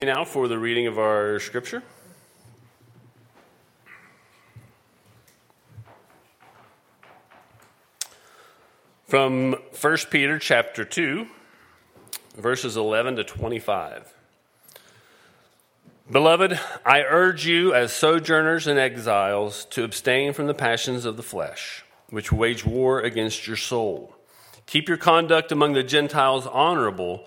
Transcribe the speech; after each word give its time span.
Now 0.00 0.24
for 0.24 0.46
the 0.46 0.60
reading 0.60 0.86
of 0.86 0.96
our 0.96 1.40
scripture. 1.40 1.82
From 9.06 9.56
1 9.80 9.96
Peter 10.08 10.38
chapter 10.38 10.84
2, 10.84 11.26
verses 12.36 12.76
11 12.76 13.16
to 13.16 13.24
25. 13.24 14.14
Beloved, 16.12 16.60
I 16.86 17.02
urge 17.02 17.44
you 17.44 17.74
as 17.74 17.92
sojourners 17.92 18.68
and 18.68 18.78
exiles 18.78 19.64
to 19.70 19.82
abstain 19.82 20.32
from 20.32 20.46
the 20.46 20.54
passions 20.54 21.06
of 21.06 21.16
the 21.16 21.24
flesh, 21.24 21.84
which 22.08 22.30
wage 22.30 22.64
war 22.64 23.00
against 23.00 23.48
your 23.48 23.56
soul. 23.56 24.14
Keep 24.66 24.86
your 24.86 24.96
conduct 24.96 25.50
among 25.50 25.72
the 25.72 25.82
Gentiles 25.82 26.46
honorable 26.46 27.26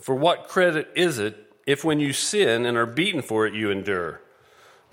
For 0.00 0.14
what 0.14 0.48
credit 0.48 0.88
is 0.94 1.18
it 1.18 1.36
if 1.66 1.84
when 1.84 2.00
you 2.00 2.12
sin 2.12 2.64
and 2.64 2.76
are 2.76 2.86
beaten 2.86 3.22
for 3.22 3.46
it 3.46 3.54
you 3.54 3.70
endure? 3.70 4.20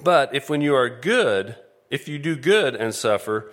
But 0.03 0.35
if 0.35 0.49
when 0.49 0.61
you 0.61 0.75
are 0.75 0.89
good, 0.89 1.55
if 1.89 2.07
you 2.07 2.19
do 2.19 2.35
good 2.35 2.75
and 2.75 2.93
suffer, 2.93 3.51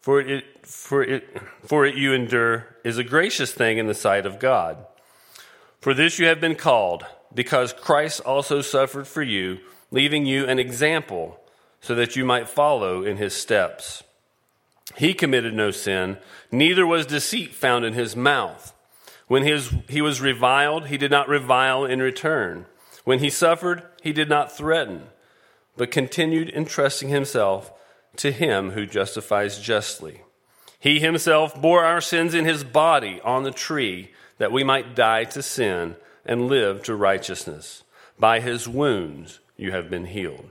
for 0.00 0.20
it, 0.20 0.44
for 0.62 1.02
it, 1.02 1.28
for 1.64 1.84
it 1.84 1.96
you 1.96 2.12
endure, 2.12 2.76
is 2.84 2.98
a 2.98 3.04
gracious 3.04 3.52
thing 3.52 3.78
in 3.78 3.86
the 3.86 3.94
sight 3.94 4.26
of 4.26 4.38
God. 4.38 4.84
For 5.80 5.94
this 5.94 6.18
you 6.18 6.26
have 6.26 6.40
been 6.40 6.56
called, 6.56 7.04
because 7.34 7.72
Christ 7.72 8.20
also 8.20 8.60
suffered 8.60 9.06
for 9.06 9.22
you, 9.22 9.58
leaving 9.90 10.26
you 10.26 10.46
an 10.46 10.58
example, 10.58 11.40
so 11.80 11.94
that 11.94 12.16
you 12.16 12.24
might 12.24 12.48
follow 12.48 13.04
in 13.04 13.16
his 13.16 13.34
steps. 13.34 14.02
He 14.96 15.14
committed 15.14 15.54
no 15.54 15.70
sin, 15.70 16.18
neither 16.50 16.86
was 16.86 17.06
deceit 17.06 17.54
found 17.54 17.84
in 17.84 17.92
his 17.92 18.16
mouth. 18.16 18.72
When 19.26 19.42
his, 19.42 19.74
he 19.88 20.00
was 20.00 20.20
reviled, 20.20 20.86
he 20.86 20.98
did 20.98 21.10
not 21.10 21.28
revile 21.28 21.84
in 21.84 22.00
return. 22.00 22.66
When 23.04 23.18
he 23.18 23.30
suffered, 23.30 23.82
he 24.02 24.12
did 24.12 24.28
not 24.28 24.56
threaten, 24.56 25.08
but 25.76 25.90
continued 25.90 26.50
entrusting 26.50 27.08
himself 27.08 27.72
to 28.16 28.32
him 28.32 28.70
who 28.70 28.86
justifies 28.86 29.60
justly. 29.60 30.22
He 30.78 31.00
himself 31.00 31.60
bore 31.60 31.84
our 31.84 32.00
sins 32.00 32.34
in 32.34 32.44
his 32.44 32.64
body 32.64 33.20
on 33.22 33.42
the 33.42 33.50
tree, 33.50 34.12
that 34.38 34.52
we 34.52 34.62
might 34.62 34.94
die 34.94 35.24
to 35.24 35.42
sin 35.42 35.96
and 36.24 36.48
live 36.48 36.82
to 36.84 36.94
righteousness. 36.94 37.82
By 38.18 38.40
his 38.40 38.68
wounds 38.68 39.40
you 39.56 39.72
have 39.72 39.90
been 39.90 40.06
healed. 40.06 40.50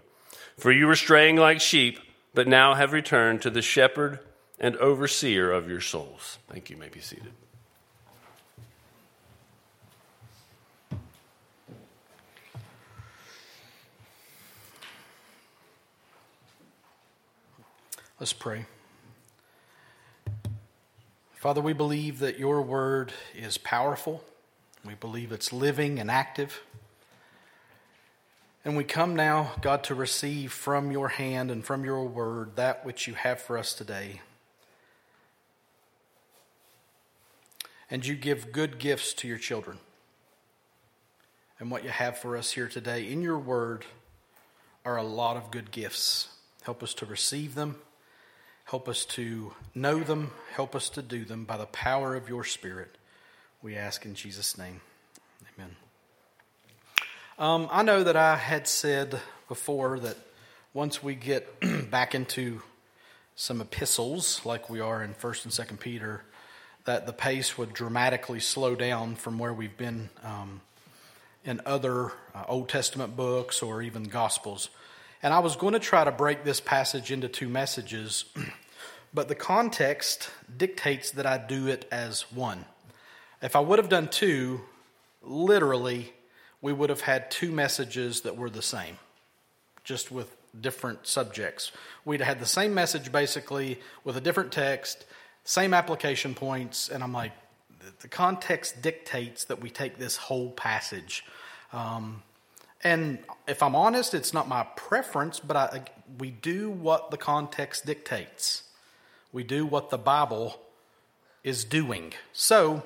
For 0.57 0.71
you 0.71 0.87
were 0.87 0.95
straying 0.95 1.37
like 1.37 1.61
sheep, 1.61 1.99
but 2.33 2.47
now 2.47 2.73
have 2.73 2.93
returned 2.93 3.41
to 3.41 3.49
the 3.49 3.61
shepherd 3.61 4.19
and 4.59 4.75
overseer 4.77 5.51
of 5.51 5.69
your 5.69 5.81
souls. 5.81 6.39
Thank 6.49 6.69
you. 6.69 6.75
you 6.75 6.81
may 6.81 6.89
be 6.89 6.99
seated. 7.01 7.31
Let's 18.25 18.33
pray. 18.33 18.65
Father, 21.35 21.61
we 21.61 21.73
believe 21.73 22.17
that 22.17 22.39
your 22.39 22.63
word 22.63 23.13
is 23.35 23.59
powerful. 23.59 24.23
We 24.83 24.95
believe 24.95 25.31
it's 25.31 25.53
living 25.53 25.99
and 25.99 26.09
active. 26.09 26.63
And 28.65 28.75
we 28.75 28.83
come 28.83 29.15
now, 29.15 29.51
God, 29.61 29.83
to 29.83 29.93
receive 29.93 30.51
from 30.51 30.91
your 30.91 31.09
hand 31.09 31.51
and 31.51 31.63
from 31.63 31.85
your 31.85 32.03
word 32.03 32.55
that 32.55 32.83
which 32.83 33.05
you 33.05 33.13
have 33.13 33.39
for 33.39 33.59
us 33.59 33.75
today. 33.75 34.21
And 37.91 38.03
you 38.03 38.15
give 38.15 38.51
good 38.51 38.79
gifts 38.79 39.13
to 39.13 39.27
your 39.27 39.37
children. 39.37 39.77
And 41.59 41.69
what 41.69 41.83
you 41.83 41.91
have 41.91 42.17
for 42.17 42.35
us 42.35 42.53
here 42.53 42.69
today 42.69 43.07
in 43.07 43.21
your 43.21 43.37
word 43.37 43.85
are 44.83 44.97
a 44.97 45.03
lot 45.03 45.37
of 45.37 45.51
good 45.51 45.69
gifts. 45.69 46.29
Help 46.63 46.81
us 46.81 46.95
to 46.95 47.05
receive 47.05 47.53
them 47.53 47.75
Help 48.65 48.89
us 48.89 49.05
to 49.05 49.53
know 49.75 49.99
them. 49.99 50.31
Help 50.53 50.75
us 50.75 50.89
to 50.89 51.03
do 51.03 51.23
them 51.23 51.45
by 51.45 51.55
the 51.55 51.67
power 51.67 52.15
of 52.15 52.27
your 52.27 52.43
Spirit. 52.43 52.97
We 53.61 53.75
ask 53.75 54.05
in 54.05 54.15
Jesus' 54.15 54.57
name. 54.57 54.81
Amen. 55.55 55.75
Um, 57.37 57.67
I 57.71 57.83
know 57.83 58.03
that 58.03 58.15
I 58.15 58.35
had 58.35 58.67
said 58.67 59.19
before 59.47 59.99
that 59.99 60.17
once 60.73 61.03
we 61.03 61.13
get 61.13 61.47
back 61.91 62.15
into 62.15 62.63
some 63.35 63.61
epistles, 63.61 64.41
like 64.45 64.67
we 64.67 64.79
are 64.79 65.03
in 65.03 65.13
1st 65.13 65.45
and 65.45 65.69
2nd 65.69 65.79
Peter, 65.79 66.23
that 66.85 67.05
the 67.05 67.13
pace 67.13 67.59
would 67.59 67.71
dramatically 67.71 68.39
slow 68.39 68.73
down 68.73 69.15
from 69.15 69.37
where 69.37 69.53
we've 69.53 69.77
been 69.77 70.09
um, 70.23 70.61
in 71.43 71.61
other 71.67 72.13
uh, 72.33 72.45
Old 72.47 72.69
Testament 72.69 73.15
books 73.15 73.61
or 73.61 73.83
even 73.83 74.05
Gospels. 74.05 74.69
And 75.23 75.33
I 75.33 75.39
was 75.39 75.55
going 75.55 75.73
to 75.73 75.79
try 75.79 76.03
to 76.03 76.11
break 76.11 76.43
this 76.43 76.59
passage 76.59 77.11
into 77.11 77.27
two 77.27 77.49
messages, 77.49 78.25
but 79.13 79.27
the 79.27 79.35
context 79.35 80.29
dictates 80.55 81.11
that 81.11 81.25
I 81.25 81.37
do 81.37 81.67
it 81.67 81.87
as 81.91 82.31
one. 82.31 82.65
If 83.41 83.55
I 83.55 83.59
would 83.59 83.79
have 83.79 83.89
done 83.89 84.07
two, 84.07 84.61
literally, 85.21 86.13
we 86.61 86.73
would 86.73 86.89
have 86.89 87.01
had 87.01 87.29
two 87.31 87.51
messages 87.51 88.21
that 88.21 88.37
were 88.37 88.49
the 88.49 88.61
same, 88.61 88.97
just 89.83 90.11
with 90.11 90.35
different 90.59 91.05
subjects. 91.05 91.71
We'd 92.05 92.21
have 92.21 92.27
had 92.27 92.39
the 92.39 92.45
same 92.45 92.73
message 92.73 93.11
basically 93.11 93.79
with 94.03 94.17
a 94.17 94.21
different 94.21 94.51
text, 94.51 95.05
same 95.43 95.73
application 95.73 96.33
points, 96.33 96.89
and 96.89 97.03
I'm 97.03 97.13
like, 97.13 97.33
the 97.99 98.07
context 98.07 98.81
dictates 98.81 99.45
that 99.45 99.61
we 99.61 99.69
take 99.69 99.97
this 99.97 100.17
whole 100.17 100.51
passage. 100.51 101.23
Um, 101.71 102.23
and 102.85 103.17
if 103.47 103.63
I'm 103.63 103.75
honest, 103.75 104.13
it's 104.13 104.31
not 104.31 104.47
my 104.47 104.63
preference, 104.75 105.39
but 105.39 105.57
I, 105.57 105.81
we 106.19 106.29
do 106.29 106.69
what 106.69 107.09
the 107.09 107.17
context 107.17 107.87
dictates. 107.87 108.61
We 109.33 109.43
do 109.43 109.65
what 109.65 109.89
the 109.89 109.97
Bible 109.97 110.61
is 111.43 111.65
doing. 111.65 112.13
So, 112.31 112.83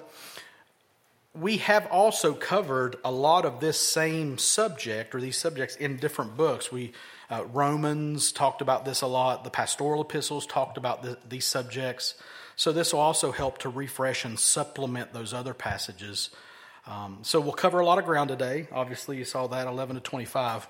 we 1.36 1.58
have 1.58 1.86
also 1.88 2.34
covered 2.34 2.96
a 3.04 3.12
lot 3.12 3.46
of 3.46 3.60
this 3.60 3.78
same 3.78 4.38
subject 4.38 5.14
or 5.14 5.20
these 5.20 5.38
subjects 5.38 5.76
in 5.76 5.98
different 5.98 6.38
books. 6.38 6.72
We 6.72 6.94
uh, 7.30 7.44
Romans 7.52 8.32
talked 8.32 8.62
about 8.62 8.86
this 8.86 9.02
a 9.02 9.08
lot. 9.08 9.44
The 9.44 9.50
pastoral 9.50 10.02
epistles 10.02 10.46
talked 10.48 10.78
about 10.78 11.04
the, 11.04 11.18
these 11.28 11.46
subjects. 11.46 12.16
So 12.56 12.72
this 12.72 12.94
will 12.94 13.02
also 13.02 13.32
help 13.32 13.58
to 13.60 13.70
refresh 13.70 14.24
and 14.24 14.40
supplement 14.40 15.14
those 15.14 15.34
other 15.34 15.54
passages 15.54 16.30
um, 16.88 17.20
so 17.22 17.40
we'll 17.40 17.54
cover 17.54 17.80
a 17.80 17.86
lot 17.86 18.00
of 18.00 18.06
ground 18.06 18.30
today. 18.30 18.68
Obviously, 18.72 19.18
you 19.18 19.26
saw 19.26 19.48
that 19.48 19.68
11 19.68 19.96
to 19.96 20.02
25. 20.02 20.68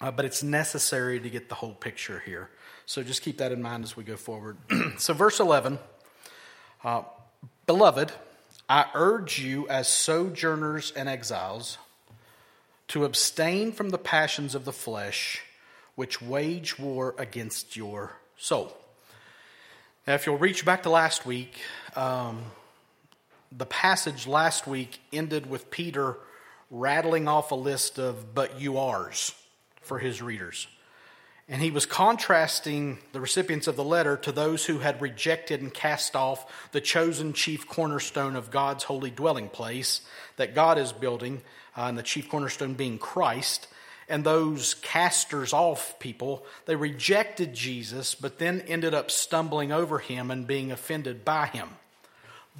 Uh, 0.00 0.10
but 0.10 0.24
it's 0.24 0.42
necessary 0.42 1.20
to 1.20 1.28
get 1.28 1.48
the 1.48 1.54
whole 1.54 1.74
picture 1.74 2.22
here. 2.24 2.48
So 2.86 3.02
just 3.02 3.22
keep 3.22 3.38
that 3.38 3.52
in 3.52 3.60
mind 3.60 3.84
as 3.84 3.96
we 3.96 4.02
go 4.02 4.16
forward. 4.16 4.56
so, 4.98 5.12
verse 5.12 5.40
11 5.40 5.78
uh, 6.82 7.02
Beloved, 7.66 8.10
I 8.68 8.86
urge 8.94 9.38
you 9.38 9.68
as 9.68 9.88
sojourners 9.88 10.92
and 10.92 11.08
exiles 11.08 11.76
to 12.88 13.04
abstain 13.04 13.72
from 13.72 13.90
the 13.90 13.98
passions 13.98 14.54
of 14.54 14.64
the 14.64 14.72
flesh 14.72 15.42
which 15.94 16.22
wage 16.22 16.78
war 16.78 17.14
against 17.18 17.76
your 17.76 18.16
soul. 18.36 18.76
Now, 20.06 20.14
if 20.14 20.24
you'll 20.24 20.38
reach 20.38 20.64
back 20.64 20.84
to 20.84 20.90
last 20.90 21.26
week, 21.26 21.60
um, 21.94 22.42
the 23.56 23.66
passage 23.66 24.26
last 24.26 24.66
week 24.66 25.00
ended 25.12 25.48
with 25.48 25.70
Peter 25.70 26.16
rattling 26.70 27.26
off 27.26 27.50
a 27.50 27.56
list 27.56 27.98
of 27.98 28.34
but 28.34 28.60
you 28.60 28.78
are's. 28.78 29.34
for 29.82 29.98
his 29.98 30.22
readers. 30.22 30.68
And 31.48 31.60
he 31.60 31.72
was 31.72 31.84
contrasting 31.84 32.98
the 33.10 33.20
recipients 33.20 33.66
of 33.66 33.74
the 33.74 33.82
letter 33.82 34.16
to 34.18 34.30
those 34.30 34.66
who 34.66 34.78
had 34.78 35.02
rejected 35.02 35.60
and 35.60 35.74
cast 35.74 36.14
off 36.14 36.70
the 36.70 36.80
chosen 36.80 37.32
chief 37.32 37.66
cornerstone 37.66 38.36
of 38.36 38.52
God's 38.52 38.84
holy 38.84 39.10
dwelling 39.10 39.48
place 39.48 40.02
that 40.36 40.54
God 40.54 40.78
is 40.78 40.92
building, 40.92 41.42
uh, 41.76 41.86
and 41.86 41.98
the 41.98 42.04
chief 42.04 42.28
cornerstone 42.28 42.74
being 42.74 42.98
Christ. 42.98 43.66
And 44.08 44.22
those 44.22 44.74
casters 44.74 45.52
off 45.52 45.98
people, 45.98 46.46
they 46.66 46.76
rejected 46.76 47.52
Jesus, 47.52 48.14
but 48.14 48.38
then 48.38 48.60
ended 48.68 48.94
up 48.94 49.10
stumbling 49.10 49.72
over 49.72 49.98
him 49.98 50.30
and 50.30 50.46
being 50.46 50.70
offended 50.70 51.24
by 51.24 51.46
him. 51.46 51.68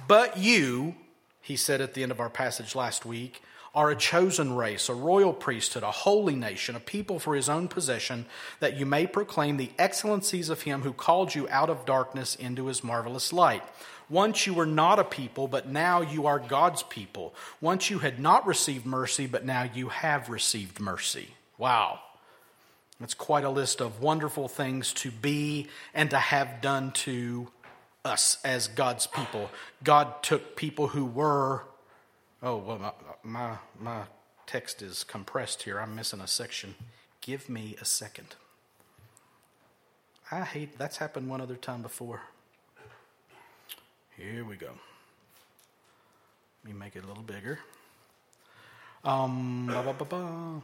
But 0.07 0.37
you, 0.37 0.95
he 1.41 1.55
said 1.55 1.81
at 1.81 1.93
the 1.93 2.03
end 2.03 2.11
of 2.11 2.19
our 2.19 2.29
passage 2.29 2.75
last 2.75 3.05
week, 3.05 3.41
are 3.73 3.89
a 3.89 3.95
chosen 3.95 4.53
race, 4.53 4.89
a 4.89 4.93
royal 4.93 5.31
priesthood, 5.31 5.83
a 5.83 5.91
holy 5.91 6.35
nation, 6.35 6.75
a 6.75 6.79
people 6.79 7.19
for 7.19 7.35
his 7.35 7.47
own 7.47 7.67
possession, 7.67 8.25
that 8.59 8.75
you 8.75 8.85
may 8.85 9.07
proclaim 9.07 9.55
the 9.55 9.71
excellencies 9.79 10.49
of 10.49 10.63
him 10.63 10.81
who 10.81 10.91
called 10.91 11.33
you 11.33 11.47
out 11.49 11.69
of 11.69 11.85
darkness 11.85 12.35
into 12.35 12.65
his 12.65 12.83
marvelous 12.83 13.31
light. 13.31 13.63
Once 14.09 14.45
you 14.45 14.53
were 14.53 14.65
not 14.65 14.99
a 14.99 15.05
people, 15.05 15.47
but 15.47 15.69
now 15.69 16.01
you 16.01 16.27
are 16.27 16.37
God's 16.37 16.83
people. 16.83 17.33
Once 17.61 17.89
you 17.89 17.99
had 17.99 18.19
not 18.19 18.45
received 18.45 18.85
mercy, 18.85 19.25
but 19.25 19.45
now 19.45 19.63
you 19.63 19.87
have 19.87 20.27
received 20.27 20.81
mercy. 20.81 21.29
Wow. 21.57 22.01
That's 22.99 23.13
quite 23.13 23.45
a 23.45 23.49
list 23.49 23.79
of 23.79 24.01
wonderful 24.01 24.49
things 24.49 24.91
to 24.95 25.11
be 25.11 25.67
and 25.93 26.09
to 26.09 26.17
have 26.17 26.59
done 26.59 26.91
to 26.91 27.47
us 28.03 28.37
as 28.43 28.67
God's 28.67 29.07
people. 29.07 29.49
God 29.83 30.23
took 30.23 30.55
people 30.55 30.87
who 30.87 31.05
were, 31.05 31.63
oh, 32.41 32.57
well, 32.57 32.95
my, 33.23 33.57
my 33.79 34.03
text 34.47 34.81
is 34.81 35.03
compressed 35.03 35.63
here. 35.63 35.79
I'm 35.79 35.95
missing 35.95 36.19
a 36.19 36.27
section. 36.27 36.75
Give 37.21 37.49
me 37.49 37.75
a 37.79 37.85
second. 37.85 38.35
I 40.31 40.41
hate 40.41 40.77
that's 40.77 40.97
happened 40.97 41.29
one 41.29 41.41
other 41.41 41.55
time 41.55 41.81
before. 41.81 42.21
Here 44.17 44.45
we 44.45 44.55
go. 44.55 44.69
Let 46.63 46.73
me 46.73 46.79
make 46.79 46.95
it 46.95 47.03
a 47.03 47.07
little 47.07 47.23
bigger. 47.23 47.59
Um, 49.03 49.67
bah, 49.67 49.93
bah, 49.97 50.05
bah, 50.07 50.61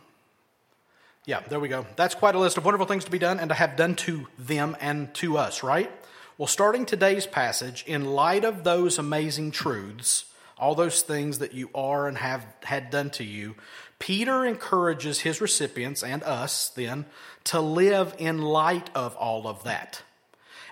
yeah, 1.25 1.41
there 1.49 1.59
we 1.59 1.67
go. 1.67 1.85
That's 1.97 2.15
quite 2.15 2.35
a 2.35 2.39
list 2.39 2.57
of 2.57 2.63
wonderful 2.63 2.85
things 2.85 3.03
to 3.03 3.11
be 3.11 3.19
done 3.19 3.39
and 3.39 3.49
to 3.49 3.55
have 3.55 3.75
done 3.75 3.95
to 3.95 4.27
them 4.39 4.77
and 4.79 5.13
to 5.15 5.37
us, 5.37 5.61
right? 5.63 5.91
Well, 6.37 6.45
starting 6.45 6.85
today's 6.85 7.25
passage, 7.25 7.83
in 7.87 8.05
light 8.05 8.45
of 8.45 8.63
those 8.63 8.99
amazing 8.99 9.49
truths, 9.49 10.25
all 10.55 10.75
those 10.75 11.01
things 11.01 11.39
that 11.39 11.55
you 11.55 11.71
are 11.73 12.07
and 12.07 12.15
have 12.15 12.45
had 12.63 12.91
done 12.91 13.09
to 13.11 13.23
you, 13.23 13.55
Peter 13.97 14.45
encourages 14.45 15.21
his 15.21 15.41
recipients 15.41 16.03
and 16.03 16.21
us 16.21 16.69
then 16.69 17.07
to 17.45 17.59
live 17.59 18.13
in 18.19 18.39
light 18.39 18.91
of 18.93 19.15
all 19.15 19.47
of 19.47 19.63
that. 19.63 20.03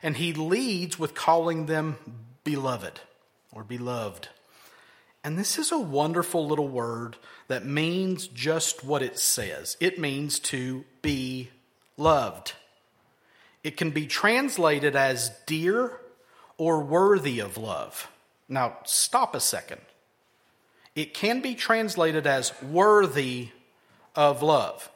And 0.03 0.17
he 0.17 0.33
leads 0.33 0.99
with 0.99 1.15
calling 1.15 1.65
them 1.65 1.97
beloved 2.43 3.01
or 3.51 3.63
beloved. 3.63 4.27
And 5.23 5.35
this 5.35 5.57
is 5.57 5.71
a 5.71 5.79
wonderful 5.79 6.45
little 6.45 6.67
word 6.67 7.17
that 7.47 7.65
means 7.65 8.27
just 8.27 8.83
what 8.83 9.01
it 9.01 9.17
says 9.17 9.77
it 9.79 9.97
means 9.97 10.37
to 10.39 10.85
be 11.01 11.49
loved. 11.97 12.53
It 13.65 13.77
can 13.77 13.89
be 13.89 14.05
translated 14.05 14.95
as 14.95 15.31
dear 15.47 15.99
or 16.59 16.81
worthy 16.81 17.39
of 17.39 17.57
love. 17.57 18.11
Now, 18.47 18.77
stop 18.83 19.33
a 19.33 19.39
second. 19.39 19.81
It 20.93 21.15
can 21.15 21.41
be 21.41 21.55
translated 21.55 22.27
as 22.27 22.53
worthy 22.61 23.49
of 24.13 24.43
love. 24.43 24.87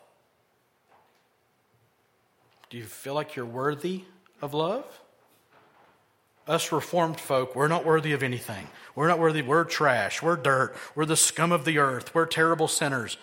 Do 2.69 2.77
you 2.77 2.83
feel 2.83 3.15
like 3.15 3.35
you're 3.35 3.43
worthy 3.43 4.03
of 4.39 4.53
love? 4.53 4.85
Us 6.47 6.71
reformed 6.71 7.19
folk, 7.19 7.55
we're 7.55 7.67
not 7.67 7.85
worthy 7.85 8.13
of 8.13 8.21
anything. 8.21 8.67
We're 8.93 9.07
not 9.07 9.17
worthy. 9.17 9.41
We're 9.41 9.63
trash. 9.63 10.21
We're 10.21 10.35
dirt. 10.35 10.75
We're 10.93 11.05
the 11.05 11.15
scum 11.15 11.51
of 11.51 11.65
the 11.65 11.79
earth. 11.79 12.13
We're 12.13 12.27
terrible 12.27 12.67
sinners. 12.67 13.17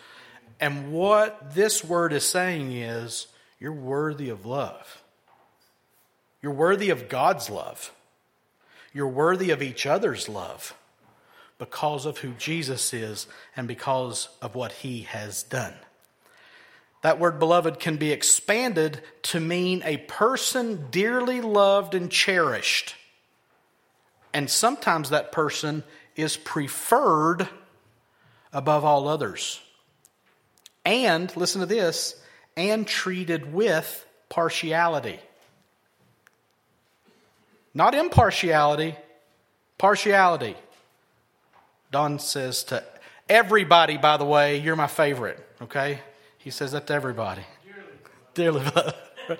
And 0.58 0.90
what 0.90 1.54
this 1.54 1.84
word 1.84 2.12
is 2.12 2.24
saying 2.24 2.72
is, 2.72 3.28
you're 3.60 3.70
worthy 3.70 4.28
of 4.28 4.44
love. 4.44 5.04
You're 6.46 6.54
worthy 6.54 6.90
of 6.90 7.08
God's 7.08 7.50
love. 7.50 7.90
You're 8.92 9.08
worthy 9.08 9.50
of 9.50 9.62
each 9.62 9.84
other's 9.84 10.28
love 10.28 10.74
because 11.58 12.06
of 12.06 12.18
who 12.18 12.34
Jesus 12.34 12.94
is 12.94 13.26
and 13.56 13.66
because 13.66 14.28
of 14.40 14.54
what 14.54 14.70
he 14.70 15.02
has 15.10 15.42
done. 15.42 15.74
That 17.02 17.18
word 17.18 17.40
beloved 17.40 17.80
can 17.80 17.96
be 17.96 18.12
expanded 18.12 19.02
to 19.22 19.40
mean 19.40 19.82
a 19.84 19.96
person 19.96 20.86
dearly 20.92 21.40
loved 21.40 21.96
and 21.96 22.12
cherished. 22.12 22.94
And 24.32 24.48
sometimes 24.48 25.10
that 25.10 25.32
person 25.32 25.82
is 26.14 26.36
preferred 26.36 27.48
above 28.52 28.84
all 28.84 29.08
others. 29.08 29.60
And, 30.84 31.36
listen 31.36 31.60
to 31.60 31.66
this, 31.66 32.14
and 32.56 32.86
treated 32.86 33.52
with 33.52 34.06
partiality. 34.28 35.18
Not 37.76 37.94
impartiality, 37.94 38.96
partiality. 39.76 40.56
Don 41.90 42.18
says 42.18 42.64
to 42.64 42.82
everybody, 43.28 43.98
by 43.98 44.16
the 44.16 44.24
way, 44.24 44.56
you're 44.56 44.76
my 44.76 44.86
favorite, 44.86 45.46
okay? 45.60 45.98
He 46.38 46.48
says 46.48 46.72
that 46.72 46.86
to 46.86 46.94
everybody. 46.94 47.42
Dearly 48.32 48.60
beloved. 48.60 48.94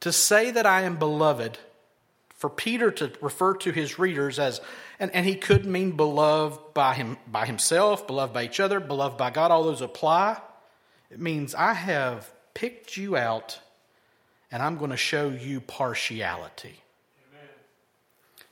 to 0.00 0.10
say 0.10 0.50
that 0.50 0.66
I 0.66 0.82
am 0.82 0.96
beloved, 0.96 1.58
for 2.34 2.50
Peter 2.50 2.90
to 2.90 3.12
refer 3.20 3.54
to 3.58 3.70
his 3.70 4.00
readers 4.00 4.40
as, 4.40 4.60
and, 4.98 5.12
and 5.14 5.24
he 5.24 5.36
could 5.36 5.64
mean 5.64 5.92
beloved 5.92 6.74
by, 6.74 6.94
him, 6.94 7.18
by 7.30 7.46
himself, 7.46 8.08
beloved 8.08 8.34
by 8.34 8.46
each 8.46 8.58
other, 8.58 8.80
beloved 8.80 9.16
by 9.16 9.30
God, 9.30 9.52
all 9.52 9.62
those 9.62 9.80
apply. 9.80 10.40
It 11.08 11.20
means 11.20 11.54
I 11.54 11.74
have 11.74 12.28
picked 12.52 12.96
you 12.96 13.16
out 13.16 13.60
and 14.50 14.62
I'm 14.62 14.76
going 14.76 14.90
to 14.90 14.96
show 14.96 15.28
you 15.28 15.60
partiality. 15.60 16.80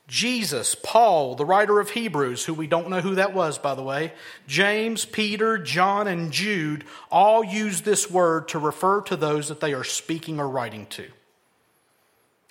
Jesus, 0.09 0.75
Paul, 0.75 1.35
the 1.35 1.45
writer 1.45 1.81
of 1.81 1.91
Hebrews, 1.91 2.47
who 2.47 2.55
we 2.55 2.67
don't 2.67 2.89
know 2.89 3.03
who 3.03 3.17
that 3.17 3.35
was, 3.35 3.59
by 3.59 3.75
the 3.75 3.83
way, 3.83 4.15
James, 4.47 5.05
Peter, 5.05 5.59
John, 5.59 6.09
and 6.09 6.33
Jude 6.33 6.85
all 7.11 7.45
use 7.45 7.83
this 7.83 8.11
word 8.11 8.49
to 8.49 8.59
refer 8.59 9.03
to 9.03 9.17
those 9.17 9.49
that 9.49 9.61
they 9.61 9.75
are 9.75 9.85
speaking 9.85 10.41
or 10.41 10.49
writing 10.49 10.87
to. 10.87 11.07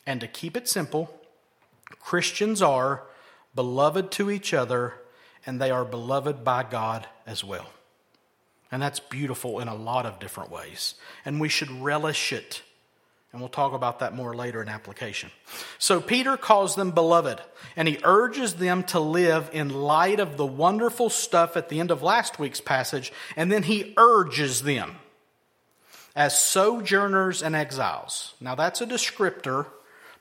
And 0.06 0.22
to 0.22 0.28
keep 0.28 0.56
it 0.56 0.70
simple, 0.70 1.12
Christians 2.00 2.62
are 2.62 3.04
beloved 3.56 4.12
to 4.12 4.30
each 4.30 4.54
other 4.54 4.94
and 5.44 5.60
they 5.60 5.72
are 5.72 5.84
beloved 5.84 6.44
by 6.44 6.62
God 6.62 7.08
as 7.26 7.44
well. 7.44 7.72
And 8.72 8.82
that's 8.82 9.00
beautiful 9.00 9.60
in 9.60 9.68
a 9.68 9.76
lot 9.76 10.06
of 10.06 10.20
different 10.20 10.52
ways. 10.52 10.94
And 11.26 11.42
we 11.42 11.50
should 11.50 11.72
relish 11.72 12.32
it 12.32 12.62
and 13.38 13.44
we'll 13.44 13.50
talk 13.50 13.74
about 13.74 14.00
that 14.00 14.16
more 14.16 14.36
later 14.36 14.64
in 14.64 14.68
application. 14.68 15.30
So 15.78 16.02
Peter 16.02 16.38
calls 16.38 16.74
them 16.74 16.90
beloved, 16.90 17.40
and 17.76 17.88
he 17.88 18.00
urges 18.04 18.56
them 18.56 18.82
to 18.86 19.00
live 19.00 19.52
in 19.54 19.70
light 19.70 20.20
of 20.20 20.38
the 20.38 20.46
wonderful 20.46 21.12
stuff 21.12 21.56
at 21.56 21.70
the 21.70 21.80
end 21.80 21.92
of 21.92 22.02
last 22.02 22.40
week's 22.40 22.62
passage, 22.62 23.14
and 23.36 23.52
then 23.52 23.62
he 23.62 23.94
urges 23.96 24.64
them 24.64 24.96
as 26.16 26.42
sojourners 26.42 27.44
and 27.44 27.56
exiles. 27.56 28.34
Now 28.42 28.56
that's 28.56 28.82
a 28.82 28.88
descriptor 28.88 29.68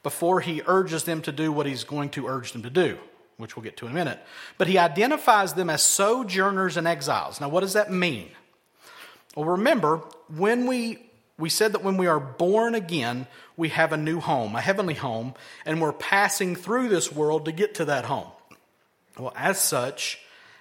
before 0.02 0.40
he 0.40 0.60
urges 0.66 1.04
them 1.04 1.22
to 1.22 1.32
do 1.32 1.50
what 1.50 1.64
he's 1.64 1.84
going 1.84 2.10
to 2.10 2.26
urge 2.26 2.52
them 2.52 2.64
to 2.64 2.70
do, 2.70 2.98
which 3.38 3.56
we'll 3.56 3.64
get 3.64 3.78
to 3.78 3.86
in 3.86 3.92
a 3.92 3.94
minute. 3.94 4.20
But 4.58 4.68
he 4.68 4.76
identifies 4.76 5.54
them 5.54 5.70
as 5.70 5.82
sojourners 5.82 6.76
and 6.76 6.86
exiles. 6.86 7.40
Now, 7.40 7.48
what 7.48 7.60
does 7.60 7.72
that 7.72 7.90
mean? 7.90 8.28
Well, 9.34 9.46
remember, 9.46 10.02
when 10.28 10.66
we 10.66 11.06
we 11.38 11.48
said 11.50 11.72
that 11.72 11.84
when 11.84 11.96
we 11.96 12.06
are 12.06 12.20
born 12.20 12.74
again, 12.74 13.26
we 13.56 13.68
have 13.68 13.92
a 13.92 13.96
new 13.96 14.20
home, 14.20 14.56
a 14.56 14.60
heavenly 14.60 14.94
home, 14.94 15.34
and 15.64 15.80
we're 15.80 15.92
passing 15.92 16.56
through 16.56 16.88
this 16.88 17.12
world 17.12 17.44
to 17.44 17.52
get 17.52 17.74
to 17.74 17.86
that 17.86 18.06
home. 18.06 18.28
Well, 19.18 19.32
as 19.36 19.60
such, 19.60 20.18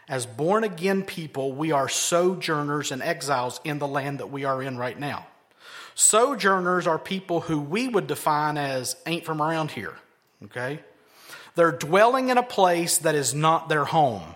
as 0.09 0.25
born 0.25 0.63
again 0.63 1.03
people, 1.03 1.53
we 1.53 1.71
are 1.71 1.87
sojourners 1.87 2.91
and 2.91 3.01
exiles 3.01 3.61
in 3.63 3.79
the 3.79 3.87
land 3.87 4.19
that 4.19 4.31
we 4.31 4.43
are 4.43 4.61
in 4.61 4.77
right 4.77 4.99
now. 4.99 5.27
Sojourners 5.95 6.87
are 6.87 6.99
people 6.99 7.39
who 7.39 7.59
we 7.59 7.87
would 7.87 8.07
define 8.07 8.57
as 8.57 8.97
ain't 9.05 9.23
from 9.23 9.41
around 9.41 9.71
here, 9.71 9.93
okay? 10.43 10.79
They're 11.55 11.71
dwelling 11.71 12.27
in 12.27 12.37
a 12.37 12.43
place 12.43 12.97
that 12.99 13.15
is 13.15 13.33
not 13.33 13.69
their 13.69 13.85
home. 13.85 14.35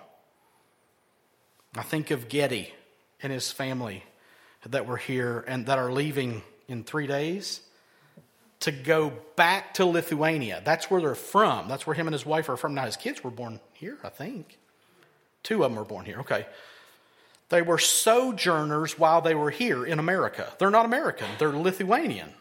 I 1.75 1.83
think 1.83 2.11
of 2.11 2.29
Getty 2.29 2.73
and 3.21 3.31
his 3.31 3.51
family 3.51 4.03
that 4.67 4.85
were 4.85 4.97
here 4.97 5.43
and 5.47 5.65
that 5.67 5.77
are 5.77 5.91
leaving 5.91 6.41
in 6.67 6.83
three 6.83 7.07
days 7.07 7.61
to 8.61 8.71
go 8.71 9.13
back 9.35 9.73
to 9.75 9.85
Lithuania. 9.85 10.61
That's 10.65 10.91
where 10.91 11.01
they're 11.01 11.15
from. 11.15 11.69
That's 11.69 11.87
where 11.87 11.93
him 11.93 12.07
and 12.07 12.13
his 12.13 12.25
wife 12.25 12.49
are 12.49 12.57
from. 12.57 12.73
Now, 12.75 12.85
his 12.85 12.97
kids 12.97 13.23
were 13.23 13.31
born 13.31 13.59
here, 13.73 13.97
I 14.03 14.09
think. 14.09 14.57
Two 15.43 15.63
of 15.63 15.71
them 15.71 15.79
were 15.79 15.85
born 15.85 16.05
here. 16.05 16.19
Okay. 16.19 16.45
They 17.47 17.61
were 17.61 17.77
sojourners 17.77 18.99
while 18.99 19.21
they 19.21 19.33
were 19.33 19.49
here 19.49 19.85
in 19.85 19.97
America. 19.97 20.51
They're 20.59 20.69
not 20.69 20.85
American, 20.85 21.27
they're 21.39 21.49
Lithuanian. 21.49 22.33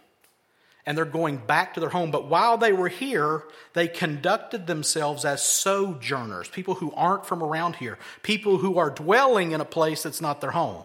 And 0.85 0.97
they're 0.97 1.05
going 1.05 1.37
back 1.37 1.75
to 1.75 1.81
their 1.81 1.91
home. 1.91 2.11
But 2.11 2.29
while 2.29 2.57
they 2.57 2.73
were 2.73 2.89
here, 2.89 3.43
they 3.75 3.89
conducted 3.89 4.67
themselves 4.67 5.27
as 5.27 5.43
sojourners, 5.43 6.49
people 6.49 6.75
who 6.75 6.93
aren't 6.93 7.27
from 7.27 7.43
around 7.43 7.77
here, 7.77 7.99
people 8.23 8.57
who 8.57 8.79
are 8.79 8.89
dwelling 8.89 9.53
in 9.53 9.61
a 9.61 9.67
place 9.67 10.03
that's 10.03 10.23
not 10.23 10.41
their 10.41 10.53
home. 10.53 10.85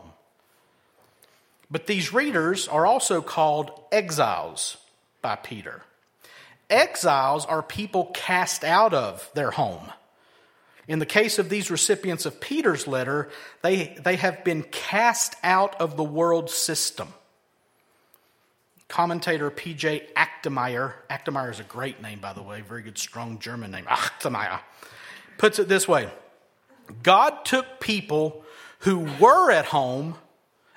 But 1.73 1.87
these 1.87 2.13
readers 2.13 2.67
are 2.67 2.85
also 2.85 3.19
called 3.19 3.71
exiles 3.91 4.77
by 5.23 5.35
Peter. 5.35 5.81
Exiles 6.69 7.47
are 7.47 7.63
people 7.63 8.11
cast 8.13 8.63
out 8.63 8.93
of 8.93 9.27
their 9.33 9.49
home. 9.49 9.91
In 10.87 10.99
the 10.99 11.07
case 11.07 11.39
of 11.39 11.49
these 11.49 11.71
recipients 11.71 12.27
of 12.27 12.39
Peter's 12.39 12.85
letter, 12.85 13.31
they, 13.63 13.97
they 14.03 14.17
have 14.17 14.43
been 14.43 14.61
cast 14.61 15.33
out 15.43 15.81
of 15.81 15.97
the 15.97 16.03
world 16.03 16.51
system. 16.51 17.07
Commentator 18.87 19.49
P.J. 19.49 20.09
Achtemeier, 20.15 20.93
Achtemeier 21.09 21.49
is 21.49 21.59
a 21.59 21.63
great 21.63 21.99
name, 22.03 22.19
by 22.19 22.33
the 22.33 22.43
way, 22.43 22.61
very 22.61 22.83
good, 22.83 22.99
strong 22.99 23.39
German 23.39 23.71
name, 23.71 23.85
Achtemeier, 23.85 24.59
puts 25.39 25.57
it 25.57 25.67
this 25.67 25.87
way 25.87 26.07
God 27.01 27.45
took 27.45 27.79
people 27.79 28.43
who 28.79 29.07
were 29.19 29.49
at 29.49 29.65
home 29.65 30.17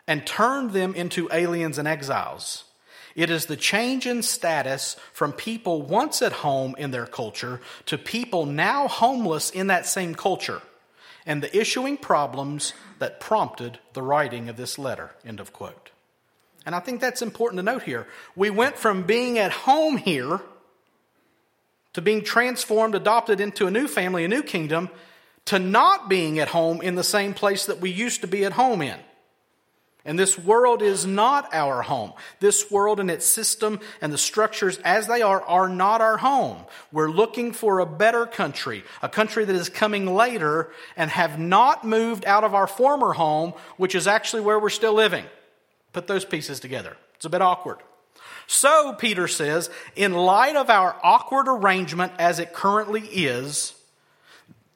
and 0.07 0.27
turned 0.27 0.71
them 0.71 0.95
into 0.95 1.29
aliens 1.33 1.79
and 1.79 1.89
exiles. 1.89 2.65
It 3.15 3.31
is 3.31 3.47
the 3.47 3.57
change 3.57 4.07
in 4.07 4.23
status 4.23 4.97
from 5.13 5.33
people 5.33 5.81
once 5.83 6.21
at 6.21 6.33
home 6.33 6.75
in 6.77 6.91
their 6.91 7.07
culture 7.07 7.61
to 7.87 7.97
people 7.97 8.45
now 8.45 8.89
homeless 8.89 9.51
in 9.51 9.69
that 9.69 9.87
same 9.87 10.15
culture, 10.15 10.61
and 11.25 11.43
the 11.43 11.57
issuing 11.59 11.97
problems 11.97 12.75
that 12.99 13.19
prompted 13.19 13.79
the 13.95 14.03
writing 14.03 14.49
of 14.49 14.57
this 14.57 14.79
letter. 14.79 15.13
End 15.25 15.41
of 15.41 15.53
quote. 15.53 15.91
And 16.67 16.75
I 16.75 16.81
think 16.81 17.01
that's 17.01 17.23
important 17.23 17.59
to 17.59 17.63
note 17.63 17.85
here. 17.85 18.07
We 18.35 18.51
went 18.51 18.77
from 18.77 19.05
being 19.05 19.39
at 19.39 19.53
home 19.53 19.97
here 19.97 20.41
to 21.95 22.03
being 22.03 22.23
transformed, 22.23 22.95
adopted 22.95 23.41
into 23.41 23.67
a 23.67 23.71
new 23.71 23.89
family, 23.89 24.25
a 24.25 24.29
new 24.29 24.43
kingdom, 24.43 24.91
to 25.47 25.59
not 25.59 26.11
being 26.11 26.39
at 26.39 26.49
home 26.49 26.83
in 26.83 26.97
the 26.97 27.05
same 27.05 27.33
place 27.33 27.65
that 27.67 27.81
we 27.81 27.91
used 27.91 28.21
to 28.21 28.27
be 28.27 28.45
at 28.45 28.53
home 28.53 28.83
in. 28.83 28.99
And 30.07 30.17
this 30.17 30.39
world 30.39 30.83
is 30.83 31.05
not 31.05 31.53
our 31.53 31.83
home. 31.83 32.13
This 32.39 32.71
world 32.71 33.01
and 33.01 33.11
its 33.11 33.27
system 33.27 33.81
and 34.01 34.13
the 34.13 34.19
structures 34.19 34.79
as 34.85 35.09
they 35.09 35.21
are 35.21 35.43
are 35.43 35.69
not 35.69 36.01
our 36.01 36.17
home. 36.17 36.65
We're 36.93 37.11
looking 37.11 37.51
for 37.51 37.81
a 37.81 37.87
better 37.87 38.25
country, 38.25 38.85
a 39.03 39.09
country 39.09 39.45
that 39.45 39.57
is 39.57 39.69
coming 39.69 40.07
later 40.07 40.71
and 40.97 41.11
have 41.11 41.41
not 41.41 41.85
moved 41.85 42.25
out 42.25 42.45
of 42.45 42.55
our 42.55 42.69
former 42.69 43.15
home, 43.15 43.55
which 43.79 43.97
is 43.97 44.07
actually 44.07 44.43
where 44.43 44.61
we're 44.61 44.71
still 44.71 44.95
living. 44.95 45.25
Put 45.93 46.07
those 46.07 46.25
pieces 46.25 46.61
together. 46.61 46.97
It's 47.17 47.25
a 47.25 47.31
bit 47.31 47.43
awkward. 47.43 47.79
So, 48.47 48.93
Peter 48.93 49.27
says, 49.27 49.71
in 49.97 50.15
light 50.15 50.55
of 50.55 50.71
our 50.71 50.95
awkward 51.03 51.49
arrangement 51.49 52.13
as 52.21 52.39
it 52.39 52.53
currently 52.53 53.01
is, 53.01 53.75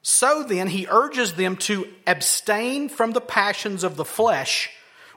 so 0.02 0.42
then 0.42 0.66
he 0.66 0.88
urges 0.90 1.34
them 1.34 1.56
to 1.58 1.87
abstain 2.04 2.88
from 2.88 3.12
the 3.12 3.20
passions 3.20 3.84
of 3.84 3.94
the 3.94 4.04
flesh 4.04 4.70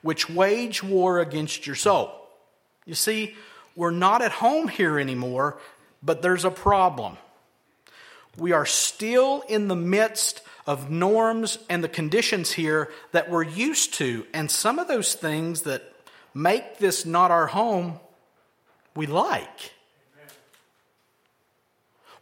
which 0.04 0.30
wage 0.30 0.84
war 0.84 1.20
against 1.20 1.66
your 1.66 1.76
soul. 1.76 2.12
You 2.86 2.94
see, 2.94 3.36
we're 3.76 3.92
not 3.92 4.22
at 4.22 4.32
home 4.32 4.68
here 4.68 5.00
anymore, 5.00 5.58
but 6.04 6.22
there's 6.22 6.46
a 6.46 6.52
problem. 6.52 7.18
We 8.38 8.52
are 8.52 8.66
still 8.66 9.44
in 9.48 9.68
the 9.68 9.76
midst 9.76 10.42
of 10.68 10.92
norms 10.92 11.58
and 11.70 11.84
the 11.84 11.90
conditions 11.90 12.52
here 12.52 12.92
that 13.12 13.30
we're 13.30 13.44
used 13.44 13.96
to, 13.96 14.26
and 14.34 14.52
some 14.52 14.78
of 14.78 14.88
those 14.88 15.14
things 15.14 15.64
that 15.64 15.84
make 16.34 16.78
this 16.78 17.06
not 17.06 17.32
our 17.32 17.48
home, 17.48 18.00
we 18.96 19.08
like. 19.08 19.74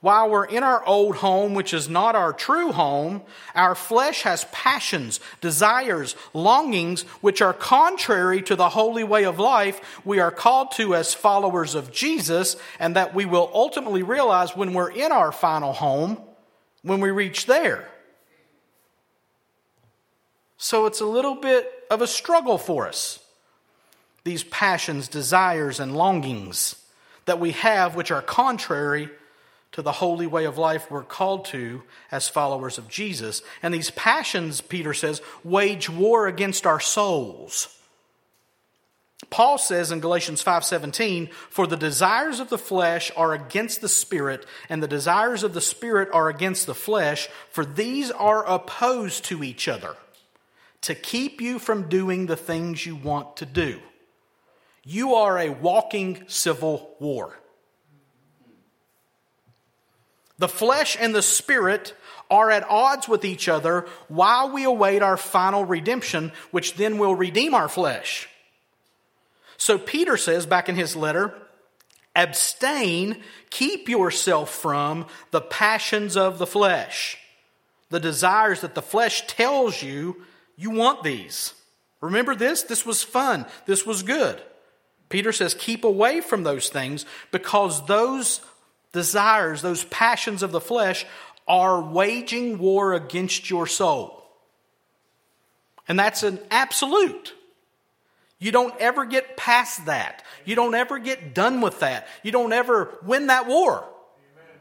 While 0.01 0.31
we're 0.31 0.45
in 0.45 0.63
our 0.63 0.83
old 0.83 1.17
home, 1.17 1.53
which 1.53 1.75
is 1.75 1.87
not 1.87 2.15
our 2.15 2.33
true 2.33 2.71
home, 2.71 3.21
our 3.53 3.75
flesh 3.75 4.23
has 4.23 4.45
passions, 4.51 5.19
desires, 5.41 6.15
longings, 6.33 7.03
which 7.21 7.39
are 7.39 7.53
contrary 7.53 8.41
to 8.43 8.55
the 8.55 8.69
holy 8.69 9.03
way 9.03 9.25
of 9.25 9.37
life 9.37 10.01
we 10.03 10.19
are 10.19 10.31
called 10.31 10.71
to 10.73 10.95
as 10.95 11.13
followers 11.13 11.75
of 11.75 11.91
Jesus, 11.91 12.55
and 12.79 12.95
that 12.95 13.13
we 13.13 13.25
will 13.25 13.51
ultimately 13.53 14.01
realize 14.01 14.55
when 14.55 14.73
we're 14.73 14.89
in 14.89 15.11
our 15.11 15.31
final 15.31 15.71
home, 15.71 16.19
when 16.81 16.99
we 16.99 17.11
reach 17.11 17.45
there. 17.45 17.87
So 20.57 20.87
it's 20.87 21.01
a 21.01 21.05
little 21.05 21.35
bit 21.35 21.71
of 21.91 22.01
a 22.01 22.07
struggle 22.07 22.57
for 22.57 22.87
us. 22.87 23.19
These 24.23 24.45
passions, 24.45 25.07
desires, 25.07 25.79
and 25.79 25.95
longings 25.95 26.75
that 27.25 27.39
we 27.39 27.51
have, 27.51 27.95
which 27.95 28.09
are 28.09 28.23
contrary 28.23 29.11
to 29.71 29.81
the 29.81 29.93
holy 29.93 30.27
way 30.27 30.45
of 30.45 30.57
life 30.57 30.91
we're 30.91 31.03
called 31.03 31.45
to 31.45 31.83
as 32.11 32.27
followers 32.27 32.77
of 32.77 32.89
Jesus. 32.89 33.41
And 33.63 33.73
these 33.73 33.91
passions, 33.91 34.61
Peter 34.61 34.93
says, 34.93 35.21
wage 35.43 35.89
war 35.89 36.27
against 36.27 36.65
our 36.65 36.79
souls. 36.79 37.77
Paul 39.29 39.57
says 39.57 39.91
in 39.91 40.01
Galatians 40.01 40.41
5:17, 40.41 41.29
"For 41.49 41.67
the 41.67 41.77
desires 41.77 42.39
of 42.39 42.49
the 42.49 42.57
flesh 42.57 43.11
are 43.15 43.33
against 43.33 43.79
the 43.79 43.87
spirit, 43.87 44.45
and 44.67 44.81
the 44.81 44.87
desires 44.87 45.43
of 45.43 45.53
the 45.53 45.61
spirit 45.61 46.09
are 46.11 46.27
against 46.27 46.65
the 46.65 46.75
flesh, 46.75 47.29
for 47.49 47.63
these 47.63 48.11
are 48.11 48.43
opposed 48.45 49.23
to 49.25 49.43
each 49.43 49.67
other, 49.67 49.95
to 50.81 50.95
keep 50.95 51.39
you 51.39 51.59
from 51.59 51.87
doing 51.87 52.25
the 52.25 52.35
things 52.35 52.85
you 52.85 52.95
want 52.95 53.37
to 53.37 53.45
do." 53.45 53.81
You 54.83 55.13
are 55.13 55.37
a 55.37 55.49
walking 55.49 56.25
civil 56.27 56.95
war. 56.99 57.37
The 60.41 60.49
flesh 60.49 60.97
and 60.99 61.13
the 61.13 61.21
spirit 61.21 61.93
are 62.27 62.49
at 62.49 62.67
odds 62.67 63.07
with 63.07 63.23
each 63.23 63.47
other 63.47 63.85
while 64.07 64.51
we 64.51 64.63
await 64.63 65.03
our 65.03 65.15
final 65.15 65.65
redemption, 65.65 66.31
which 66.49 66.73
then 66.73 66.97
will 66.97 67.13
redeem 67.13 67.53
our 67.53 67.69
flesh. 67.69 68.27
So 69.57 69.77
Peter 69.77 70.17
says 70.17 70.47
back 70.47 70.67
in 70.67 70.75
his 70.75 70.95
letter, 70.95 71.35
abstain, 72.15 73.21
keep 73.51 73.87
yourself 73.87 74.49
from 74.49 75.05
the 75.29 75.41
passions 75.41 76.17
of 76.17 76.39
the 76.39 76.47
flesh, 76.47 77.19
the 77.91 77.99
desires 77.99 78.61
that 78.61 78.73
the 78.73 78.81
flesh 78.81 79.27
tells 79.27 79.83
you 79.83 80.23
you 80.55 80.71
want 80.71 81.03
these. 81.03 81.53
Remember 82.01 82.33
this? 82.33 82.63
This 82.63 82.83
was 82.83 83.03
fun. 83.03 83.45
This 83.67 83.85
was 83.85 84.01
good. 84.01 84.41
Peter 85.07 85.31
says, 85.31 85.53
keep 85.53 85.83
away 85.83 86.19
from 86.19 86.41
those 86.41 86.69
things 86.69 87.05
because 87.29 87.85
those 87.85 88.41
desires, 88.91 89.61
those 89.61 89.83
passions 89.85 90.43
of 90.43 90.51
the 90.51 90.61
flesh, 90.61 91.05
are 91.47 91.81
waging 91.81 92.59
war 92.59 92.93
against 92.93 93.49
your 93.49 93.67
soul. 93.67 94.23
And 95.87 95.99
that's 95.99 96.23
an 96.23 96.39
absolute. 96.49 97.33
You 98.39 98.51
don't 98.51 98.73
ever 98.79 99.05
get 99.05 99.37
past 99.37 99.85
that. 99.85 100.23
You 100.45 100.55
don't 100.55 100.73
ever 100.73 100.97
get 100.99 101.33
done 101.33 101.61
with 101.61 101.79
that. 101.81 102.07
You 102.23 102.31
don't 102.31 102.53
ever 102.53 102.97
win 103.03 103.27
that 103.27 103.47
war 103.47 103.77
Amen. 103.77 104.59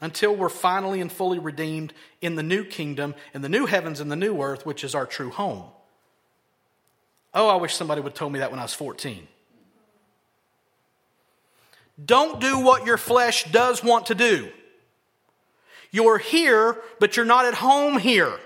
until 0.00 0.34
we're 0.34 0.48
finally 0.48 1.00
and 1.00 1.10
fully 1.10 1.38
redeemed 1.38 1.92
in 2.20 2.34
the 2.34 2.42
new 2.42 2.64
kingdom, 2.64 3.14
in 3.32 3.42
the 3.42 3.48
new 3.48 3.66
heavens 3.66 4.00
and 4.00 4.10
the 4.10 4.16
new 4.16 4.40
earth, 4.40 4.66
which 4.66 4.82
is 4.82 4.94
our 4.94 5.06
true 5.06 5.30
home. 5.30 5.64
Oh, 7.32 7.48
I 7.48 7.56
wish 7.56 7.74
somebody 7.74 8.00
would 8.00 8.12
have 8.12 8.18
told 8.18 8.32
me 8.32 8.38
that 8.38 8.50
when 8.50 8.58
I 8.58 8.64
was 8.64 8.74
14. 8.74 9.28
Don't 12.02 12.40
do 12.40 12.58
what 12.58 12.86
your 12.86 12.98
flesh 12.98 13.50
does 13.50 13.82
want 13.82 14.06
to 14.06 14.14
do. 14.14 14.50
You're 15.90 16.18
here, 16.18 16.76
but 16.98 17.16
you're 17.16 17.24
not 17.26 17.46
at 17.46 17.54
home 17.54 17.98
here. 17.98 18.38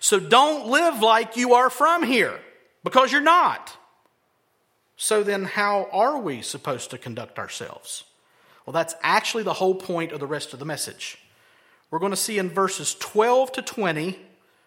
So 0.00 0.18
don't 0.18 0.68
live 0.68 1.00
like 1.00 1.36
you 1.36 1.54
are 1.54 1.70
from 1.70 2.02
here 2.02 2.40
because 2.82 3.12
you're 3.12 3.20
not. 3.20 3.76
So 4.96 5.22
then, 5.22 5.44
how 5.44 5.88
are 5.92 6.18
we 6.18 6.42
supposed 6.42 6.90
to 6.90 6.98
conduct 6.98 7.38
ourselves? 7.38 8.04
Well, 8.64 8.72
that's 8.72 8.94
actually 9.02 9.44
the 9.44 9.52
whole 9.52 9.74
point 9.74 10.12
of 10.12 10.20
the 10.20 10.26
rest 10.26 10.52
of 10.52 10.58
the 10.58 10.64
message. 10.64 11.18
We're 11.90 11.98
going 11.98 12.12
to 12.12 12.16
see 12.16 12.38
in 12.38 12.50
verses 12.50 12.94
12 12.98 13.52
to 13.52 13.62
20 13.62 14.18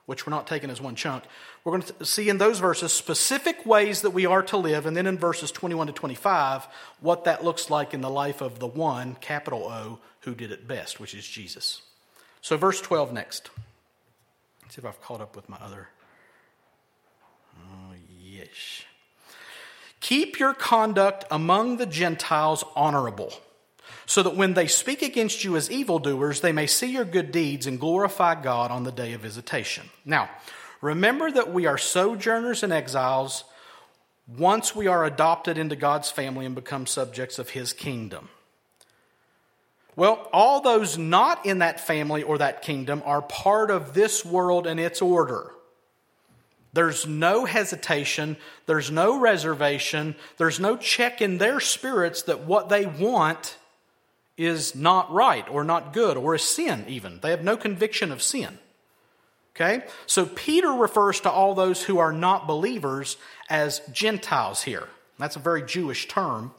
which 0.10 0.26
we're 0.26 0.32
not 0.32 0.48
taking 0.48 0.72
as 0.72 0.82
one 0.82 0.96
chunk. 0.96 1.24
We're 1.64 1.78
going 1.78 1.84
to 1.84 2.04
see 2.04 2.30
in 2.30 2.40
those 2.40 2.58
verses 2.58 2.92
specific 2.92 3.64
ways 3.64 4.02
that 4.02 4.10
we 4.10 4.26
are 4.26 4.42
to 4.42 4.58
live, 4.58 4.88
and 4.88 4.98
then 4.98 5.06
in 5.06 5.20
verses 5.20 5.52
21 5.52 5.86
to 5.86 5.94
25, 5.94 6.68
what 7.00 7.26
that 7.26 7.44
looks 7.44 7.70
like 7.70 7.94
in 7.94 8.02
the 8.02 8.10
life 8.10 8.42
of 8.42 8.58
the 8.58 8.66
one, 8.66 9.18
capital 9.22 9.66
O, 9.66 10.00
who 10.22 10.34
did 10.34 10.52
it 10.52 10.68
best, 10.68 11.00
which 11.00 11.14
is 11.14 11.28
Jesus. 11.28 11.84
So, 12.42 12.58
verse 12.58 12.82
12 12.82 13.14
next. 13.14 13.52
Let's 14.64 14.74
see 14.74 14.80
if 14.80 14.86
I've 14.88 15.00
caught 15.00 15.22
up 15.22 15.36
with 15.36 15.48
my 15.48 15.58
other. 15.58 15.90
Oh, 17.60 17.94
yes. 18.20 18.48
Keep 20.00 20.40
your 20.40 20.56
conduct 20.56 21.24
among 21.30 21.78
the 21.78 21.86
Gentiles 21.86 22.64
honorable 22.76 23.32
so 24.10 24.24
that 24.24 24.36
when 24.36 24.56
they 24.56 24.66
speak 24.68 25.02
against 25.02 25.44
you 25.44 25.56
as 25.56 25.70
evildoers, 25.70 26.42
they 26.42 26.52
may 26.52 26.66
see 26.66 26.92
your 26.92 27.06
good 27.06 27.32
deeds 27.32 27.68
and 27.68 27.80
glorify 27.80 28.34
God 28.42 28.72
on 28.72 28.84
the 28.84 28.92
day 28.92 29.14
of 29.14 29.22
visitation. 29.22 29.90
Now, 30.04 30.30
Remember 30.82 31.30
that 31.30 31.52
we 31.52 31.66
are 31.66 31.78
sojourners 31.78 32.64
and 32.64 32.72
exiles 32.72 33.44
once 34.28 34.76
we 34.76 34.88
are 34.88 35.06
adopted 35.06 35.58
into 35.58 35.76
God's 35.76 36.10
family 36.10 36.46
and 36.46 36.56
become 36.56 36.86
subjects 36.86 37.40
of 37.40 37.50
his 37.50 37.74
kingdom. 37.74 38.30
Well, 39.96 40.30
all 40.32 40.62
those 40.62 40.98
not 40.98 41.46
in 41.46 41.60
that 41.60 41.82
family 41.82 42.24
or 42.24 42.38
that 42.38 42.62
kingdom 42.62 43.02
are 43.06 43.22
part 43.22 43.72
of 43.72 43.94
this 43.94 44.24
world 44.24 44.68
and 44.68 44.80
its 44.80 45.02
order. 45.02 45.52
There's 46.72 47.06
no 47.06 47.46
hesitation, 47.46 48.38
there's 48.68 48.92
no 48.92 49.20
reservation, 49.20 50.16
there's 50.38 50.60
no 50.60 50.78
check 50.78 51.22
in 51.22 51.40
their 51.40 51.60
spirits 51.60 52.22
that 52.24 52.42
what 52.42 52.70
they 52.70 52.86
want 52.86 53.58
is 54.40 54.74
not 54.74 55.12
right 55.12 55.48
or 55.50 55.66
not 55.66 55.92
good 55.92 56.16
or 56.16 56.34
a 56.34 56.40
sin, 56.40 56.86
even. 56.88 57.20
They 57.20 57.32
have 57.32 57.44
no 57.44 57.58
conviction 57.58 58.10
of 58.10 58.22
sin. 58.22 58.58
Okay? 59.54 59.84
So 60.06 60.26
Peter 60.26 60.70
refers 60.70 61.20
to 61.22 61.30
all 61.30 61.54
those 61.54 61.84
who 61.84 62.00
are 62.00 62.14
not 62.14 62.48
believers 62.48 63.18
as 63.50 63.82
Gentiles 63.92 64.64
here. 64.64 64.88
That's 65.18 65.36
a 65.36 65.40
very 65.40 65.62
Jewish 65.64 66.08
term. 66.08 66.54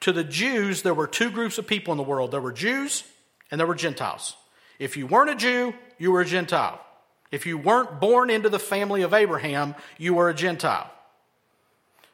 To 0.00 0.12
the 0.12 0.22
Jews, 0.22 0.82
there 0.82 0.92
were 0.92 1.06
two 1.06 1.30
groups 1.30 1.56
of 1.56 1.66
people 1.66 1.92
in 1.92 1.96
the 1.96 2.04
world 2.04 2.30
there 2.30 2.42
were 2.42 2.52
Jews 2.52 3.04
and 3.50 3.58
there 3.58 3.66
were 3.66 3.74
Gentiles. 3.74 4.36
If 4.78 4.98
you 4.98 5.06
weren't 5.06 5.30
a 5.30 5.34
Jew, 5.34 5.72
you 5.98 6.12
were 6.12 6.20
a 6.20 6.26
Gentile. 6.26 6.78
If 7.30 7.46
you 7.46 7.56
weren't 7.56 8.00
born 8.00 8.28
into 8.28 8.50
the 8.50 8.58
family 8.58 9.00
of 9.00 9.14
Abraham, 9.14 9.74
you 9.96 10.12
were 10.12 10.28
a 10.28 10.34
Gentile. 10.34 10.90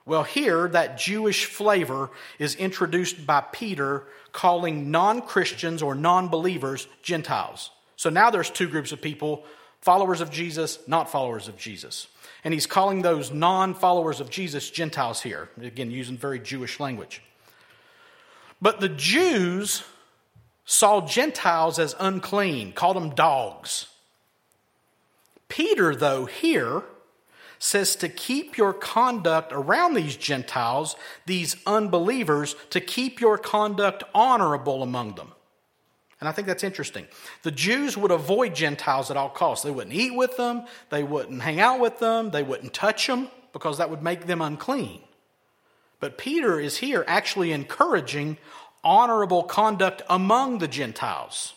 Well, 0.06 0.24
here, 0.24 0.68
that 0.68 0.98
Jewish 0.98 1.44
flavor 1.44 2.10
is 2.38 2.54
introduced 2.54 3.26
by 3.26 3.42
Peter 3.42 4.04
calling 4.32 4.90
non 4.90 5.22
Christians 5.22 5.82
or 5.82 5.94
non 5.94 6.28
believers 6.28 6.88
Gentiles. 7.02 7.70
So 7.96 8.10
now 8.10 8.30
there's 8.30 8.50
two 8.50 8.68
groups 8.68 8.92
of 8.92 9.02
people 9.02 9.44
followers 9.80 10.20
of 10.20 10.30
Jesus, 10.30 10.78
not 10.86 11.10
followers 11.10 11.48
of 11.48 11.56
Jesus. 11.56 12.06
And 12.44 12.54
he's 12.54 12.66
calling 12.66 13.02
those 13.02 13.30
non 13.30 13.74
followers 13.74 14.20
of 14.20 14.30
Jesus 14.30 14.70
Gentiles 14.70 15.20
here, 15.22 15.48
again, 15.60 15.90
using 15.90 16.16
very 16.16 16.38
Jewish 16.38 16.80
language. 16.80 17.22
But 18.62 18.80
the 18.80 18.88
Jews 18.88 19.82
saw 20.64 21.06
Gentiles 21.06 21.78
as 21.78 21.94
unclean, 21.98 22.72
called 22.72 22.96
them 22.96 23.10
dogs. 23.10 23.86
Peter, 25.48 25.94
though, 25.94 26.26
here 26.26 26.82
says 27.60 27.94
to 27.94 28.08
keep 28.08 28.56
your 28.56 28.72
conduct 28.72 29.52
around 29.52 29.94
these 29.94 30.16
Gentiles, 30.16 30.96
these 31.26 31.56
unbelievers, 31.66 32.56
to 32.70 32.80
keep 32.80 33.20
your 33.20 33.38
conduct 33.38 34.02
honorable 34.14 34.82
among 34.82 35.14
them. 35.14 35.30
And 36.18 36.28
I 36.28 36.32
think 36.32 36.48
that's 36.48 36.64
interesting. 36.64 37.06
The 37.42 37.50
Jews 37.50 37.96
would 37.96 38.10
avoid 38.10 38.54
Gentiles 38.54 39.10
at 39.10 39.16
all 39.16 39.28
costs. 39.28 39.62
They 39.62 39.70
wouldn't 39.70 39.94
eat 39.94 40.16
with 40.16 40.36
them, 40.36 40.64
they 40.88 41.04
wouldn't 41.04 41.42
hang 41.42 41.60
out 41.60 41.80
with 41.80 41.98
them, 41.98 42.30
they 42.30 42.42
wouldn't 42.42 42.72
touch 42.72 43.06
them 43.06 43.28
because 43.52 43.78
that 43.78 43.90
would 43.90 44.02
make 44.02 44.26
them 44.26 44.40
unclean. 44.40 45.02
But 46.00 46.16
Peter 46.16 46.58
is 46.58 46.78
here 46.78 47.04
actually 47.06 47.52
encouraging 47.52 48.38
honorable 48.82 49.42
conduct 49.42 50.00
among 50.08 50.58
the 50.58 50.68
Gentiles. 50.68 51.52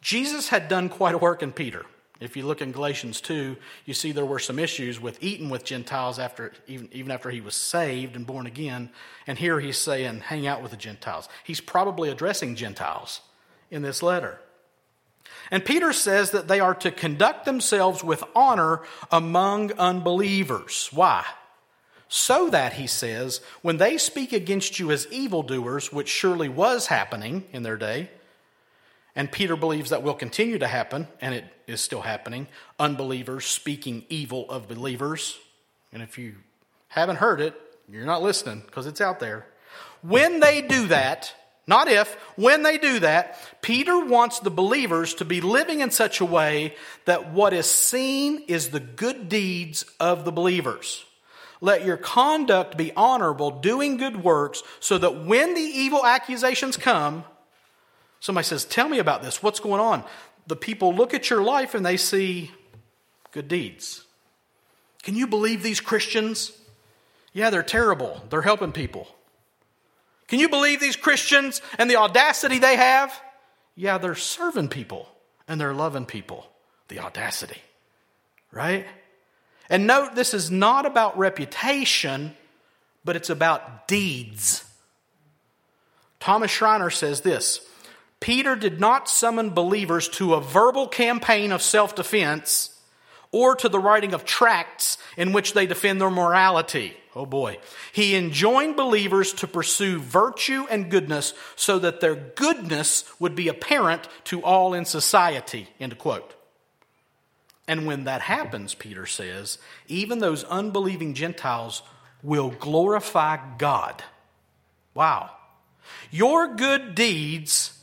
Jesus 0.00 0.48
had 0.48 0.68
done 0.68 0.88
quite 0.88 1.14
a 1.14 1.18
work 1.18 1.42
in 1.44 1.52
Peter. 1.52 1.86
If 2.20 2.36
you 2.36 2.46
look 2.46 2.62
in 2.62 2.70
Galatians 2.72 3.20
2, 3.20 3.56
you 3.86 3.94
see 3.94 4.12
there 4.12 4.24
were 4.24 4.38
some 4.38 4.58
issues 4.58 5.00
with 5.00 5.22
eating 5.22 5.50
with 5.50 5.64
Gentiles 5.64 6.18
after, 6.18 6.52
even, 6.68 6.88
even 6.92 7.10
after 7.10 7.28
he 7.28 7.40
was 7.40 7.56
saved 7.56 8.14
and 8.14 8.26
born 8.26 8.46
again. 8.46 8.90
And 9.26 9.36
here 9.36 9.58
he's 9.58 9.78
saying, 9.78 10.20
hang 10.20 10.46
out 10.46 10.62
with 10.62 10.70
the 10.70 10.76
Gentiles. 10.76 11.28
He's 11.42 11.60
probably 11.60 12.10
addressing 12.10 12.54
Gentiles 12.54 13.20
in 13.70 13.82
this 13.82 14.02
letter. 14.02 14.38
And 15.50 15.64
Peter 15.64 15.92
says 15.92 16.30
that 16.30 16.46
they 16.46 16.60
are 16.60 16.74
to 16.76 16.90
conduct 16.90 17.44
themselves 17.44 18.04
with 18.04 18.22
honor 18.34 18.82
among 19.10 19.72
unbelievers. 19.72 20.88
Why? 20.92 21.24
So 22.08 22.48
that, 22.50 22.74
he 22.74 22.86
says, 22.86 23.40
when 23.62 23.78
they 23.78 23.98
speak 23.98 24.32
against 24.32 24.78
you 24.78 24.92
as 24.92 25.08
evildoers, 25.10 25.92
which 25.92 26.08
surely 26.08 26.48
was 26.48 26.86
happening 26.86 27.44
in 27.52 27.64
their 27.64 27.76
day, 27.76 28.10
and 29.16 29.30
Peter 29.30 29.56
believes 29.56 29.90
that 29.90 30.02
will 30.02 30.14
continue 30.14 30.58
to 30.58 30.66
happen, 30.66 31.06
and 31.20 31.34
it 31.34 31.44
is 31.66 31.80
still 31.80 32.02
happening. 32.02 32.48
Unbelievers 32.78 33.46
speaking 33.46 34.04
evil 34.08 34.50
of 34.50 34.68
believers. 34.68 35.38
And 35.92 36.02
if 36.02 36.18
you 36.18 36.34
haven't 36.88 37.16
heard 37.16 37.40
it, 37.40 37.54
you're 37.88 38.06
not 38.06 38.22
listening 38.22 38.62
because 38.66 38.86
it's 38.86 39.00
out 39.00 39.20
there. 39.20 39.46
When 40.02 40.40
they 40.40 40.62
do 40.62 40.88
that, 40.88 41.32
not 41.66 41.88
if, 41.88 42.14
when 42.36 42.62
they 42.62 42.76
do 42.76 42.98
that, 43.00 43.38
Peter 43.62 44.04
wants 44.04 44.40
the 44.40 44.50
believers 44.50 45.14
to 45.14 45.24
be 45.24 45.40
living 45.40 45.80
in 45.80 45.90
such 45.90 46.20
a 46.20 46.24
way 46.24 46.74
that 47.06 47.32
what 47.32 47.52
is 47.52 47.70
seen 47.70 48.42
is 48.48 48.68
the 48.68 48.80
good 48.80 49.28
deeds 49.28 49.84
of 49.98 50.24
the 50.24 50.32
believers. 50.32 51.04
Let 51.60 51.86
your 51.86 51.96
conduct 51.96 52.76
be 52.76 52.92
honorable, 52.94 53.50
doing 53.50 53.96
good 53.96 54.22
works, 54.22 54.62
so 54.80 54.98
that 54.98 55.24
when 55.24 55.54
the 55.54 55.60
evil 55.60 56.04
accusations 56.04 56.76
come, 56.76 57.24
Somebody 58.24 58.46
says, 58.46 58.64
Tell 58.64 58.88
me 58.88 59.00
about 59.00 59.22
this. 59.22 59.42
What's 59.42 59.60
going 59.60 59.82
on? 59.82 60.02
The 60.46 60.56
people 60.56 60.94
look 60.94 61.12
at 61.12 61.28
your 61.28 61.42
life 61.42 61.74
and 61.74 61.84
they 61.84 61.98
see 61.98 62.50
good 63.32 63.48
deeds. 63.48 64.02
Can 65.02 65.14
you 65.14 65.26
believe 65.26 65.62
these 65.62 65.78
Christians? 65.78 66.50
Yeah, 67.34 67.50
they're 67.50 67.62
terrible. 67.62 68.24
They're 68.30 68.40
helping 68.40 68.72
people. 68.72 69.06
Can 70.26 70.38
you 70.38 70.48
believe 70.48 70.80
these 70.80 70.96
Christians 70.96 71.60
and 71.76 71.90
the 71.90 71.96
audacity 71.96 72.58
they 72.58 72.76
have? 72.76 73.12
Yeah, 73.76 73.98
they're 73.98 74.14
serving 74.14 74.68
people 74.68 75.06
and 75.46 75.60
they're 75.60 75.74
loving 75.74 76.06
people. 76.06 76.46
The 76.88 77.00
audacity, 77.00 77.60
right? 78.50 78.86
And 79.68 79.86
note, 79.86 80.14
this 80.14 80.32
is 80.32 80.50
not 80.50 80.86
about 80.86 81.18
reputation, 81.18 82.34
but 83.04 83.16
it's 83.16 83.28
about 83.28 83.86
deeds. 83.86 84.64
Thomas 86.20 86.50
Schreiner 86.50 86.88
says 86.88 87.20
this 87.20 87.60
Peter 88.24 88.56
did 88.56 88.80
not 88.80 89.06
summon 89.06 89.50
believers 89.50 90.08
to 90.08 90.32
a 90.32 90.40
verbal 90.40 90.88
campaign 90.88 91.52
of 91.52 91.60
self 91.60 91.94
defense 91.94 92.70
or 93.32 93.54
to 93.54 93.68
the 93.68 93.78
writing 93.78 94.14
of 94.14 94.24
tracts 94.24 94.96
in 95.18 95.34
which 95.34 95.52
they 95.52 95.66
defend 95.66 96.00
their 96.00 96.08
morality. 96.08 96.96
Oh 97.14 97.26
boy. 97.26 97.58
He 97.92 98.16
enjoined 98.16 98.76
believers 98.76 99.34
to 99.34 99.46
pursue 99.46 99.98
virtue 99.98 100.64
and 100.70 100.90
goodness 100.90 101.34
so 101.54 101.78
that 101.80 102.00
their 102.00 102.14
goodness 102.14 103.04
would 103.20 103.34
be 103.34 103.48
apparent 103.48 104.08
to 104.24 104.42
all 104.42 104.72
in 104.72 104.86
society. 104.86 105.68
End 105.78 105.98
quote. 105.98 106.34
And 107.68 107.86
when 107.86 108.04
that 108.04 108.22
happens, 108.22 108.72
Peter 108.74 109.04
says, 109.04 109.58
even 109.86 110.20
those 110.20 110.44
unbelieving 110.44 111.12
Gentiles 111.12 111.82
will 112.22 112.48
glorify 112.48 113.36
God. 113.58 114.02
Wow. 114.94 115.30
Your 116.10 116.54
good 116.54 116.94
deeds 116.94 117.73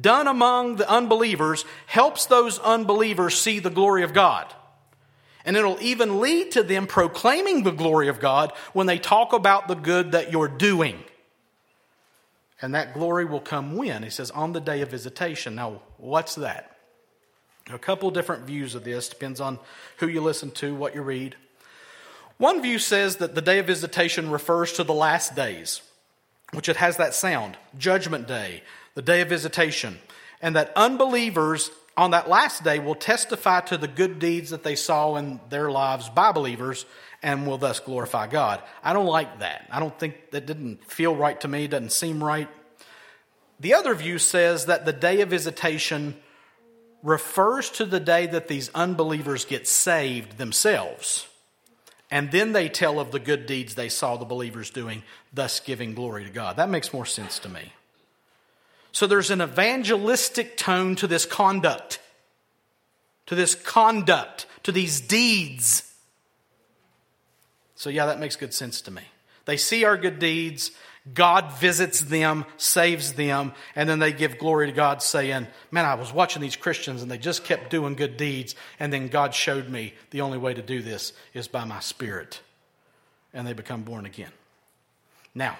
done 0.00 0.28
among 0.28 0.76
the 0.76 0.88
unbelievers 0.88 1.64
helps 1.86 2.26
those 2.26 2.58
unbelievers 2.58 3.38
see 3.38 3.58
the 3.58 3.70
glory 3.70 4.02
of 4.02 4.12
God. 4.12 4.52
And 5.44 5.56
it'll 5.56 5.80
even 5.80 6.20
lead 6.20 6.52
to 6.52 6.62
them 6.62 6.86
proclaiming 6.86 7.62
the 7.62 7.70
glory 7.70 8.08
of 8.08 8.20
God 8.20 8.52
when 8.72 8.86
they 8.86 8.98
talk 8.98 9.32
about 9.32 9.66
the 9.66 9.74
good 9.74 10.12
that 10.12 10.30
you're 10.30 10.48
doing. 10.48 11.02
And 12.60 12.74
that 12.74 12.92
glory 12.92 13.24
will 13.24 13.40
come 13.40 13.76
when? 13.76 14.02
He 14.02 14.10
says, 14.10 14.30
on 14.30 14.52
the 14.52 14.60
day 14.60 14.82
of 14.82 14.90
visitation. 14.90 15.54
Now, 15.54 15.80
what's 15.96 16.34
that? 16.34 16.76
A 17.70 17.78
couple 17.78 18.10
different 18.10 18.44
views 18.44 18.74
of 18.74 18.84
this, 18.84 19.08
depends 19.08 19.40
on 19.40 19.58
who 19.98 20.08
you 20.08 20.20
listen 20.20 20.50
to, 20.52 20.74
what 20.74 20.94
you 20.94 21.02
read. 21.02 21.36
One 22.38 22.62
view 22.62 22.78
says 22.78 23.16
that 23.16 23.34
the 23.34 23.42
day 23.42 23.58
of 23.58 23.66
visitation 23.66 24.30
refers 24.30 24.72
to 24.74 24.84
the 24.84 24.94
last 24.94 25.34
days, 25.34 25.82
which 26.52 26.68
it 26.68 26.76
has 26.76 26.96
that 26.96 27.14
sound 27.14 27.56
Judgment 27.76 28.26
Day, 28.26 28.62
the 28.98 29.02
day 29.02 29.20
of 29.20 29.28
visitation, 29.28 29.96
and 30.42 30.56
that 30.56 30.72
unbelievers 30.74 31.70
on 31.96 32.10
that 32.10 32.28
last 32.28 32.64
day 32.64 32.80
will 32.80 32.96
testify 32.96 33.60
to 33.60 33.78
the 33.78 33.86
good 33.86 34.18
deeds 34.18 34.50
that 34.50 34.64
they 34.64 34.74
saw 34.74 35.14
in 35.14 35.38
their 35.50 35.70
lives 35.70 36.08
by 36.08 36.32
believers 36.32 36.84
and 37.22 37.46
will 37.46 37.58
thus 37.58 37.78
glorify 37.78 38.26
God. 38.26 38.60
I 38.82 38.92
don't 38.92 39.06
like 39.06 39.38
that. 39.38 39.68
I 39.70 39.78
don't 39.78 39.96
think 39.96 40.32
that 40.32 40.46
didn't 40.46 40.84
feel 40.90 41.14
right 41.14 41.40
to 41.42 41.46
me, 41.46 41.68
doesn't 41.68 41.92
seem 41.92 42.24
right. 42.24 42.48
The 43.60 43.74
other 43.74 43.94
view 43.94 44.18
says 44.18 44.66
that 44.66 44.84
the 44.84 44.92
day 44.92 45.20
of 45.20 45.30
visitation 45.30 46.16
refers 47.04 47.70
to 47.70 47.84
the 47.84 48.00
day 48.00 48.26
that 48.26 48.48
these 48.48 48.68
unbelievers 48.74 49.44
get 49.44 49.68
saved 49.68 50.38
themselves. 50.38 51.28
And 52.10 52.32
then 52.32 52.52
they 52.52 52.68
tell 52.68 52.98
of 52.98 53.12
the 53.12 53.20
good 53.20 53.46
deeds 53.46 53.76
they 53.76 53.90
saw 53.90 54.16
the 54.16 54.24
believers 54.24 54.70
doing, 54.70 55.04
thus 55.32 55.60
giving 55.60 55.94
glory 55.94 56.24
to 56.24 56.30
God. 56.30 56.56
That 56.56 56.68
makes 56.68 56.92
more 56.92 57.06
sense 57.06 57.38
to 57.38 57.48
me. 57.48 57.72
So 58.98 59.06
there's 59.06 59.30
an 59.30 59.40
evangelistic 59.40 60.56
tone 60.56 60.96
to 60.96 61.06
this 61.06 61.24
conduct, 61.24 62.00
to 63.26 63.36
this 63.36 63.54
conduct, 63.54 64.46
to 64.64 64.72
these 64.72 65.00
deeds. 65.00 65.84
So, 67.76 67.90
yeah, 67.90 68.06
that 68.06 68.18
makes 68.18 68.34
good 68.34 68.52
sense 68.52 68.80
to 68.80 68.90
me. 68.90 69.02
They 69.44 69.56
see 69.56 69.84
our 69.84 69.96
good 69.96 70.18
deeds, 70.18 70.72
God 71.14 71.52
visits 71.60 72.00
them, 72.00 72.44
saves 72.56 73.12
them, 73.12 73.52
and 73.76 73.88
then 73.88 74.00
they 74.00 74.12
give 74.12 74.36
glory 74.36 74.66
to 74.66 74.72
God, 74.72 75.00
saying, 75.00 75.46
Man, 75.70 75.84
I 75.84 75.94
was 75.94 76.12
watching 76.12 76.42
these 76.42 76.56
Christians 76.56 77.00
and 77.00 77.08
they 77.08 77.18
just 77.18 77.44
kept 77.44 77.70
doing 77.70 77.94
good 77.94 78.16
deeds, 78.16 78.56
and 78.80 78.92
then 78.92 79.06
God 79.06 79.32
showed 79.32 79.68
me 79.68 79.94
the 80.10 80.22
only 80.22 80.38
way 80.38 80.54
to 80.54 80.62
do 80.62 80.82
this 80.82 81.12
is 81.34 81.46
by 81.46 81.64
my 81.64 81.78
Spirit. 81.78 82.40
And 83.32 83.46
they 83.46 83.52
become 83.52 83.82
born 83.82 84.06
again. 84.06 84.32
Now, 85.36 85.56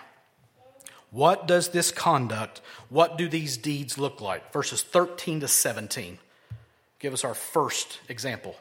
what 1.11 1.47
does 1.47 1.69
this 1.69 1.91
conduct, 1.91 2.61
what 2.89 3.17
do 3.17 3.29
these 3.29 3.57
deeds 3.57 3.99
look 3.99 4.21
like? 4.21 4.53
Verses 4.53 4.83
13 4.83 5.41
to 5.41 5.49
17 5.49 6.19
give 6.99 7.13
us 7.13 7.25
our 7.25 7.35
first 7.35 8.01
example. 8.09 8.57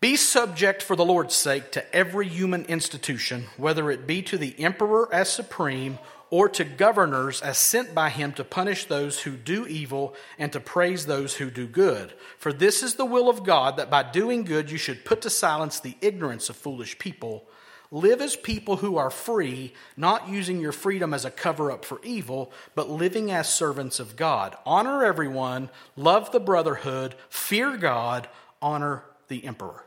Be 0.00 0.16
subject 0.16 0.82
for 0.82 0.94
the 0.94 1.04
Lord's 1.04 1.34
sake 1.34 1.72
to 1.72 1.94
every 1.94 2.28
human 2.28 2.64
institution, 2.66 3.46
whether 3.56 3.90
it 3.90 4.06
be 4.06 4.22
to 4.22 4.38
the 4.38 4.54
emperor 4.58 5.12
as 5.12 5.28
supreme 5.28 5.98
or 6.28 6.48
to 6.50 6.64
governors 6.64 7.40
as 7.40 7.56
sent 7.56 7.94
by 7.94 8.10
him 8.10 8.32
to 8.32 8.44
punish 8.44 8.84
those 8.84 9.20
who 9.20 9.32
do 9.32 9.66
evil 9.66 10.14
and 10.38 10.52
to 10.52 10.60
praise 10.60 11.06
those 11.06 11.34
who 11.34 11.50
do 11.50 11.66
good. 11.66 12.12
For 12.38 12.52
this 12.52 12.82
is 12.82 12.94
the 12.94 13.04
will 13.04 13.28
of 13.28 13.44
God 13.44 13.76
that 13.76 13.90
by 13.90 14.02
doing 14.02 14.44
good 14.44 14.70
you 14.70 14.78
should 14.78 15.04
put 15.04 15.22
to 15.22 15.30
silence 15.30 15.80
the 15.80 15.96
ignorance 16.00 16.50
of 16.50 16.56
foolish 16.56 16.98
people. 16.98 17.44
Live 17.90 18.20
as 18.20 18.34
people 18.34 18.76
who 18.76 18.96
are 18.96 19.10
free, 19.10 19.72
not 19.96 20.28
using 20.28 20.60
your 20.60 20.72
freedom 20.72 21.14
as 21.14 21.24
a 21.24 21.30
cover 21.30 21.70
up 21.70 21.84
for 21.84 22.00
evil, 22.02 22.50
but 22.74 22.90
living 22.90 23.30
as 23.30 23.48
servants 23.48 24.00
of 24.00 24.16
God. 24.16 24.56
Honor 24.66 25.04
everyone, 25.04 25.70
love 25.94 26.32
the 26.32 26.40
brotherhood, 26.40 27.14
fear 27.28 27.76
God, 27.76 28.28
honor 28.60 29.02
the 29.28 29.44
emperor. 29.44 29.84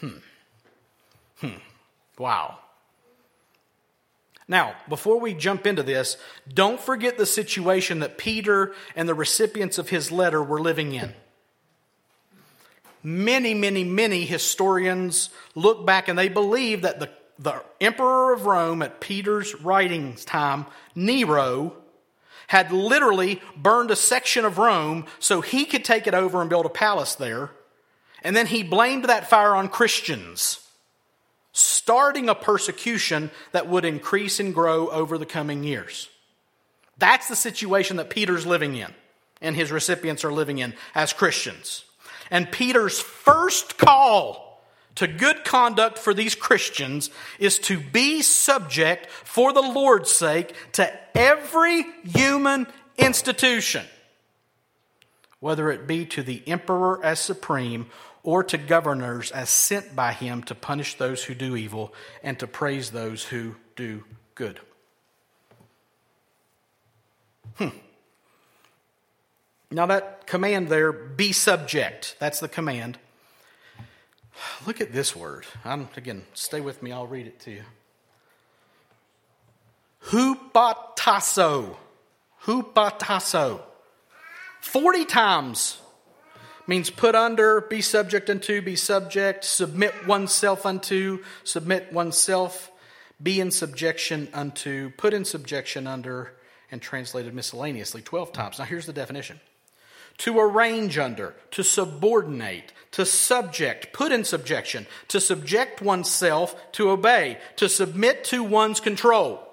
Hmm. 0.00 0.18
Hmm. 1.38 1.58
Wow. 2.18 2.58
Now, 4.48 4.74
before 4.88 5.18
we 5.18 5.34
jump 5.34 5.66
into 5.66 5.82
this, 5.82 6.16
don't 6.52 6.80
forget 6.80 7.18
the 7.18 7.26
situation 7.26 8.00
that 8.00 8.18
Peter 8.18 8.74
and 8.94 9.08
the 9.08 9.14
recipients 9.14 9.78
of 9.78 9.88
his 9.88 10.12
letter 10.12 10.42
were 10.42 10.60
living 10.60 10.92
in. 10.92 11.14
Many, 13.08 13.54
many, 13.54 13.84
many 13.84 14.24
historians 14.24 15.30
look 15.54 15.86
back 15.86 16.08
and 16.08 16.18
they 16.18 16.28
believe 16.28 16.82
that 16.82 16.98
the, 16.98 17.08
the 17.38 17.62
emperor 17.80 18.32
of 18.32 18.46
Rome 18.46 18.82
at 18.82 19.00
Peter's 19.00 19.54
writings 19.60 20.24
time, 20.24 20.66
Nero, 20.96 21.74
had 22.48 22.72
literally 22.72 23.40
burned 23.56 23.92
a 23.92 23.96
section 23.96 24.44
of 24.44 24.58
Rome 24.58 25.06
so 25.20 25.40
he 25.40 25.66
could 25.66 25.84
take 25.84 26.08
it 26.08 26.14
over 26.14 26.40
and 26.40 26.50
build 26.50 26.66
a 26.66 26.68
palace 26.68 27.14
there. 27.14 27.52
And 28.24 28.34
then 28.34 28.46
he 28.46 28.64
blamed 28.64 29.04
that 29.04 29.30
fire 29.30 29.54
on 29.54 29.68
Christians, 29.68 30.58
starting 31.52 32.28
a 32.28 32.34
persecution 32.34 33.30
that 33.52 33.68
would 33.68 33.84
increase 33.84 34.40
and 34.40 34.52
grow 34.52 34.88
over 34.88 35.16
the 35.16 35.26
coming 35.26 35.62
years. 35.62 36.08
That's 36.98 37.28
the 37.28 37.36
situation 37.36 37.98
that 37.98 38.10
Peter's 38.10 38.46
living 38.46 38.74
in 38.74 38.92
and 39.40 39.54
his 39.54 39.70
recipients 39.70 40.24
are 40.24 40.32
living 40.32 40.58
in 40.58 40.74
as 40.92 41.12
Christians. 41.12 41.84
And 42.30 42.50
Peter's 42.50 43.00
first 43.00 43.78
call 43.78 44.62
to 44.96 45.06
good 45.06 45.44
conduct 45.44 45.98
for 45.98 46.14
these 46.14 46.34
Christians 46.34 47.10
is 47.38 47.58
to 47.60 47.78
be 47.78 48.22
subject 48.22 49.10
for 49.10 49.52
the 49.52 49.62
Lord's 49.62 50.10
sake 50.10 50.54
to 50.72 50.90
every 51.16 51.84
human 52.04 52.66
institution 52.96 53.84
whether 55.40 55.70
it 55.70 55.86
be 55.86 56.04
to 56.06 56.22
the 56.22 56.42
emperor 56.46 56.98
as 57.04 57.20
supreme 57.20 57.86
or 58.22 58.42
to 58.42 58.58
governors 58.58 59.30
as 59.30 59.48
sent 59.48 59.94
by 59.94 60.12
him 60.12 60.42
to 60.42 60.54
punish 60.54 60.94
those 60.96 61.24
who 61.24 61.34
do 61.34 61.56
evil 61.56 61.94
and 62.22 62.38
to 62.38 62.46
praise 62.46 62.90
those 62.90 63.24
who 63.24 63.54
do 63.76 64.02
good. 64.34 64.58
Hmm. 67.56 67.68
Now, 69.70 69.86
that 69.86 70.26
command 70.26 70.68
there, 70.68 70.92
be 70.92 71.32
subject, 71.32 72.16
that's 72.18 72.40
the 72.40 72.48
command. 72.48 72.98
Look 74.66 74.80
at 74.80 74.92
this 74.92 75.16
word. 75.16 75.46
I'm, 75.64 75.88
again, 75.96 76.24
stay 76.34 76.60
with 76.60 76.82
me, 76.82 76.92
I'll 76.92 77.06
read 77.06 77.26
it 77.26 77.40
to 77.40 77.50
you. 77.50 77.62
Hupatasso. 80.06 81.76
Hupatasso. 82.44 83.60
40 84.60 85.04
times 85.04 85.78
means 86.66 86.90
put 86.90 87.14
under, 87.14 87.60
be 87.60 87.80
subject 87.80 88.30
unto, 88.30 88.60
be 88.62 88.76
subject, 88.76 89.44
submit 89.44 90.06
oneself 90.06 90.66
unto, 90.66 91.22
submit 91.44 91.92
oneself, 91.92 92.70
be 93.22 93.40
in 93.40 93.50
subjection 93.50 94.28
unto, 94.32 94.90
put 94.90 95.14
in 95.14 95.24
subjection 95.24 95.86
under, 95.86 96.34
and 96.70 96.82
translated 96.82 97.34
miscellaneously 97.34 98.02
12 98.02 98.32
times. 98.32 98.58
Now 98.58 98.64
here's 98.64 98.86
the 98.86 98.92
definition 98.92 99.40
to 100.18 100.38
arrange 100.38 100.98
under, 100.98 101.34
to 101.50 101.62
subordinate, 101.62 102.72
to 102.92 103.04
subject, 103.04 103.92
put 103.92 104.12
in 104.12 104.24
subjection, 104.24 104.86
to 105.08 105.20
subject 105.20 105.82
oneself, 105.82 106.72
to 106.72 106.90
obey, 106.90 107.38
to 107.56 107.68
submit 107.68 108.24
to 108.24 108.42
one's 108.42 108.80
control 108.80 109.46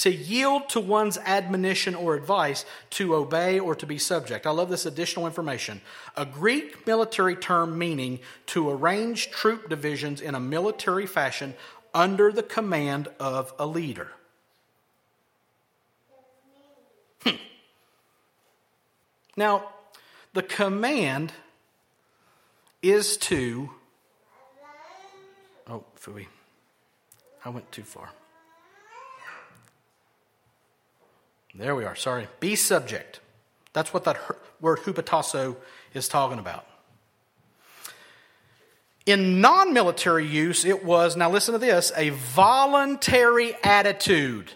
to 0.00 0.10
yield 0.10 0.66
to 0.70 0.80
one's 0.80 1.18
admonition 1.18 1.94
or 1.94 2.14
advice, 2.14 2.64
to 2.88 3.14
obey 3.14 3.58
or 3.60 3.74
to 3.74 3.84
be 3.84 3.98
subject. 3.98 4.46
I 4.46 4.50
love 4.50 4.70
this 4.70 4.86
additional 4.86 5.26
information. 5.26 5.82
A 6.16 6.24
Greek 6.24 6.86
military 6.86 7.36
term 7.36 7.76
meaning 7.76 8.20
to 8.46 8.70
arrange 8.70 9.30
troop 9.30 9.68
divisions 9.68 10.22
in 10.22 10.34
a 10.34 10.40
military 10.40 11.06
fashion 11.06 11.52
under 11.92 12.32
the 12.32 12.42
command 12.42 13.08
of 13.20 13.52
a 13.58 13.66
leader. 13.66 14.08
Hmm. 17.22 17.36
Now, 19.36 19.68
the 20.32 20.42
command 20.42 21.32
is 22.82 23.16
to. 23.18 23.70
Oh, 25.68 25.84
Fui. 25.94 26.28
I 27.44 27.48
went 27.48 27.70
too 27.72 27.82
far. 27.82 28.10
There 31.54 31.74
we 31.74 31.84
are. 31.84 31.96
Sorry. 31.96 32.28
Be 32.38 32.54
subject. 32.54 33.20
That's 33.72 33.92
what 33.92 34.04
that 34.04 34.18
word 34.60 34.78
hupatasso 34.80 35.56
is 35.94 36.08
talking 36.08 36.38
about. 36.38 36.66
In 39.06 39.40
non 39.40 39.72
military 39.72 40.26
use, 40.26 40.64
it 40.64 40.84
was, 40.84 41.16
now 41.16 41.30
listen 41.30 41.52
to 41.52 41.58
this, 41.58 41.90
a 41.96 42.10
voluntary 42.10 43.56
attitude 43.64 44.52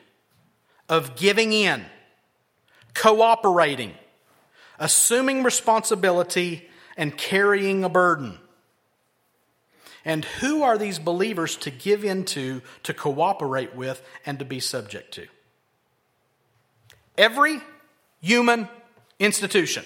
of 0.89 1.17
giving 1.17 1.53
in, 1.53 1.85
cooperating, 2.93 3.95
assuming 4.79 5.43
responsibility, 5.43 6.69
and 6.97 7.17
carrying 7.17 7.85
a 7.85 7.89
burden. 7.89 8.39
And 10.05 10.25
who 10.25 10.63
are 10.63 10.77
these 10.77 10.99
believers 10.99 11.57
to 11.59 11.71
give 11.71 12.05
into, 12.05 12.61
to 12.83 12.93
cooperate 12.95 13.75
with, 13.75 14.03
and 14.27 14.39
to 14.39 14.45
be 14.45 14.61
subject 14.61 15.15
to? 15.15 15.27
Every 17.17 17.61
human 18.21 18.69
institution. 19.19 19.85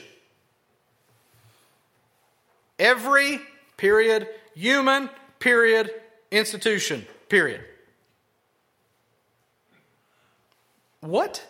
Every, 2.79 3.41
period, 3.77 4.29
human, 4.55 5.11
period, 5.39 5.91
institution, 6.31 7.07
period. 7.29 7.65
What? 11.01 11.47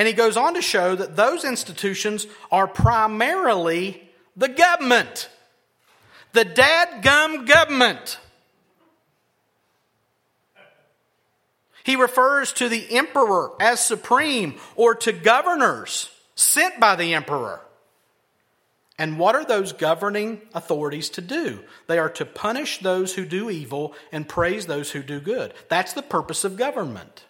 And 0.00 0.06
he 0.06 0.14
goes 0.14 0.38
on 0.38 0.54
to 0.54 0.62
show 0.62 0.96
that 0.96 1.14
those 1.14 1.44
institutions 1.44 2.26
are 2.50 2.66
primarily 2.66 4.02
the 4.34 4.48
government, 4.48 5.28
the 6.32 6.46
dad 6.46 7.02
gum 7.02 7.44
government. 7.44 8.18
He 11.84 11.96
refers 11.96 12.54
to 12.54 12.70
the 12.70 12.96
emperor 12.96 13.52
as 13.60 13.84
supreme 13.84 14.54
or 14.74 14.94
to 14.94 15.12
governors 15.12 16.08
sent 16.34 16.80
by 16.80 16.96
the 16.96 17.12
emperor. 17.12 17.60
And 18.98 19.18
what 19.18 19.34
are 19.34 19.44
those 19.44 19.74
governing 19.74 20.40
authorities 20.54 21.10
to 21.10 21.20
do? 21.20 21.60
They 21.88 21.98
are 21.98 22.08
to 22.08 22.24
punish 22.24 22.78
those 22.78 23.16
who 23.16 23.26
do 23.26 23.50
evil 23.50 23.94
and 24.10 24.26
praise 24.26 24.64
those 24.64 24.92
who 24.92 25.02
do 25.02 25.20
good. 25.20 25.52
That's 25.68 25.92
the 25.92 26.00
purpose 26.00 26.42
of 26.42 26.56
government. 26.56 27.26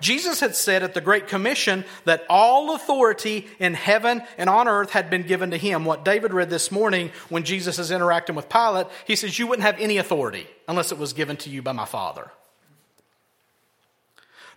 Jesus 0.00 0.40
had 0.40 0.54
said 0.54 0.82
at 0.82 0.94
the 0.94 1.00
Great 1.00 1.28
Commission 1.28 1.84
that 2.04 2.24
all 2.28 2.74
authority 2.74 3.46
in 3.58 3.74
heaven 3.74 4.22
and 4.36 4.50
on 4.50 4.68
earth 4.68 4.90
had 4.90 5.10
been 5.10 5.22
given 5.22 5.50
to 5.50 5.56
him. 5.56 5.84
What 5.84 6.04
David 6.04 6.32
read 6.32 6.50
this 6.50 6.70
morning 6.70 7.10
when 7.28 7.44
Jesus 7.44 7.78
is 7.78 7.90
interacting 7.90 8.36
with 8.36 8.48
Pilate, 8.48 8.86
he 9.06 9.16
says, 9.16 9.38
You 9.38 9.46
wouldn't 9.46 9.66
have 9.66 9.80
any 9.80 9.98
authority 9.98 10.46
unless 10.68 10.92
it 10.92 10.98
was 10.98 11.12
given 11.12 11.36
to 11.38 11.50
you 11.50 11.62
by 11.62 11.72
my 11.72 11.84
Father. 11.84 12.30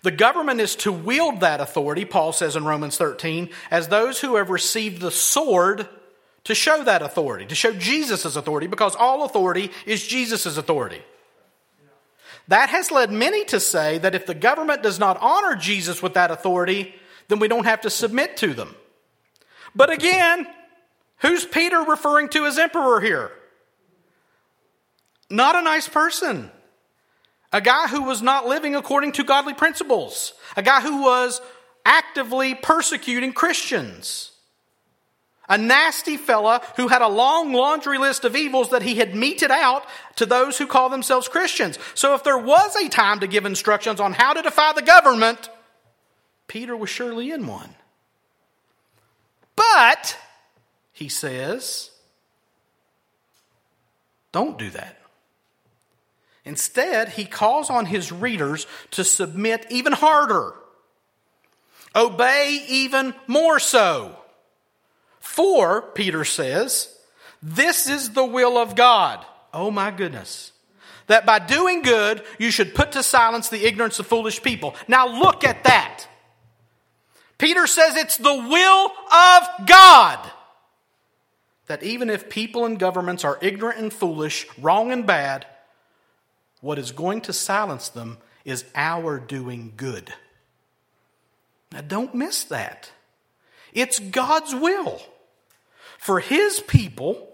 The 0.04 0.12
government 0.12 0.62
is 0.62 0.76
to 0.78 0.91
wield 0.91 1.41
that 1.41 1.60
authority, 1.60 2.06
Paul 2.06 2.32
says 2.32 2.56
in 2.56 2.65
Romans 2.65 2.97
13, 2.97 3.50
as 3.71 3.88
those 3.88 4.19
who 4.21 4.36
have 4.36 4.50
received 4.50 5.02
the 5.02 5.12
sword 5.12 5.88
to 6.43 6.56
show 6.56 6.84
that 6.84 7.02
authority, 7.02 7.45
to 7.47 7.56
show 7.56 7.73
Jesus' 7.73 8.36
authority, 8.36 8.67
because 8.67 8.95
all 8.95 9.23
authority 9.23 9.71
is 9.86 10.06
Jesus' 10.06 10.58
authority. 10.58 11.02
That 12.47 12.69
has 12.69 12.91
led 12.91 13.12
many 13.12 13.43
to 13.45 13.60
say 13.60 13.97
that 13.97 14.15
if 14.15 14.25
the 14.25 14.33
government 14.33 14.83
does 14.83 14.99
not 14.99 15.17
honor 15.21 15.55
Jesus 15.55 16.01
with 16.01 16.13
that 16.13 16.31
authority, 16.31 16.95
then 17.27 17.39
we 17.39 17.47
don't 17.47 17.65
have 17.65 17.81
to 17.81 17.89
submit 17.89 18.38
to 18.38 18.53
them. 18.53 18.75
But 19.75 19.89
again, 19.89 20.47
who's 21.17 21.45
Peter 21.45 21.81
referring 21.81 22.29
to 22.29 22.45
as 22.45 22.57
emperor 22.57 23.01
here? 23.01 23.31
Not 25.29 25.55
a 25.55 25.62
nice 25.62 25.88
person. 25.88 26.51
A 27.51 27.62
guy 27.62 27.88
who 27.88 28.03
was 28.03 28.21
not 28.21 28.47
living 28.47 28.75
according 28.75 29.13
to 29.13 29.23
godly 29.23 29.53
principles. 29.53 30.33
A 30.55 30.63
guy 30.63 30.81
who 30.81 31.01
was 31.01 31.41
actively 31.86 32.55
persecuting 32.55 33.33
Christians. 33.33 34.31
A 35.49 35.57
nasty 35.57 36.17
fella 36.17 36.62
who 36.75 36.89
had 36.89 37.01
a 37.01 37.07
long 37.07 37.53
laundry 37.53 37.97
list 37.97 38.25
of 38.25 38.36
evils 38.36 38.71
that 38.71 38.81
he 38.81 38.95
had 38.95 39.15
meted 39.15 39.49
out 39.49 39.86
to 40.17 40.25
those 40.25 40.57
who 40.57 40.67
call 40.67 40.89
themselves 40.89 41.29
Christians. 41.29 41.79
So 41.93 42.13
if 42.15 42.23
there 42.23 42.38
was 42.38 42.75
a 42.75 42.89
time 42.89 43.21
to 43.21 43.27
give 43.27 43.45
instructions 43.45 43.99
on 44.01 44.13
how 44.13 44.33
to 44.33 44.41
defy 44.41 44.73
the 44.73 44.81
government, 44.81 45.49
Peter 46.47 46.75
was 46.75 46.89
surely 46.89 47.31
in 47.31 47.47
one. 47.47 47.69
But, 49.55 50.17
he 50.91 51.07
says, 51.10 51.91
don't 54.31 54.60
do 54.60 54.69
that. 54.71 54.99
Instead, 56.45 57.10
he 57.10 57.25
calls 57.25 57.69
on 57.69 57.86
his 57.86 58.12
readers 58.12 58.67
to 58.91 59.03
submit 59.03 59.65
even 59.69 59.93
harder, 59.93 60.53
obey 61.95 62.65
even 62.69 63.13
more 63.27 63.60
so. 63.60 64.17
For, 65.27 65.83
Peter 65.83 66.25
says, 66.25 66.91
this 67.43 67.87
is 67.87 68.11
the 68.11 68.25
will 68.25 68.57
of 68.57 68.75
God. 68.75 69.23
Oh 69.53 69.69
my 69.69 69.91
goodness. 69.91 70.51
That 71.05 71.27
by 71.27 71.37
doing 71.37 71.83
good, 71.83 72.23
you 72.39 72.49
should 72.49 72.73
put 72.73 72.93
to 72.93 73.03
silence 73.03 73.49
the 73.49 73.65
ignorance 73.65 73.99
of 73.99 74.07
foolish 74.07 74.41
people. 74.41 74.73
Now 74.87 75.07
look 75.07 75.43
at 75.43 75.65
that. 75.65 76.07
Peter 77.37 77.67
says 77.67 77.95
it's 77.97 78.17
the 78.17 78.33
will 78.33 78.85
of 78.85 79.67
God 79.67 80.31
that 81.67 81.83
even 81.83 82.09
if 82.09 82.29
people 82.29 82.65
and 82.65 82.79
governments 82.79 83.23
are 83.23 83.37
ignorant 83.39 83.79
and 83.79 83.93
foolish, 83.93 84.47
wrong 84.57 84.91
and 84.91 85.05
bad, 85.05 85.45
what 86.61 86.79
is 86.79 86.91
going 86.91 87.21
to 87.21 87.33
silence 87.33 87.89
them 87.89 88.17
is 88.43 88.65
our 88.73 89.19
doing 89.19 89.73
good. 89.77 90.11
Now, 91.71 91.81
don't 91.81 92.15
miss 92.15 92.45
that. 92.45 92.89
It's 93.73 93.99
God's 93.99 94.55
will 94.55 94.99
for 95.97 96.19
His 96.19 96.60
people. 96.60 97.29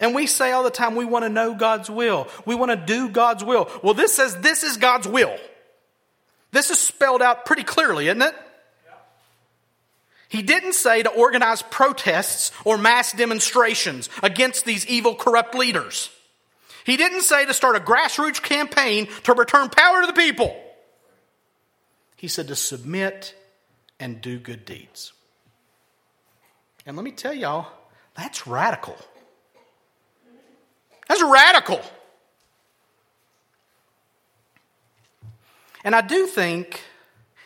And 0.00 0.14
we 0.14 0.26
say 0.26 0.52
all 0.52 0.62
the 0.62 0.70
time, 0.70 0.94
we 0.94 1.04
want 1.04 1.24
to 1.24 1.28
know 1.28 1.54
God's 1.54 1.90
will. 1.90 2.28
We 2.46 2.54
want 2.54 2.70
to 2.70 2.76
do 2.76 3.08
God's 3.08 3.42
will. 3.42 3.68
Well, 3.82 3.94
this 3.94 4.14
says 4.14 4.36
this 4.36 4.62
is 4.62 4.76
God's 4.76 5.08
will. 5.08 5.36
This 6.52 6.70
is 6.70 6.78
spelled 6.78 7.20
out 7.20 7.44
pretty 7.44 7.64
clearly, 7.64 8.08
isn't 8.08 8.22
it? 8.22 8.34
He 10.28 10.42
didn't 10.42 10.74
say 10.74 11.02
to 11.02 11.08
organize 11.08 11.62
protests 11.62 12.52
or 12.64 12.76
mass 12.76 13.12
demonstrations 13.12 14.10
against 14.22 14.66
these 14.66 14.86
evil, 14.86 15.14
corrupt 15.14 15.54
leaders. 15.54 16.10
He 16.84 16.96
didn't 16.96 17.22
say 17.22 17.46
to 17.46 17.54
start 17.54 17.76
a 17.76 17.80
grassroots 17.80 18.42
campaign 18.42 19.08
to 19.24 19.32
return 19.32 19.70
power 19.70 20.02
to 20.02 20.06
the 20.06 20.12
people. 20.12 20.54
He 22.16 22.28
said 22.28 22.48
to 22.48 22.56
submit 22.56 23.34
and 23.98 24.20
do 24.20 24.38
good 24.38 24.64
deeds. 24.64 25.12
And 26.88 26.96
let 26.96 27.04
me 27.04 27.10
tell 27.10 27.34
y'all, 27.34 27.66
that's 28.14 28.46
radical. 28.46 28.96
That's 31.06 31.22
radical. 31.22 31.82
And 35.84 35.94
I 35.94 36.00
do 36.00 36.26
think 36.26 36.80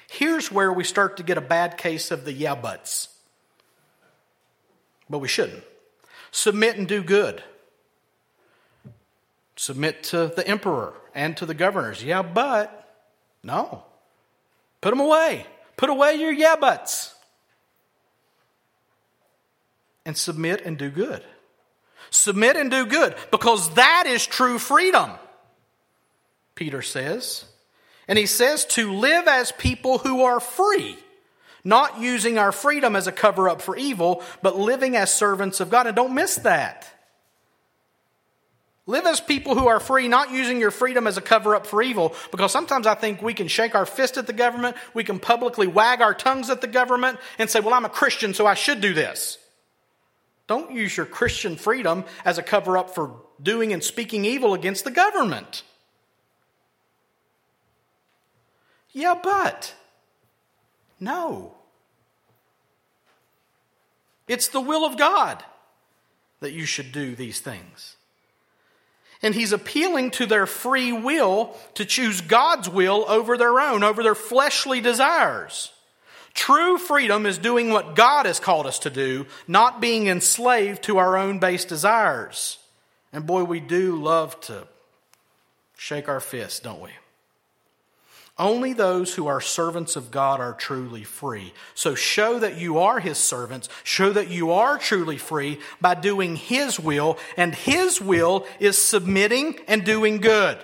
here's 0.09 0.53
where 0.53 0.73
we 0.73 0.85
start 0.85 1.17
to 1.17 1.25
get 1.25 1.39
a 1.39 1.41
bad 1.41 1.77
case 1.77 2.13
of 2.13 2.25
the 2.25 2.33
yeah 2.33 2.55
buts. 2.55 3.09
But 5.11 5.19
we 5.19 5.27
shouldn't. 5.27 5.65
Submit 6.31 6.77
and 6.77 6.87
do 6.87 7.03
good. 7.03 7.43
Submit 9.57 10.05
to 10.05 10.29
the 10.29 10.47
emperor 10.47 10.95
and 11.17 11.37
to 11.39 11.47
the 11.47 11.55
governors. 11.55 12.05
Yeah, 12.05 12.23
but 12.23 12.97
no. 13.43 13.83
Put 14.81 14.91
them 14.91 15.01
away. 15.01 15.47
Put 15.77 15.91
away 15.91 16.15
your 16.15 16.31
yeah 16.31 16.55
buts. 16.55 17.13
And 20.05 20.17
submit 20.17 20.63
and 20.65 20.77
do 20.77 20.91
good. 20.91 21.23
Submit 22.11 22.57
and 22.57 22.71
do 22.71 22.87
good 22.87 23.15
because 23.31 23.73
that 23.75 24.05
is 24.07 24.27
true 24.27 24.59
freedom, 24.59 25.11
Peter 26.55 26.83
says. 26.83 27.45
And 28.09 28.19
he 28.19 28.27
says 28.27 28.65
to 28.67 28.93
live 28.93 29.29
as 29.29 29.53
people 29.53 29.99
who 29.99 30.23
are 30.25 30.41
free, 30.41 30.99
not 31.65 32.01
using 32.01 32.37
our 32.37 32.53
freedom 32.53 32.97
as 32.97 33.07
a 33.07 33.13
cover 33.13 33.49
up 33.49 33.63
for 33.63 33.77
evil, 33.77 34.23
but 34.43 34.59
living 34.59 34.97
as 34.97 35.15
servants 35.15 35.61
of 35.61 35.71
God. 35.71 35.87
And 35.87 35.97
don't 35.97 36.15
miss 36.15 36.37
that. 36.37 36.93
Live 38.85 39.07
as 39.07 39.21
people 39.21 39.55
who 39.55 39.69
are 39.69 39.79
free, 39.79 40.09
not 40.09 40.33
using 40.33 40.59
your 40.59 40.73
freedom 40.73 41.07
as 41.07 41.17
a 41.17 41.21
cover 41.21 41.55
up 41.55 41.67
for 41.67 41.81
evil, 41.83 42.15
because 42.33 42.51
sometimes 42.51 42.87
I 42.87 42.97
think 42.97 43.23
we 43.23 43.33
can 43.33 43.47
shake 43.47 43.77
our 43.77 43.87
fist 43.87 44.17
at 44.17 44.27
the 44.27 44.33
government, 44.33 44.77
we 44.93 45.05
can 45.05 45.21
publicly 45.21 45.69
wag 45.69 46.03
our 46.03 46.13
tongues 46.13 46.51
at 46.51 46.61
the 46.61 46.67
government 46.67 47.19
and 47.39 47.49
say, 47.49 47.61
Well, 47.61 47.75
I'm 47.75 47.85
a 47.85 47.89
Christian, 47.89 48.35
so 48.35 48.45
I 48.45 48.55
should 48.55 48.81
do 48.81 48.93
this. 48.93 49.39
Don't 50.47 50.73
use 50.73 50.97
your 50.97 51.07
Christian 51.07 51.57
freedom 51.57 52.05
as 52.25 52.39
a 52.39 52.43
cover 52.43 52.77
up 52.77 52.95
for 52.95 53.23
doing 53.43 53.73
and 53.73 53.83
speaking 53.83 54.25
evil 54.25 54.55
against 54.55 54.85
the 54.85 54.91
government. 54.91 55.63
Yeah, 58.93 59.15
but. 59.21 59.75
No. 61.01 61.55
It's 64.29 64.49
the 64.49 64.61
will 64.61 64.85
of 64.85 64.97
God 64.97 65.43
that 66.41 66.53
you 66.53 66.67
should 66.67 66.93
do 66.93 67.15
these 67.15 67.41
things. 67.41 67.97
And 69.23 69.35
he's 69.35 69.53
appealing 69.53 70.11
to 70.13 70.27
their 70.27 70.47
free 70.47 70.93
will 70.93 71.57
to 71.75 71.85
choose 71.85 72.21
God's 72.21 72.69
will 72.69 73.05
over 73.09 73.39
their 73.39 73.61
own, 73.61 73.85
over 73.85 74.03
their 74.03 74.17
fleshly 74.17 74.81
desires. 74.81 75.71
True 76.35 76.79
freedom 76.79 77.27
is 77.27 77.39
doing 77.39 77.71
what 77.71 77.95
God 77.95 78.27
has 78.27 78.41
called 78.41 78.67
us 78.67 78.79
to 78.81 78.91
do, 78.91 79.27
not 79.47 79.81
being 79.81 80.07
enslaved 80.07 80.83
to 80.85 80.99
our 80.99 81.17
own 81.17 81.39
base 81.39 81.65
desires. 81.65 82.59
And 83.13 83.27
boy, 83.27 83.45
we 83.45 83.61
do 83.61 83.97
love 83.97 84.41
to 84.43 84.67
shake 85.77 86.09
our 86.09 86.21
fists, 86.21 86.61
don't 86.61 86.81
we? 86.81 86.91
Only 88.39 88.73
those 88.73 89.15
who 89.15 89.27
are 89.27 89.43
servants 89.43 89.95
of 89.95 90.11
God 90.11 90.41
are 90.41 90.55
truly 90.55 91.05
free. 91.05 91.53
So 91.75 91.95
show 91.95 92.39
that 92.39 92.57
you 92.57 92.79
are 92.79 92.99
His 92.99 93.19
servants. 93.19 93.69
Show 93.85 94.13
that 94.15 94.31
you 94.31 94.53
are 94.53 94.79
truly 94.79 95.19
free 95.19 95.61
by 95.83 95.95
doing 95.95 96.37
His 96.37 96.81
will. 96.81 97.19
And 97.37 97.55
His 97.55 98.01
will 98.01 98.47
is 98.59 98.79
submitting 98.79 99.59
and 99.69 99.85
doing 99.85 100.19
good. 100.19 100.59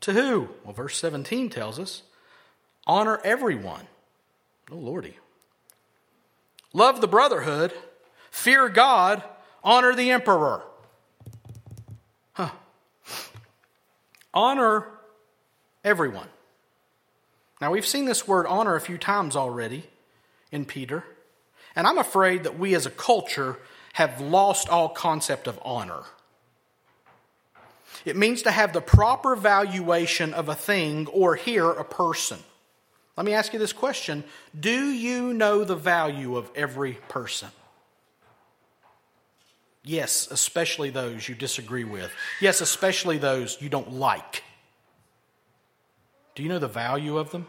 To 0.00 0.12
who? 0.14 0.48
Well, 0.64 0.72
verse 0.72 0.96
17 0.96 1.50
tells 1.50 1.78
us 1.78 2.02
honor 2.86 3.20
everyone. 3.24 3.86
Oh, 4.70 4.76
Lordy. 4.76 5.16
Love 6.72 7.00
the 7.00 7.08
brotherhood. 7.08 7.72
Fear 8.30 8.70
God. 8.70 9.22
Honor 9.64 9.94
the 9.94 10.10
emperor. 10.10 10.62
Huh. 12.32 12.50
Honor 14.34 14.86
Everyone. 15.84 16.28
Now, 17.60 17.72
we've 17.72 17.86
seen 17.86 18.04
this 18.04 18.26
word 18.26 18.46
honor 18.46 18.76
a 18.76 18.80
few 18.80 18.98
times 18.98 19.34
already 19.34 19.84
in 20.50 20.64
Peter, 20.64 21.04
and 21.74 21.86
I'm 21.86 21.98
afraid 21.98 22.44
that 22.44 22.58
we 22.58 22.74
as 22.74 22.86
a 22.86 22.90
culture 22.90 23.58
have 23.94 24.20
lost 24.20 24.68
all 24.68 24.88
concept 24.88 25.46
of 25.46 25.58
honor. 25.64 26.02
It 28.04 28.16
means 28.16 28.42
to 28.42 28.50
have 28.50 28.72
the 28.72 28.80
proper 28.80 29.36
valuation 29.36 30.34
of 30.34 30.48
a 30.48 30.54
thing 30.54 31.06
or 31.08 31.34
here 31.34 31.70
a 31.70 31.84
person. 31.84 32.38
Let 33.16 33.26
me 33.26 33.34
ask 33.34 33.52
you 33.52 33.58
this 33.58 33.72
question 33.72 34.24
Do 34.58 34.90
you 34.90 35.32
know 35.32 35.64
the 35.64 35.76
value 35.76 36.36
of 36.36 36.50
every 36.54 36.94
person? 37.08 37.48
Yes, 39.84 40.28
especially 40.30 40.90
those 40.90 41.28
you 41.28 41.34
disagree 41.34 41.84
with. 41.84 42.12
Yes, 42.40 42.60
especially 42.60 43.18
those 43.18 43.60
you 43.60 43.68
don't 43.68 43.92
like. 43.94 44.44
Do 46.34 46.42
you 46.42 46.48
know 46.48 46.60
the 46.60 46.68
value 46.68 47.18
of 47.18 47.30
them? 47.30 47.46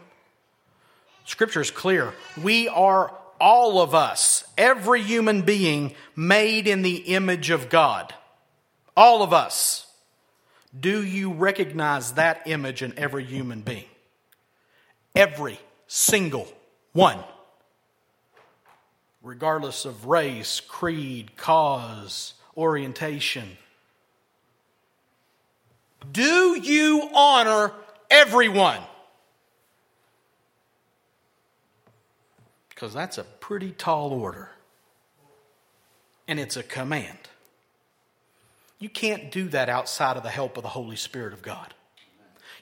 Scripture 1.24 1.60
is 1.60 1.70
clear. 1.70 2.12
We 2.42 2.68
are 2.68 3.14
all 3.40 3.80
of 3.80 3.94
us, 3.94 4.44
every 4.58 5.02
human 5.02 5.42
being, 5.42 5.94
made 6.16 6.66
in 6.66 6.82
the 6.82 6.96
image 6.96 7.50
of 7.50 7.68
God. 7.68 8.12
All 8.96 9.22
of 9.22 9.32
us. 9.32 9.86
Do 10.78 11.04
you 11.04 11.32
recognize 11.32 12.12
that 12.12 12.42
image 12.46 12.82
in 12.82 12.98
every 12.98 13.24
human 13.24 13.62
being? 13.62 13.84
Every 15.14 15.58
single 15.86 16.48
one. 16.92 17.18
Regardless 19.22 19.84
of 19.84 20.06
race, 20.06 20.60
creed, 20.60 21.36
cause, 21.36 22.34
orientation. 22.56 23.56
Do 26.12 26.60
you 26.60 27.08
honor 27.14 27.72
everyone? 28.10 28.80
Because 32.68 32.92
that's 32.92 33.18
a 33.18 33.24
pretty 33.24 33.70
tall 33.70 34.12
order. 34.12 34.50
And 36.26 36.40
it's 36.40 36.56
a 36.56 36.62
command. 36.62 37.18
You 38.78 38.88
can't 38.88 39.30
do 39.30 39.48
that 39.48 39.68
outside 39.68 40.16
of 40.16 40.22
the 40.22 40.28
help 40.28 40.56
of 40.56 40.62
the 40.62 40.70
Holy 40.70 40.96
Spirit 40.96 41.32
of 41.32 41.40
God. 41.40 41.72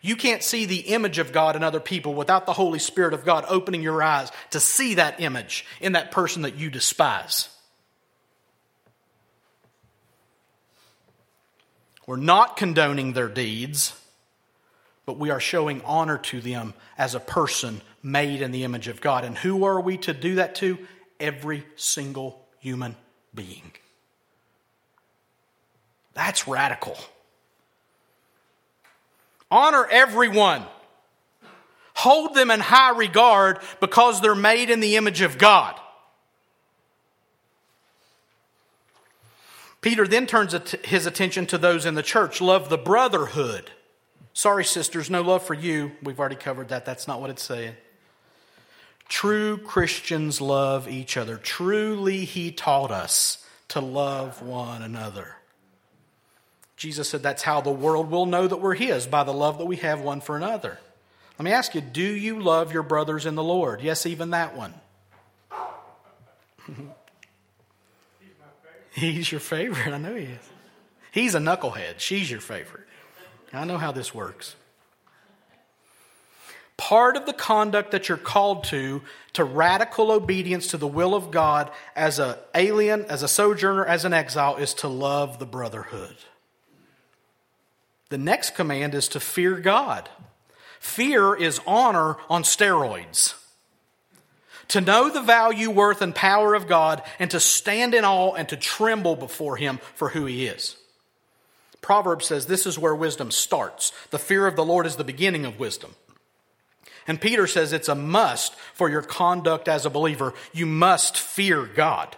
You 0.02 0.16
can't 0.16 0.42
see 0.42 0.66
the 0.66 0.80
image 0.80 1.18
of 1.18 1.32
God 1.32 1.54
in 1.54 1.62
other 1.62 1.78
people 1.78 2.14
without 2.14 2.44
the 2.44 2.52
Holy 2.52 2.80
Spirit 2.80 3.14
of 3.14 3.24
God 3.24 3.44
opening 3.48 3.82
your 3.82 4.02
eyes 4.02 4.32
to 4.50 4.58
see 4.58 4.94
that 4.94 5.20
image 5.20 5.64
in 5.80 5.92
that 5.92 6.10
person 6.10 6.42
that 6.42 6.56
you 6.56 6.70
despise. 6.70 7.48
We're 12.04 12.16
not 12.16 12.56
condoning 12.56 13.12
their 13.12 13.28
deeds, 13.28 13.96
but 15.06 15.18
we 15.18 15.30
are 15.30 15.38
showing 15.38 15.80
honor 15.82 16.18
to 16.18 16.40
them 16.40 16.74
as 16.98 17.14
a 17.14 17.20
person 17.20 17.80
made 18.02 18.42
in 18.42 18.50
the 18.50 18.64
image 18.64 18.88
of 18.88 19.00
God. 19.00 19.24
And 19.24 19.38
who 19.38 19.64
are 19.64 19.80
we 19.80 19.98
to 19.98 20.12
do 20.12 20.34
that 20.34 20.56
to? 20.56 20.78
Every 21.20 21.64
single 21.76 22.44
human 22.58 22.96
being. 23.32 23.70
That's 26.14 26.48
radical. 26.48 26.96
Honor 29.52 29.86
everyone. 29.90 30.64
Hold 31.92 32.34
them 32.34 32.50
in 32.50 32.58
high 32.58 32.96
regard 32.96 33.58
because 33.80 34.22
they're 34.22 34.34
made 34.34 34.70
in 34.70 34.80
the 34.80 34.96
image 34.96 35.20
of 35.20 35.36
God. 35.36 35.78
Peter 39.82 40.08
then 40.08 40.26
turns 40.26 40.54
his 40.86 41.04
attention 41.04 41.44
to 41.46 41.58
those 41.58 41.84
in 41.84 41.94
the 41.94 42.02
church. 42.02 42.40
Love 42.40 42.70
the 42.70 42.78
brotherhood. 42.78 43.70
Sorry, 44.32 44.64
sisters, 44.64 45.10
no 45.10 45.20
love 45.20 45.42
for 45.42 45.54
you. 45.54 45.92
We've 46.02 46.18
already 46.18 46.36
covered 46.36 46.70
that. 46.70 46.86
That's 46.86 47.06
not 47.06 47.20
what 47.20 47.28
it's 47.28 47.42
saying. 47.42 47.74
True 49.10 49.58
Christians 49.58 50.40
love 50.40 50.88
each 50.88 51.18
other. 51.18 51.36
Truly, 51.36 52.24
he 52.24 52.52
taught 52.52 52.90
us 52.90 53.44
to 53.68 53.80
love 53.80 54.40
one 54.40 54.80
another. 54.80 55.36
Jesus 56.82 57.08
said 57.08 57.22
that's 57.22 57.44
how 57.44 57.60
the 57.60 57.70
world 57.70 58.10
will 58.10 58.26
know 58.26 58.48
that 58.48 58.56
we're 58.56 58.74
His, 58.74 59.06
by 59.06 59.22
the 59.22 59.32
love 59.32 59.58
that 59.58 59.66
we 59.66 59.76
have 59.76 60.00
one 60.00 60.20
for 60.20 60.36
another. 60.36 60.80
Let 61.38 61.44
me 61.44 61.52
ask 61.52 61.76
you 61.76 61.80
do 61.80 62.02
you 62.02 62.40
love 62.40 62.72
your 62.72 62.82
brothers 62.82 63.24
in 63.24 63.36
the 63.36 63.42
Lord? 63.44 63.82
Yes, 63.82 64.04
even 64.04 64.30
that 64.30 64.56
one. 64.56 64.74
He's 68.90 69.30
your 69.30 69.40
favorite. 69.40 69.94
I 69.94 69.98
know 69.98 70.16
he 70.16 70.24
is. 70.24 70.50
He's 71.12 71.36
a 71.36 71.38
knucklehead. 71.38 71.98
She's 72.00 72.28
your 72.28 72.40
favorite. 72.40 72.88
I 73.52 73.64
know 73.64 73.78
how 73.78 73.92
this 73.92 74.12
works. 74.12 74.56
Part 76.76 77.16
of 77.16 77.26
the 77.26 77.32
conduct 77.32 77.92
that 77.92 78.08
you're 78.08 78.18
called 78.18 78.64
to, 78.64 79.02
to 79.34 79.44
radical 79.44 80.10
obedience 80.10 80.66
to 80.68 80.78
the 80.78 80.88
will 80.88 81.14
of 81.14 81.30
God 81.30 81.70
as 81.94 82.18
an 82.18 82.34
alien, 82.56 83.04
as 83.04 83.22
a 83.22 83.28
sojourner, 83.28 83.86
as 83.86 84.04
an 84.04 84.12
exile, 84.12 84.56
is 84.56 84.74
to 84.74 84.88
love 84.88 85.38
the 85.38 85.46
brotherhood. 85.46 86.16
The 88.12 88.18
next 88.18 88.54
command 88.54 88.94
is 88.94 89.08
to 89.08 89.20
fear 89.20 89.54
God. 89.54 90.10
Fear 90.80 91.34
is 91.34 91.62
honor 91.66 92.18
on 92.28 92.42
steroids. 92.42 93.32
To 94.68 94.82
know 94.82 95.08
the 95.08 95.22
value, 95.22 95.70
worth, 95.70 96.02
and 96.02 96.14
power 96.14 96.54
of 96.54 96.66
God, 96.66 97.02
and 97.18 97.30
to 97.30 97.40
stand 97.40 97.94
in 97.94 98.04
awe 98.04 98.34
and 98.34 98.46
to 98.50 98.56
tremble 98.58 99.16
before 99.16 99.56
Him 99.56 99.80
for 99.94 100.10
who 100.10 100.26
He 100.26 100.44
is. 100.44 100.76
Proverbs 101.80 102.26
says 102.26 102.44
this 102.44 102.66
is 102.66 102.78
where 102.78 102.94
wisdom 102.94 103.30
starts. 103.30 103.92
The 104.10 104.18
fear 104.18 104.46
of 104.46 104.56
the 104.56 104.64
Lord 104.64 104.84
is 104.84 104.96
the 104.96 105.04
beginning 105.04 105.46
of 105.46 105.58
wisdom. 105.58 105.94
And 107.06 107.18
Peter 107.18 107.46
says 107.46 107.72
it's 107.72 107.88
a 107.88 107.94
must 107.94 108.54
for 108.74 108.90
your 108.90 109.00
conduct 109.00 109.68
as 109.68 109.86
a 109.86 109.90
believer. 109.90 110.34
You 110.52 110.66
must 110.66 111.16
fear 111.16 111.64
God. 111.64 112.14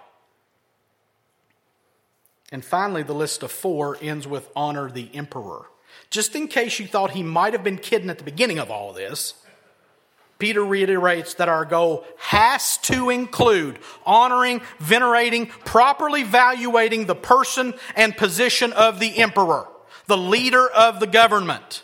And 2.51 2.65
finally, 2.65 3.05
the 3.05 3.15
list 3.15 3.45
of 3.45 3.53
four 3.53 3.97
ends 4.03 4.27
with 4.27 4.51
honor 4.57 4.91
the 4.91 5.09
emperor. 5.15 5.67
Just 6.15 6.37
in 6.37 6.47
case 6.47 6.79
you 6.79 6.87
thought 6.87 7.11
he 7.11 7.25
might 7.25 7.55
have 7.55 7.65
been 7.65 7.77
kidding 7.77 8.09
at 8.09 8.19
the 8.19 8.25
beginning 8.25 8.61
of 8.61 8.71
all 8.71 8.93
this, 8.93 9.35
Peter 10.39 10.65
reiterates 10.65 11.35
that 11.35 11.49
our 11.49 11.65
goal 11.65 12.05
has 12.19 12.79
to 12.79 13.11
include 13.11 13.81
honoring, 14.07 14.61
venerating, 14.79 15.47
properly 15.47 16.21
evaluating 16.21 17.07
the 17.07 17.17
person 17.17 17.75
and 17.97 18.17
position 18.17 18.73
of 18.75 19.01
the 19.01 19.19
emperor, 19.19 19.67
the 20.07 20.17
leader 20.17 20.69
of 20.69 21.01
the 21.01 21.09
government. 21.09 21.83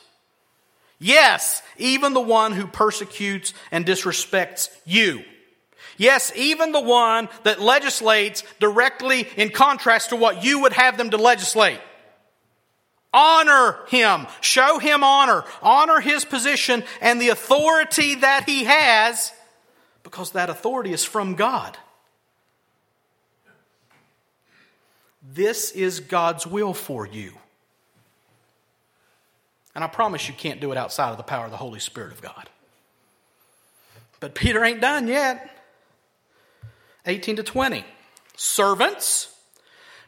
Yes, 1.00 1.60
even 1.76 2.14
the 2.14 2.20
one 2.20 2.52
who 2.52 2.68
persecutes 2.68 3.52
and 3.72 3.84
disrespects 3.84 4.68
you. 4.86 5.24
Yes, 5.96 6.30
even 6.36 6.70
the 6.70 6.80
one 6.80 7.28
that 7.42 7.60
legislates 7.60 8.44
directly 8.60 9.26
in 9.36 9.50
contrast 9.50 10.10
to 10.10 10.16
what 10.16 10.44
you 10.44 10.60
would 10.60 10.74
have 10.74 10.96
them 10.96 11.10
to 11.10 11.16
legislate. 11.16 11.80
Honor 13.12 13.78
him. 13.88 14.26
Show 14.40 14.78
him 14.78 15.02
honor. 15.02 15.44
Honor 15.62 16.00
his 16.00 16.24
position 16.24 16.84
and 17.00 17.20
the 17.20 17.30
authority 17.30 18.16
that 18.16 18.44
he 18.48 18.64
has 18.64 19.32
because 20.02 20.32
that 20.32 20.50
authority 20.50 20.92
is 20.92 21.04
from 21.04 21.34
God. 21.34 21.76
This 25.22 25.70
is 25.72 26.00
God's 26.00 26.46
will 26.46 26.74
for 26.74 27.06
you. 27.06 27.32
And 29.74 29.84
I 29.84 29.86
promise 29.86 30.28
you 30.28 30.34
can't 30.34 30.60
do 30.60 30.72
it 30.72 30.78
outside 30.78 31.10
of 31.10 31.16
the 31.16 31.22
power 31.22 31.44
of 31.44 31.50
the 31.50 31.56
Holy 31.56 31.80
Spirit 31.80 32.12
of 32.12 32.20
God. 32.20 32.48
But 34.18 34.34
Peter 34.34 34.64
ain't 34.64 34.80
done 34.80 35.08
yet. 35.08 35.48
18 37.06 37.36
to 37.36 37.42
20. 37.42 37.84
Servants, 38.36 39.34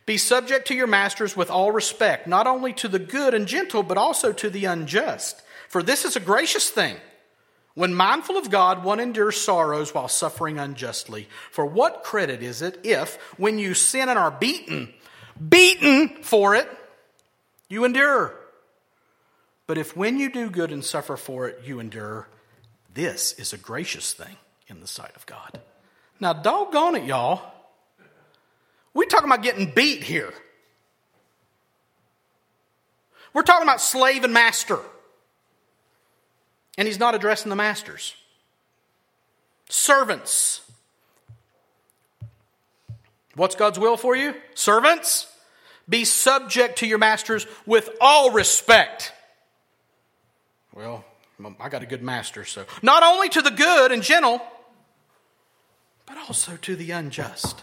be 0.05 0.17
subject 0.17 0.69
to 0.69 0.75
your 0.75 0.87
masters 0.87 1.37
with 1.37 1.51
all 1.51 1.71
respect, 1.71 2.27
not 2.27 2.47
only 2.47 2.73
to 2.75 2.89
the 2.89 2.99
good 2.99 3.35
and 3.35 3.47
gentle, 3.47 3.83
but 3.83 3.99
also 3.99 4.33
to 4.33 4.51
the 4.51 4.65
unjust. 4.65 5.43
For 5.69 5.83
this 5.83 6.05
is 6.05 6.17
a 6.17 6.21
gracious 6.21 6.69
thing. 6.71 6.97
When 7.75 7.95
mindful 7.95 8.37
of 8.37 8.51
God, 8.51 8.85
one 8.85 9.01
endures 9.01 9.41
sorrows 9.41 9.95
while 9.95 10.09
suffering 10.09 10.59
unjustly. 10.59 11.29
For 11.51 11.65
what 11.65 12.03
credit 12.03 12.43
is 12.43 12.61
it 12.61 12.81
if, 12.85 13.17
when 13.39 13.59
you 13.59 13.75
sin 13.75 14.09
and 14.09 14.19
are 14.19 14.31
beaten, 14.31 14.93
beaten 15.49 16.23
for 16.23 16.55
it, 16.55 16.69
you 17.69 17.85
endure? 17.85 18.35
But 19.67 19.79
if 19.79 19.97
when 19.97 20.19
you 20.19 20.31
do 20.31 20.51
good 20.51 20.73
and 20.73 20.85
suffer 20.85 21.17
for 21.17 21.49
it, 21.49 21.61
you 21.65 21.81
endure, 21.81 22.29
this 22.93 23.33
is 23.39 23.55
a 23.55 23.59
gracious 23.59 24.13
thing 24.13 24.37
in 24.67 24.81
the 24.81 24.87
sight 24.87 25.17
of 25.17 25.25
God. 25.25 25.61
Now, 26.21 26.35
doggone 26.35 26.97
it, 26.97 27.05
y'all. 27.05 27.41
We're 28.95 29.07
talking 29.07 29.29
about 29.29 29.43
getting 29.43 29.71
beat 29.71 30.03
here. 30.03 30.33
We're 33.33 33.43
talking 33.43 33.67
about 33.67 33.81
slave 33.81 34.25
and 34.25 34.35
master. 34.35 34.79
And 36.77 36.87
he's 36.87 36.99
not 36.99 37.15
addressing 37.15 37.51
the 37.51 37.57
masters. 37.57 38.15
Servants. 39.69 40.61
What's 43.35 43.55
God's 43.55 43.79
will 43.79 43.97
for 43.97 44.15
you? 44.15 44.35
Servants, 44.55 45.27
be 45.89 46.05
subject 46.05 46.79
to 46.81 46.87
your 46.87 46.99
masters 46.99 47.47
with 47.65 47.89
all 48.01 48.31
respect. 48.31 49.13
Well, 50.75 51.05
I 51.59 51.71
got 51.71 51.83
a 51.83 51.87
good 51.87 52.03
master, 52.03 52.45
so 52.45 52.67
not 52.83 53.03
only 53.03 53.31
to 53.31 53.43
the 53.43 53.51
good 53.51 53.93
and 53.93 54.03
gentle, 54.03 54.43
but 56.05 56.19
also 56.19 56.57
to 56.57 56.77
the 56.77 56.91
unjust 56.91 57.63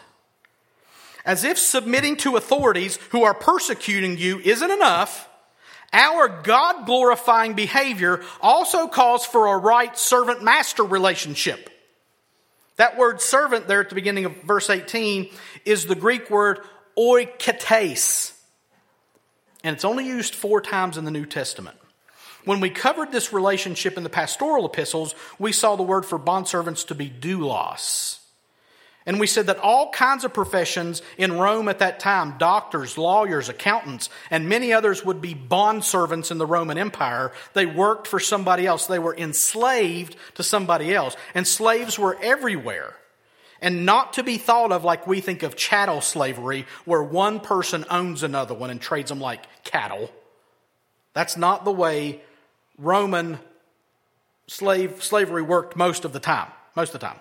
as 1.30 1.44
if 1.44 1.60
submitting 1.60 2.18
to 2.18 2.38
authorities 2.38 2.98
who 3.12 3.24
are 3.24 3.36
persecuting 3.36 4.18
you 4.18 4.40
isn't 4.40 4.72
enough, 4.72 5.30
our 5.94 6.28
God 6.28 6.88
glorifying 6.88 7.54
behavior 7.54 8.24
also 8.42 8.88
calls 8.88 9.28
for 9.28 9.46
a 9.46 9.58
right 9.60 9.96
servant 9.96 10.44
master 10.44 10.84
relationship. 10.84 11.70
That 12.78 12.98
word 12.98 13.22
servant 13.22 13.68
there 13.68 13.80
at 13.80 13.90
the 13.90 13.96
beginning 13.96 14.26
of 14.26 14.42
verse 14.42 14.72
18 14.72 15.30
is 15.66 15.86
the 15.86 15.94
Greek 15.94 16.32
word 16.32 16.62
oiketes. 16.98 18.34
And 19.64 19.76
it's 19.76 19.86
only 19.86 20.08
used 20.08 20.34
four 20.34 20.62
times 20.62 20.98
in 20.98 21.06
the 21.06 21.12
New 21.12 21.28
Testament. 21.28 21.78
When 22.44 22.60
we 22.60 22.72
covered 22.72 23.12
this 23.12 23.32
relationship 23.32 23.98
in 23.98 24.04
the 24.04 24.10
pastoral 24.10 24.66
epistles, 24.66 25.14
we 25.38 25.52
saw 25.52 25.76
the 25.76 25.84
word 25.84 26.08
for 26.08 26.18
bondservants 26.18 26.88
to 26.88 26.96
be 26.96 27.08
doulos. 27.08 28.19
And 29.10 29.20
we 29.20 29.26
said 29.26 29.48
that 29.48 29.58
all 29.58 29.90
kinds 29.90 30.24
of 30.24 30.36
professions 30.36 31.02
in 31.18 31.40
Rome 31.40 31.68
at 31.68 31.80
that 31.80 32.00
time 32.00 32.38
doctors, 32.38 32.96
lawyers, 32.96 33.50
accountants, 33.50 34.08
and 34.30 34.48
many 34.48 34.72
others 34.72 35.04
would 35.04 35.20
be 35.20 35.34
bond 35.34 35.84
servants 35.84 36.30
in 36.30 36.38
the 36.38 36.46
Roman 36.46 36.78
Empire. 36.78 37.32
They 37.54 37.66
worked 37.66 38.06
for 38.06 38.20
somebody 38.20 38.68
else, 38.68 38.86
they 38.86 39.00
were 39.00 39.18
enslaved 39.18 40.16
to 40.36 40.44
somebody 40.44 40.94
else. 40.94 41.18
And 41.34 41.48
slaves 41.48 41.98
were 41.98 42.20
everywhere. 42.22 42.94
And 43.64 43.84
not 43.84 44.14
to 44.14 44.24
be 44.24 44.38
thought 44.38 44.72
of 44.72 44.84
like 44.84 45.08
we 45.08 45.22
think 45.22 45.42
of 45.42 45.56
chattel 45.56 46.02
slavery, 46.02 46.68
where 46.86 47.02
one 47.02 47.40
person 47.40 47.86
owns 47.90 48.22
another 48.22 48.54
one 48.54 48.70
and 48.70 48.80
trades 48.80 49.10
them 49.10 49.20
like 49.20 49.44
cattle. 49.64 50.12
That's 51.14 51.36
not 51.36 51.66
the 51.66 51.72
way 51.72 52.22
Roman 52.78 53.40
slave 54.46 55.04
slavery 55.04 55.42
worked 55.42 55.76
most 55.76 56.06
of 56.06 56.14
the 56.14 56.20
time. 56.20 56.52
Most 56.76 56.94
of 56.94 57.00
the 57.00 57.08
time. 57.08 57.18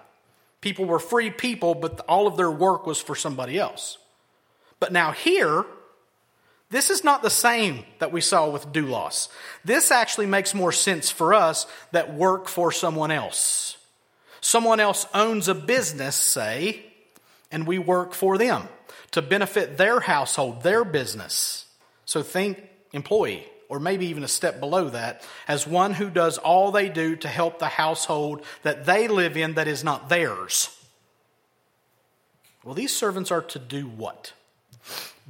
People 0.60 0.84
were 0.86 0.98
free 0.98 1.30
people, 1.30 1.74
but 1.74 2.00
all 2.08 2.26
of 2.26 2.36
their 2.36 2.50
work 2.50 2.86
was 2.86 3.00
for 3.00 3.14
somebody 3.14 3.58
else. 3.58 3.98
But 4.80 4.92
now 4.92 5.12
here, 5.12 5.64
this 6.70 6.90
is 6.90 7.04
not 7.04 7.22
the 7.22 7.30
same 7.30 7.84
that 7.98 8.12
we 8.12 8.20
saw 8.20 8.50
with 8.50 8.72
doulos. 8.72 9.28
This 9.64 9.90
actually 9.90 10.26
makes 10.26 10.54
more 10.54 10.72
sense 10.72 11.10
for 11.10 11.32
us 11.32 11.66
that 11.92 12.14
work 12.14 12.48
for 12.48 12.72
someone 12.72 13.10
else. 13.10 13.76
Someone 14.40 14.80
else 14.80 15.06
owns 15.14 15.48
a 15.48 15.54
business, 15.54 16.14
say, 16.14 16.84
and 17.50 17.66
we 17.66 17.78
work 17.78 18.12
for 18.12 18.36
them 18.36 18.68
to 19.12 19.22
benefit 19.22 19.78
their 19.78 20.00
household, 20.00 20.62
their 20.62 20.84
business. 20.84 21.66
So 22.04 22.22
think 22.22 22.62
employee, 22.92 23.46
or 23.68 23.78
maybe 23.78 24.06
even 24.06 24.24
a 24.24 24.28
step 24.28 24.60
below 24.60 24.88
that, 24.88 25.22
as 25.46 25.66
one 25.66 25.94
who 25.94 26.08
does 26.08 26.38
all 26.38 26.70
they 26.70 26.88
do 26.88 27.16
to 27.16 27.28
help 27.28 27.58
the 27.58 27.66
household 27.66 28.42
that 28.62 28.86
they 28.86 29.08
live 29.08 29.36
in 29.36 29.54
that 29.54 29.68
is 29.68 29.84
not 29.84 30.08
theirs. 30.08 30.74
Well, 32.64 32.74
these 32.74 32.94
servants 32.94 33.30
are 33.30 33.42
to 33.42 33.58
do 33.58 33.86
what? 33.86 34.32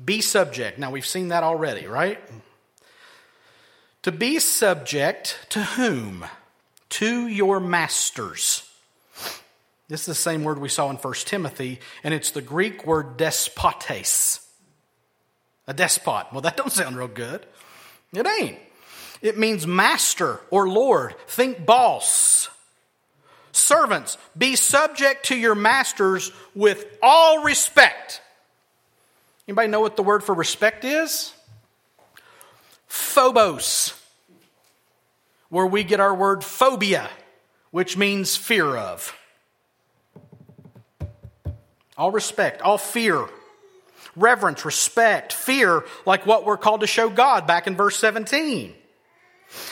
Be 0.02 0.20
subject. 0.20 0.78
Now, 0.78 0.90
we've 0.90 1.06
seen 1.06 1.28
that 1.28 1.42
already, 1.42 1.86
right? 1.86 2.20
To 4.02 4.12
be 4.12 4.38
subject 4.38 5.46
to 5.50 5.62
whom? 5.62 6.24
To 6.90 7.26
your 7.26 7.60
masters. 7.60 8.68
This 9.88 10.00
is 10.00 10.06
the 10.06 10.14
same 10.14 10.44
word 10.44 10.58
we 10.58 10.68
saw 10.68 10.90
in 10.90 10.96
1 10.96 11.14
Timothy, 11.24 11.80
and 12.04 12.14
it's 12.14 12.30
the 12.30 12.42
Greek 12.42 12.86
word 12.86 13.16
despotes. 13.16 14.46
A 15.66 15.74
despot. 15.74 16.26
Well, 16.32 16.40
that 16.42 16.56
don't 16.56 16.72
sound 16.72 16.96
real 16.96 17.08
good. 17.08 17.44
It 18.12 18.26
ain't. 18.26 18.58
It 19.20 19.38
means 19.38 19.66
master 19.66 20.40
or 20.50 20.68
lord. 20.68 21.14
Think 21.26 21.64
boss. 21.66 22.48
Servants, 23.52 24.16
be 24.36 24.56
subject 24.56 25.26
to 25.26 25.36
your 25.36 25.54
masters 25.54 26.30
with 26.54 26.86
all 27.02 27.42
respect. 27.42 28.22
Anybody 29.48 29.68
know 29.68 29.80
what 29.80 29.96
the 29.96 30.02
word 30.02 30.22
for 30.22 30.34
respect 30.34 30.84
is? 30.84 31.32
Phobos, 32.86 33.94
where 35.48 35.66
we 35.66 35.84
get 35.84 36.00
our 36.00 36.14
word 36.14 36.44
phobia, 36.44 37.08
which 37.70 37.96
means 37.96 38.36
fear 38.36 38.76
of. 38.76 39.14
All 41.96 42.12
respect, 42.12 42.62
all 42.62 42.78
fear, 42.78 43.28
reverence, 44.18 44.64
respect, 44.64 45.32
fear, 45.32 45.84
like 46.06 46.26
what 46.26 46.44
we're 46.44 46.56
called 46.56 46.80
to 46.80 46.86
show 46.86 47.08
God 47.08 47.46
back 47.46 47.66
in 47.66 47.76
verse 47.76 47.96
17. 47.96 48.74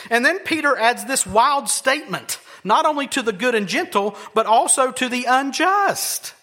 And 0.09 0.25
then 0.25 0.39
Peter 0.39 0.75
adds 0.75 1.05
this 1.05 1.25
wild 1.25 1.69
statement, 1.69 2.39
not 2.63 2.85
only 2.85 3.07
to 3.07 3.21
the 3.21 3.33
good 3.33 3.55
and 3.55 3.67
gentle, 3.67 4.15
but 4.33 4.45
also 4.45 4.91
to 4.91 5.09
the 5.09 5.25
unjust. 5.27 6.33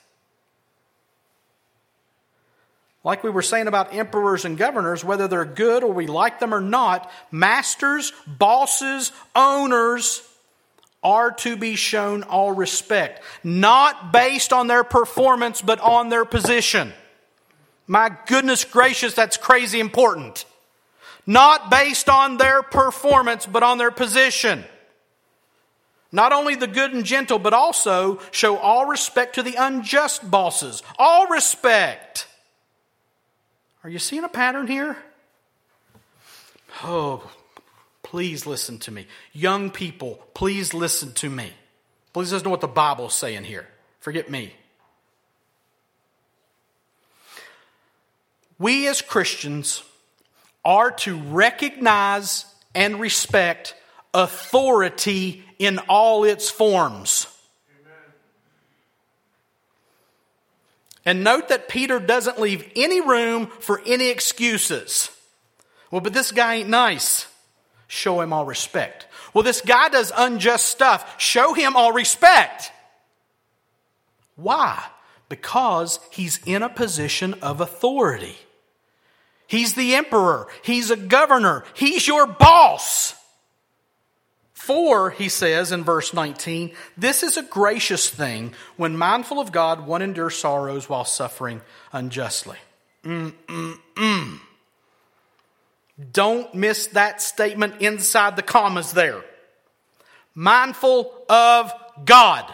Like 3.03 3.23
we 3.23 3.31
were 3.31 3.43
saying 3.43 3.67
about 3.67 3.95
emperors 3.95 4.47
and 4.47 4.57
governors, 4.57 5.05
whether 5.05 5.29
they're 5.29 5.45
good 5.45 5.85
or 5.85 5.93
we 5.93 6.07
like 6.07 6.41
them 6.41 6.55
or 6.55 6.61
not, 6.61 7.11
masters, 7.31 8.13
bosses, 8.27 9.13
owners 9.37 10.23
are 11.03 11.33
to 11.33 11.55
be 11.55 11.77
shown 11.77 12.23
all 12.23 12.53
respect, 12.53 13.23
not 13.45 14.11
based 14.11 14.55
on 14.55 14.69
their 14.69 14.85
performance, 14.85 15.61
but 15.61 15.79
on 15.81 16.09
their 16.09 16.25
position. 16.25 16.95
My 17.87 18.17
goodness 18.27 18.65
gracious, 18.65 19.15
that's 19.15 19.37
crazy 19.37 19.81
important. 19.81 20.45
Not 21.27 21.71
based 21.71 22.09
on 22.09 22.37
their 22.37 22.63
performance, 22.63 23.47
but 23.47 23.63
on 23.63 23.79
their 23.79 23.91
position. 23.91 24.65
Not 26.13 26.33
only 26.33 26.55
the 26.55 26.67
good 26.67 26.93
and 26.93 27.05
gentle, 27.05 27.39
but 27.39 27.53
also 27.53 28.21
show 28.31 28.57
all 28.57 28.87
respect 28.87 29.35
to 29.35 29.43
the 29.43 29.57
unjust 29.57 30.31
bosses. 30.31 30.83
All 30.99 31.27
respect. 31.27 32.29
Are 33.83 33.91
you 33.91 33.99
seeing 33.99 34.25
a 34.25 34.29
pattern 34.29 34.67
here? 34.67 34.97
Oh, 36.83 37.29
please 38.03 38.47
listen 38.47 38.79
to 38.81 38.91
me. 38.91 39.07
Young 39.33 39.71
people, 39.71 40.21
please 40.35 40.73
listen 40.73 41.13
to 41.15 41.29
me. 41.29 41.53
Please 42.13 42.33
listen 42.33 42.45
to 42.45 42.51
what 42.51 42.61
the 42.61 42.69
Bible's 42.69 43.15
saying 43.15 43.45
here. 43.45 43.67
Forget 44.01 44.31
me. 44.31 44.55
We 48.65 48.89
as 48.89 49.03
Christians 49.03 49.83
are 50.65 50.91
to 50.91 51.19
recognize 51.19 52.47
and 52.75 52.99
respect 52.99 53.75
authority 54.15 55.45
in 55.59 55.79
all 55.81 56.25
its 56.25 56.49
forms. 56.49 57.27
And 61.05 61.23
note 61.23 61.51
that 61.51 61.69
Peter 61.69 62.01
doesn't 62.01 62.41
leave 62.41 62.67
any 62.75 63.03
room 63.03 63.49
for 63.49 63.83
any 63.85 64.09
excuses. 64.09 65.11
Well, 65.91 66.01
but 66.01 66.15
this 66.15 66.33
guy 66.33 66.55
ain't 66.55 66.71
nice. 66.71 67.27
Show 67.87 68.23
him 68.23 68.33
all 68.33 68.47
respect. 68.47 69.09
Well, 69.35 69.45
this 69.45 69.61
guy 69.61 69.91
does 69.91 70.11
unjust 70.17 70.71
stuff. 70.71 71.21
Show 71.21 71.53
him 71.53 71.77
all 71.77 71.93
respect. 71.93 72.73
Why? 74.37 74.83
Because 75.29 76.01
he's 76.11 76.41
in 76.47 76.63
a 76.63 76.71
position 76.71 77.35
of 77.43 77.61
authority. 77.61 78.39
He's 79.47 79.75
the 79.75 79.95
emperor. 79.95 80.49
He's 80.63 80.91
a 80.91 80.97
governor. 80.97 81.65
He's 81.75 82.07
your 82.07 82.27
boss. 82.27 83.15
For, 84.53 85.11
he 85.11 85.29
says 85.29 85.73
in 85.73 85.85
verse 85.85 86.15
19, 86.15 86.73
this 86.97 87.23
is 87.23 87.37
a 87.37 87.43
gracious 87.43 88.09
thing 88.09 88.55
when 88.77 88.97
mindful 88.97 89.39
of 89.39 89.53
God, 89.53 89.87
one 89.87 90.01
endures 90.01 90.37
sorrows 90.37 90.89
while 90.89 91.05
suffering 91.05 91.61
unjustly. 91.93 92.57
Mm-mm-mm. 93.05 94.41
Don't 96.13 96.55
miss 96.55 96.87
that 96.89 97.21
statement 97.21 97.81
inside 97.81 98.37
the 98.37 98.43
commas 98.43 98.93
there. 98.93 99.23
Mindful 100.35 101.13
of 101.29 101.71
God. 102.05 102.53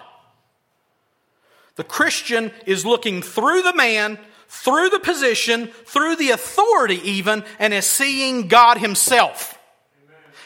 The 1.76 1.84
Christian 1.84 2.52
is 2.66 2.84
looking 2.84 3.22
through 3.22 3.62
the 3.62 3.74
man, 3.74 4.18
through 4.50 4.90
the 4.90 5.00
position, 5.00 5.68
through 5.68 6.16
the 6.16 6.30
authority 6.30 7.00
even, 7.12 7.44
and 7.58 7.72
is 7.72 7.86
seeing 7.86 8.48
God 8.48 8.78
Himself 8.78 9.56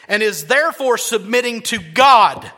and 0.07 0.21
is 0.21 0.45
therefore 0.45 0.97
submitting 0.97 1.61
to 1.61 1.79
God, 1.79 2.51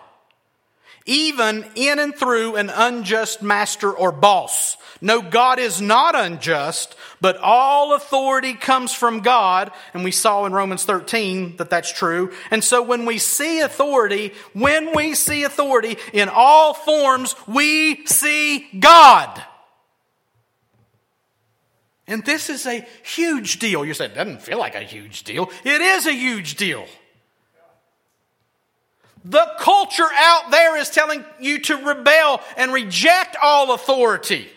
even 1.06 1.66
in 1.76 2.00
and 2.00 2.14
through 2.14 2.56
an 2.56 2.70
unjust 2.70 3.42
master 3.42 3.92
or 3.92 4.12
boss. 4.12 4.76
No, 5.00 5.22
God 5.22 5.60
is 5.60 5.80
not 5.80 6.16
unjust, 6.16 6.96
but 7.22 7.38
all 7.38 7.94
authority 7.94 8.54
comes 8.54 8.92
from 8.94 9.22
God, 9.22 9.72
and 9.94 10.04
we 10.04 10.12
saw 10.12 10.46
in 10.46 10.54
Romans 10.54 10.86
13 10.86 11.58
that 11.58 11.70
that's 11.70 11.94
true. 11.94 12.34
And 12.52 12.64
so 12.64 12.82
when 12.82 13.06
we 13.06 13.20
see 13.20 13.62
authority, 13.62 14.34
when 14.54 14.96
we 14.96 15.14
see 15.14 15.44
authority 15.44 15.98
in 16.14 16.30
all 16.30 16.74
forms, 16.74 17.36
we 17.48 18.06
see 18.08 18.68
God. 18.80 19.42
And 22.08 22.24
this 22.24 22.50
is 22.50 22.66
a 22.66 22.86
huge 23.04 23.60
deal. 23.60 23.84
You 23.84 23.94
said, 23.94 24.12
it 24.12 24.16
doesn't 24.16 24.42
feel 24.42 24.60
like 24.60 24.76
a 24.76 24.82
huge 24.82 25.24
deal. 25.24 25.52
It 25.66 25.82
is 25.82 26.06
a 26.06 26.14
huge 26.14 26.56
deal. 26.56 26.86
The 29.26 29.46
culture 29.60 30.08
out 30.16 30.52
there 30.52 30.78
is 30.78 30.90
telling 30.90 31.26
you 31.40 31.60
to 31.64 31.76
rebel 31.76 32.42
and 32.56 32.72
reject 32.72 33.36
all 33.42 33.74
authority. 33.74 34.48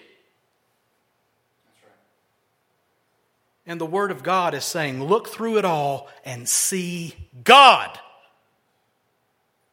And 3.66 3.80
the 3.80 3.86
Word 3.86 4.12
of 4.12 4.22
God 4.22 4.54
is 4.54 4.64
saying, 4.64 5.02
look 5.02 5.28
through 5.28 5.58
it 5.58 5.64
all 5.64 6.08
and 6.24 6.48
see 6.48 7.14
God 7.42 7.98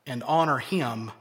and 0.08 0.24
honor 0.24 0.58
Him 0.58 1.12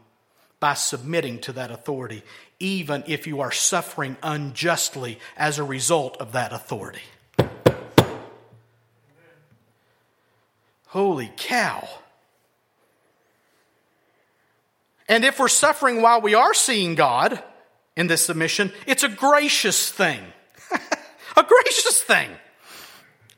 by 0.59 0.75
submitting 0.75 1.39
to 1.41 1.53
that 1.53 1.71
authority, 1.71 2.23
even 2.59 3.05
if 3.07 3.27
you 3.27 3.41
are 3.41 3.53
suffering 3.53 4.17
unjustly 4.23 5.19
as 5.37 5.59
a 5.59 5.65
result 5.65 6.17
of 6.19 6.33
that 6.33 6.53
authority. 6.53 7.03
Holy 10.87 11.31
cow. 11.37 11.87
And 15.09 15.25
if 15.25 15.39
we're 15.39 15.49
suffering 15.49 16.03
while 16.03 16.21
we 16.21 16.35
are 16.35 16.55
seeing 16.55 16.95
God 16.95 17.43
in 17.97 18.07
this 18.07 18.25
submission, 18.25 18.73
it's 18.87 19.03
a 19.03 19.09
gracious 19.09 19.91
thing. 19.91 20.21
a 21.37 21.43
gracious 21.43 22.03
thing. 22.03 22.31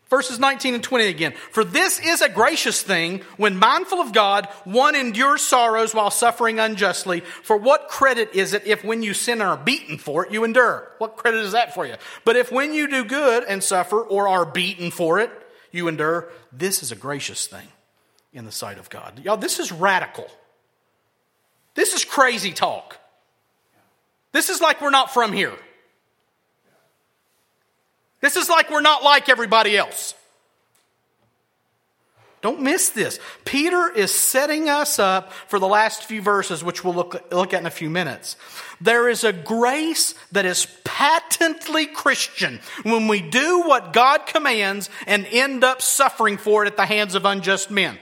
Verses 0.08 0.38
19 0.38 0.74
and 0.74 0.82
20 0.82 1.04
again. 1.06 1.34
For 1.50 1.64
this 1.64 2.00
is 2.00 2.22
a 2.22 2.30
gracious 2.30 2.82
thing 2.82 3.20
when 3.36 3.58
mindful 3.58 4.00
of 4.00 4.14
God, 4.14 4.46
one 4.64 4.96
endures 4.96 5.42
sorrows 5.42 5.94
while 5.94 6.10
suffering 6.10 6.58
unjustly. 6.58 7.20
For 7.20 7.58
what 7.58 7.88
credit 7.88 8.30
is 8.34 8.54
it 8.54 8.66
if 8.66 8.82
when 8.82 9.02
you 9.02 9.12
sin 9.12 9.42
and 9.42 9.50
are 9.50 9.56
beaten 9.58 9.98
for 9.98 10.24
it, 10.24 10.32
you 10.32 10.44
endure? 10.44 10.90
What 10.96 11.18
credit 11.18 11.40
is 11.40 11.52
that 11.52 11.74
for 11.74 11.86
you? 11.86 11.96
But 12.24 12.36
if 12.36 12.50
when 12.50 12.72
you 12.72 12.88
do 12.88 13.04
good 13.04 13.44
and 13.44 13.62
suffer 13.62 14.00
or 14.00 14.28
are 14.28 14.46
beaten 14.46 14.90
for 14.90 15.20
it, 15.20 15.30
you 15.72 15.88
endure, 15.88 16.30
this 16.50 16.82
is 16.82 16.90
a 16.90 16.96
gracious 16.96 17.46
thing. 17.46 17.68
in 18.32 18.44
the 18.44 18.52
sight 18.52 18.78
of 18.78 18.88
God. 18.90 19.20
Y'all, 19.24 19.36
this 19.36 19.58
is 19.58 19.72
radical. 19.72 20.28
This 21.74 21.92
is 21.92 22.04
crazy 22.04 22.52
talk. 22.52 22.98
This 24.32 24.48
is 24.48 24.60
like 24.60 24.80
we're 24.80 24.90
not 24.90 25.12
from 25.12 25.32
here. 25.32 25.54
This 28.20 28.36
is 28.36 28.48
like 28.48 28.70
we're 28.70 28.80
not 28.80 29.02
like 29.02 29.28
everybody 29.28 29.76
else. 29.76 30.14
Don't 32.40 32.62
miss 32.62 32.90
this. 32.90 33.18
Peter 33.44 33.90
is 33.90 34.14
setting 34.14 34.68
us 34.68 35.00
up 35.00 35.32
for 35.32 35.58
the 35.58 35.66
last 35.66 36.04
few 36.04 36.22
verses, 36.22 36.62
which 36.62 36.84
we'll 36.84 36.94
look, 36.94 37.32
look 37.32 37.52
at 37.52 37.60
in 37.60 37.66
a 37.66 37.70
few 37.70 37.90
minutes. 37.90 38.36
There 38.80 39.08
is 39.08 39.24
a 39.24 39.32
grace 39.32 40.14
that 40.30 40.46
is 40.46 40.66
patently 40.84 41.86
Christian 41.86 42.60
when 42.84 43.08
we 43.08 43.20
do 43.20 43.62
what 43.62 43.92
God 43.92 44.26
commands 44.26 44.88
and 45.08 45.26
end 45.26 45.64
up 45.64 45.82
suffering 45.82 46.36
for 46.36 46.64
it 46.64 46.68
at 46.68 46.76
the 46.76 46.86
hands 46.86 47.16
of 47.16 47.24
unjust 47.24 47.72
men. 47.72 47.98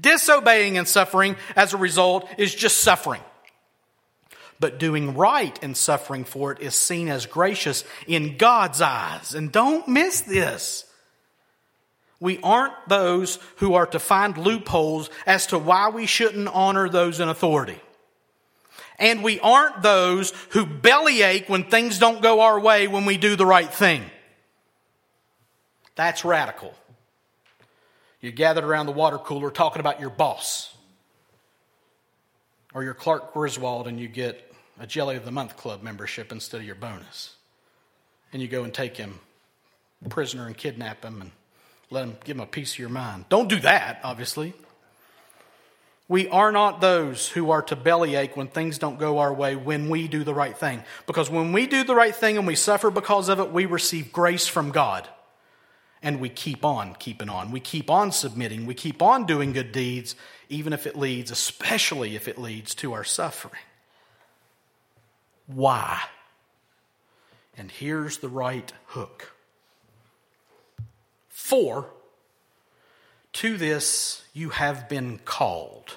Disobeying 0.00 0.78
and 0.78 0.86
suffering 0.86 1.36
as 1.54 1.74
a 1.74 1.76
result 1.76 2.28
is 2.38 2.52
just 2.54 2.78
suffering. 2.78 3.20
But 4.60 4.78
doing 4.78 5.14
right 5.14 5.58
and 5.62 5.76
suffering 5.76 6.24
for 6.24 6.52
it 6.52 6.60
is 6.60 6.74
seen 6.74 7.08
as 7.08 7.26
gracious 7.26 7.84
in 8.06 8.36
God's 8.36 8.80
eyes. 8.80 9.34
And 9.34 9.52
don't 9.52 9.86
miss 9.86 10.20
this. 10.22 10.84
We 12.20 12.40
aren't 12.42 12.88
those 12.88 13.38
who 13.56 13.74
are 13.74 13.86
to 13.86 14.00
find 14.00 14.36
loopholes 14.36 15.10
as 15.26 15.46
to 15.48 15.58
why 15.58 15.90
we 15.90 16.06
shouldn't 16.06 16.48
honor 16.48 16.88
those 16.88 17.20
in 17.20 17.28
authority. 17.28 17.78
And 18.98 19.22
we 19.22 19.38
aren't 19.38 19.82
those 19.82 20.32
who 20.50 20.66
bellyache 20.66 21.48
when 21.48 21.64
things 21.64 22.00
don't 22.00 22.20
go 22.20 22.40
our 22.40 22.58
way 22.58 22.88
when 22.88 23.04
we 23.04 23.16
do 23.16 23.36
the 23.36 23.46
right 23.46 23.72
thing. 23.72 24.02
That's 25.94 26.24
radical. 26.24 26.74
You 28.20 28.32
gathered 28.32 28.64
around 28.64 28.86
the 28.86 28.92
water 28.92 29.18
cooler 29.18 29.50
talking 29.50 29.78
about 29.80 30.00
your 30.00 30.10
boss. 30.10 30.74
Or 32.74 32.82
your 32.82 32.94
Clark 32.94 33.32
Griswold 33.32 33.86
and 33.86 34.00
you 34.00 34.08
get 34.08 34.47
a 34.78 34.86
Jelly 34.86 35.16
of 35.16 35.24
the 35.24 35.30
Month 35.30 35.56
Club 35.56 35.82
membership 35.82 36.32
instead 36.32 36.60
of 36.60 36.66
your 36.66 36.74
bonus. 36.74 37.34
And 38.32 38.42
you 38.42 38.48
go 38.48 38.64
and 38.64 38.72
take 38.72 38.96
him 38.96 39.20
prisoner 40.08 40.46
and 40.46 40.56
kidnap 40.56 41.04
him 41.04 41.20
and 41.20 41.30
let 41.90 42.04
him 42.04 42.16
give 42.24 42.36
him 42.36 42.42
a 42.42 42.46
piece 42.46 42.74
of 42.74 42.78
your 42.78 42.88
mind. 42.88 43.24
Don't 43.28 43.48
do 43.48 43.58
that, 43.60 44.00
obviously. 44.04 44.54
We 46.06 46.28
are 46.28 46.52
not 46.52 46.80
those 46.80 47.28
who 47.28 47.50
are 47.50 47.62
to 47.62 47.76
bellyache 47.76 48.36
when 48.36 48.48
things 48.48 48.78
don't 48.78 48.98
go 48.98 49.18
our 49.18 49.32
way 49.32 49.56
when 49.56 49.90
we 49.90 50.08
do 50.08 50.24
the 50.24 50.32
right 50.32 50.56
thing. 50.56 50.82
Because 51.06 51.28
when 51.28 51.52
we 51.52 51.66
do 51.66 51.84
the 51.84 51.94
right 51.94 52.14
thing 52.14 52.38
and 52.38 52.46
we 52.46 52.54
suffer 52.54 52.90
because 52.90 53.28
of 53.28 53.40
it, 53.40 53.52
we 53.52 53.66
receive 53.66 54.12
grace 54.12 54.46
from 54.46 54.70
God. 54.70 55.06
And 56.00 56.20
we 56.20 56.28
keep 56.28 56.64
on 56.64 56.94
keeping 56.94 57.28
on. 57.28 57.50
We 57.50 57.60
keep 57.60 57.90
on 57.90 58.12
submitting. 58.12 58.64
We 58.64 58.74
keep 58.74 59.02
on 59.02 59.26
doing 59.26 59.52
good 59.52 59.72
deeds, 59.72 60.14
even 60.48 60.72
if 60.72 60.86
it 60.86 60.96
leads, 60.96 61.30
especially 61.30 62.14
if 62.14 62.28
it 62.28 62.38
leads 62.38 62.74
to 62.76 62.92
our 62.92 63.04
suffering. 63.04 63.60
Why? 65.48 66.00
And 67.56 67.70
here's 67.72 68.18
the 68.18 68.28
right 68.28 68.72
hook. 68.86 69.32
For 71.28 71.90
to 73.32 73.56
this 73.56 74.22
you 74.32 74.50
have 74.50 74.88
been 74.88 75.18
called 75.24 75.96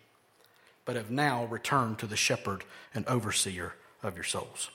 but 0.85 0.95
have 0.95 1.11
now 1.11 1.45
returned 1.45 1.99
to 1.99 2.07
the 2.07 2.17
shepherd 2.17 2.63
and 2.93 3.05
overseer 3.07 3.73
of 4.03 4.15
your 4.15 4.23
souls. 4.23 4.69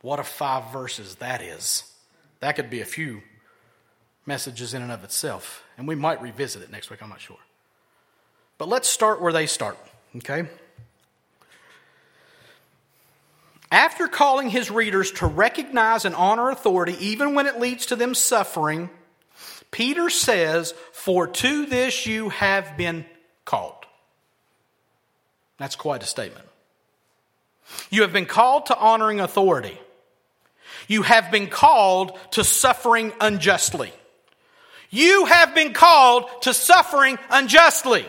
What 0.00 0.18
a 0.18 0.24
five 0.24 0.72
verses 0.72 1.16
that 1.16 1.40
is. 1.40 1.84
That 2.40 2.56
could 2.56 2.70
be 2.70 2.80
a 2.80 2.84
few 2.84 3.22
messages 4.26 4.74
in 4.74 4.82
and 4.82 4.92
of 4.92 5.04
itself. 5.04 5.64
And 5.78 5.86
we 5.86 5.94
might 5.94 6.20
revisit 6.20 6.62
it 6.62 6.70
next 6.70 6.90
week, 6.90 7.02
I'm 7.02 7.08
not 7.08 7.20
sure. 7.20 7.38
But 8.58 8.68
let's 8.68 8.88
start 8.88 9.20
where 9.20 9.32
they 9.32 9.46
start, 9.46 9.78
okay? 10.16 10.48
After 13.70 14.06
calling 14.06 14.50
his 14.50 14.70
readers 14.70 15.10
to 15.12 15.26
recognize 15.26 16.04
and 16.04 16.14
honor 16.14 16.50
authority, 16.50 16.96
even 17.00 17.34
when 17.34 17.46
it 17.46 17.58
leads 17.58 17.86
to 17.86 17.96
them 17.96 18.14
suffering, 18.14 18.90
Peter 19.70 20.10
says, 20.10 20.74
For 20.92 21.26
to 21.26 21.66
this 21.66 22.06
you 22.06 22.28
have 22.28 22.76
been 22.76 23.06
called. 23.44 23.81
That's 25.62 25.76
quite 25.76 26.02
a 26.02 26.06
statement. 26.06 26.44
You 27.88 28.02
have 28.02 28.12
been 28.12 28.26
called 28.26 28.66
to 28.66 28.76
honoring 28.76 29.20
authority. 29.20 29.78
You 30.88 31.02
have 31.02 31.30
been 31.30 31.46
called 31.46 32.18
to 32.32 32.42
suffering 32.42 33.12
unjustly. 33.20 33.92
You 34.90 35.26
have 35.26 35.54
been 35.54 35.72
called 35.72 36.24
to 36.42 36.52
suffering 36.52 37.16
unjustly. 37.30 38.04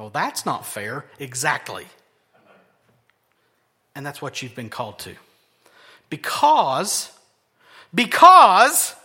Well, 0.00 0.10
that's 0.10 0.44
not 0.44 0.66
fair. 0.66 1.04
Exactly. 1.20 1.86
And 3.94 4.04
that's 4.04 4.20
what 4.20 4.42
you've 4.42 4.56
been 4.56 4.68
called 4.68 4.98
to. 4.98 5.14
Because, 6.10 7.08
because 7.94 8.96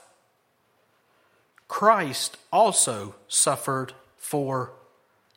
Christ 1.68 2.36
also 2.52 3.14
suffered 3.28 3.94
for 4.18 4.72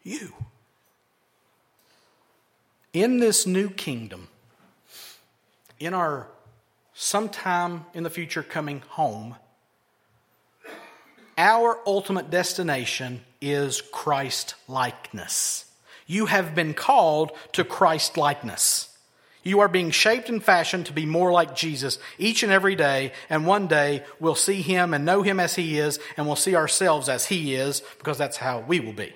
you. 0.02 0.32
In 2.92 3.20
this 3.20 3.46
new 3.46 3.70
kingdom, 3.70 4.28
in 5.78 5.94
our 5.94 6.28
sometime 6.92 7.86
in 7.94 8.02
the 8.02 8.10
future 8.10 8.42
coming 8.42 8.82
home, 8.88 9.36
our 11.38 11.78
ultimate 11.86 12.30
destination 12.30 13.22
is 13.40 13.80
Christ 13.80 14.54
likeness. 14.68 15.64
You 16.06 16.26
have 16.26 16.54
been 16.54 16.74
called 16.74 17.32
to 17.52 17.64
Christ 17.64 18.16
likeness. 18.16 18.88
You 19.42 19.60
are 19.60 19.68
being 19.68 19.90
shaped 19.90 20.28
and 20.28 20.42
fashioned 20.42 20.86
to 20.86 20.92
be 20.92 21.06
more 21.06 21.32
like 21.32 21.54
Jesus 21.54 21.98
each 22.18 22.42
and 22.42 22.52
every 22.52 22.74
day, 22.74 23.12
and 23.30 23.46
one 23.46 23.68
day 23.68 24.04
we'll 24.18 24.34
see 24.34 24.60
him 24.60 24.92
and 24.92 25.06
know 25.06 25.22
him 25.22 25.40
as 25.40 25.54
he 25.54 25.78
is, 25.78 25.98
and 26.16 26.26
we'll 26.26 26.36
see 26.36 26.54
ourselves 26.54 27.08
as 27.08 27.26
he 27.26 27.54
is, 27.54 27.80
because 27.98 28.18
that's 28.18 28.36
how 28.36 28.60
we 28.60 28.80
will 28.80 28.92
be. 28.92 29.14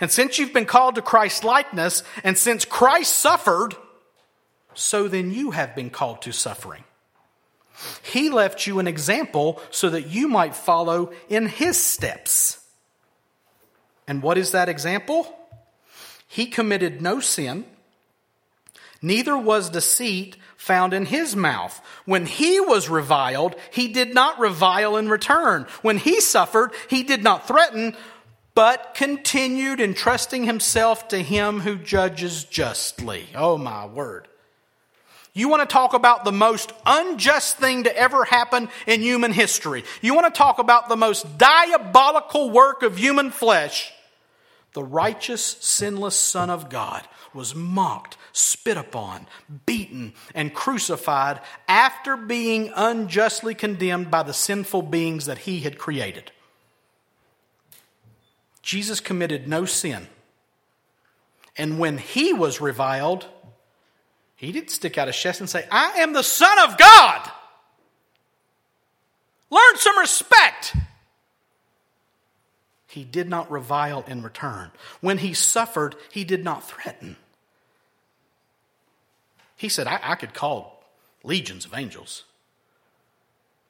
And 0.00 0.10
since 0.10 0.38
you've 0.38 0.52
been 0.52 0.66
called 0.66 0.96
to 0.96 1.02
Christ's 1.02 1.44
likeness, 1.44 2.02
and 2.22 2.36
since 2.36 2.64
Christ 2.64 3.18
suffered, 3.18 3.74
so 4.74 5.08
then 5.08 5.30
you 5.30 5.52
have 5.52 5.74
been 5.74 5.90
called 5.90 6.22
to 6.22 6.32
suffering. 6.32 6.84
He 8.02 8.30
left 8.30 8.66
you 8.66 8.78
an 8.78 8.86
example 8.86 9.60
so 9.70 9.90
that 9.90 10.06
you 10.06 10.28
might 10.28 10.54
follow 10.54 11.12
in 11.28 11.46
his 11.46 11.76
steps. 11.76 12.60
And 14.06 14.22
what 14.22 14.38
is 14.38 14.52
that 14.52 14.68
example? 14.68 15.36
He 16.26 16.46
committed 16.46 17.00
no 17.00 17.20
sin, 17.20 17.64
neither 19.00 19.36
was 19.36 19.70
deceit 19.70 20.36
found 20.56 20.94
in 20.94 21.06
his 21.06 21.36
mouth. 21.36 21.80
When 22.06 22.26
he 22.26 22.58
was 22.58 22.88
reviled, 22.88 23.54
he 23.70 23.88
did 23.88 24.14
not 24.14 24.40
revile 24.40 24.96
in 24.96 25.08
return. 25.08 25.66
When 25.82 25.98
he 25.98 26.20
suffered, 26.20 26.72
he 26.88 27.02
did 27.02 27.22
not 27.22 27.46
threaten, 27.46 27.94
but 28.54 28.94
continued 28.94 29.80
entrusting 29.80 30.44
himself 30.44 31.08
to 31.08 31.22
him 31.22 31.60
who 31.60 31.76
judges 31.76 32.44
justly. 32.44 33.26
Oh, 33.34 33.58
my 33.58 33.86
word. 33.86 34.28
You 35.36 35.48
want 35.48 35.68
to 35.68 35.72
talk 35.72 35.94
about 35.94 36.24
the 36.24 36.32
most 36.32 36.72
unjust 36.86 37.58
thing 37.58 37.84
to 37.84 37.96
ever 37.96 38.24
happen 38.24 38.68
in 38.86 39.00
human 39.00 39.32
history. 39.32 39.82
You 40.00 40.14
want 40.14 40.32
to 40.32 40.38
talk 40.38 40.60
about 40.60 40.88
the 40.88 40.96
most 40.96 41.36
diabolical 41.36 42.50
work 42.50 42.84
of 42.84 42.96
human 42.96 43.32
flesh. 43.32 43.92
The 44.74 44.84
righteous, 44.84 45.42
sinless 45.60 46.16
Son 46.16 46.50
of 46.50 46.68
God 46.68 47.06
was 47.32 47.52
mocked, 47.52 48.16
spit 48.32 48.76
upon, 48.76 49.26
beaten, 49.66 50.14
and 50.36 50.54
crucified 50.54 51.40
after 51.66 52.16
being 52.16 52.72
unjustly 52.74 53.56
condemned 53.56 54.12
by 54.12 54.22
the 54.22 54.32
sinful 54.32 54.82
beings 54.82 55.26
that 55.26 55.38
he 55.38 55.60
had 55.60 55.78
created. 55.78 56.30
Jesus 58.64 58.98
committed 58.98 59.46
no 59.46 59.66
sin. 59.66 60.08
And 61.56 61.78
when 61.78 61.98
he 61.98 62.32
was 62.32 62.60
reviled, 62.60 63.26
he 64.34 64.50
didn't 64.50 64.70
stick 64.70 64.98
out 64.98 65.06
his 65.06 65.16
chest 65.16 65.40
and 65.40 65.48
say, 65.48 65.68
I 65.70 65.98
am 65.98 66.14
the 66.14 66.22
Son 66.22 66.58
of 66.64 66.76
God. 66.78 67.30
Learn 69.50 69.76
some 69.76 69.98
respect. 69.98 70.74
He 72.88 73.04
did 73.04 73.28
not 73.28 73.50
revile 73.50 74.02
in 74.08 74.22
return. 74.22 74.70
When 75.00 75.18
he 75.18 75.34
suffered, 75.34 75.94
he 76.10 76.24
did 76.24 76.42
not 76.42 76.66
threaten. 76.66 77.16
He 79.56 79.68
said, 79.68 79.86
I, 79.86 80.00
I 80.02 80.14
could 80.14 80.32
call 80.32 80.82
legions 81.22 81.66
of 81.66 81.74
angels, 81.74 82.24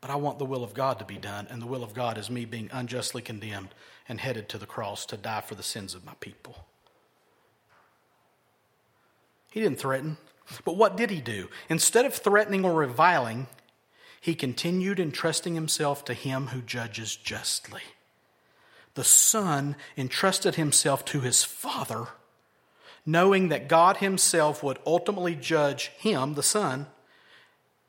but 0.04 0.10
I 0.10 0.16
want 0.16 0.38
the 0.38 0.44
will 0.44 0.62
of 0.62 0.74
God 0.74 0.98
to 0.98 1.04
be 1.06 1.16
done, 1.16 1.46
and 1.48 1.62
the 1.62 1.66
will 1.66 1.82
of 1.82 1.94
God 1.94 2.18
is 2.18 2.28
me 2.28 2.44
being 2.44 2.68
unjustly 2.74 3.22
condemned 3.22 3.70
and 4.06 4.20
headed 4.20 4.50
to 4.50 4.58
the 4.58 4.66
cross 4.66 5.06
to 5.06 5.16
die 5.16 5.40
for 5.40 5.54
the 5.54 5.62
sins 5.62 5.94
of 5.94 6.04
my 6.04 6.12
people. 6.20 6.66
He 9.50 9.62
didn't 9.62 9.78
threaten. 9.78 10.18
But 10.62 10.76
what 10.76 10.98
did 10.98 11.08
he 11.08 11.22
do? 11.22 11.48
Instead 11.70 12.04
of 12.04 12.12
threatening 12.12 12.66
or 12.66 12.74
reviling, 12.74 13.46
he 14.20 14.34
continued 14.34 15.00
entrusting 15.00 15.54
himself 15.54 16.04
to 16.04 16.12
him 16.12 16.48
who 16.48 16.60
judges 16.60 17.16
justly. 17.16 17.80
The 18.96 19.04
Son 19.04 19.74
entrusted 19.96 20.56
himself 20.56 21.06
to 21.06 21.22
his 21.22 21.44
Father, 21.44 22.08
knowing 23.06 23.48
that 23.48 23.68
God 23.68 23.96
himself 23.96 24.62
would 24.62 24.80
ultimately 24.84 25.34
judge 25.34 25.92
him, 25.96 26.34
the 26.34 26.42
Son, 26.42 26.88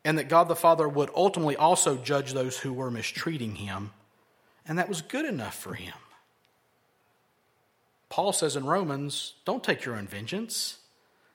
and 0.06 0.18
that 0.18 0.28
God 0.28 0.46
the 0.46 0.54
Father 0.54 0.88
would 0.88 1.10
ultimately 1.16 1.56
also 1.56 1.96
judge 1.96 2.32
those 2.32 2.56
who 2.58 2.72
were 2.72 2.92
mistreating 2.92 3.56
him. 3.56 3.90
And 4.64 4.78
that 4.78 4.88
was 4.88 5.02
good 5.02 5.24
enough 5.24 5.56
for 5.56 5.74
him. 5.74 5.94
Paul 8.08 8.32
says 8.32 8.54
in 8.54 8.66
Romans, 8.66 9.34
don't 9.44 9.64
take 9.64 9.84
your 9.84 9.96
own 9.96 10.06
vengeance. 10.06 10.78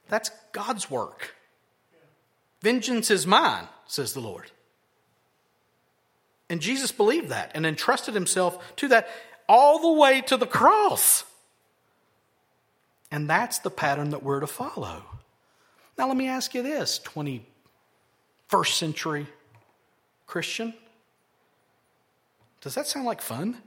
That's 0.07 0.31
God's 0.53 0.89
work. 0.89 1.35
Vengeance 2.61 3.11
is 3.11 3.27
mine, 3.27 3.67
says 3.87 4.13
the 4.13 4.21
Lord. 4.21 4.49
And 6.49 6.61
Jesus 6.61 6.93
believed 6.93 7.27
that 7.27 7.51
and 7.53 7.65
entrusted 7.65 8.13
himself 8.13 8.75
to 8.77 8.87
that 8.87 9.09
all 9.49 9.79
the 9.79 9.99
way 9.99 10.21
to 10.21 10.37
the 10.37 10.47
cross. 10.47 11.25
And 13.11 13.29
that's 13.29 13.59
the 13.59 13.69
pattern 13.69 14.11
that 14.11 14.23
we're 14.23 14.39
to 14.39 14.47
follow. 14.47 15.03
Now, 15.97 16.07
let 16.07 16.15
me 16.15 16.29
ask 16.29 16.55
you 16.55 16.63
this 16.63 16.99
21st 18.51 18.73
century 18.73 19.27
Christian. 20.27 20.73
Does 22.61 22.75
that 22.75 22.87
sound 22.87 23.05
like 23.05 23.21
fun? 23.21 23.57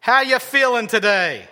How 0.00 0.20
you 0.22 0.38
feeling 0.38 0.86
today? 0.86 1.48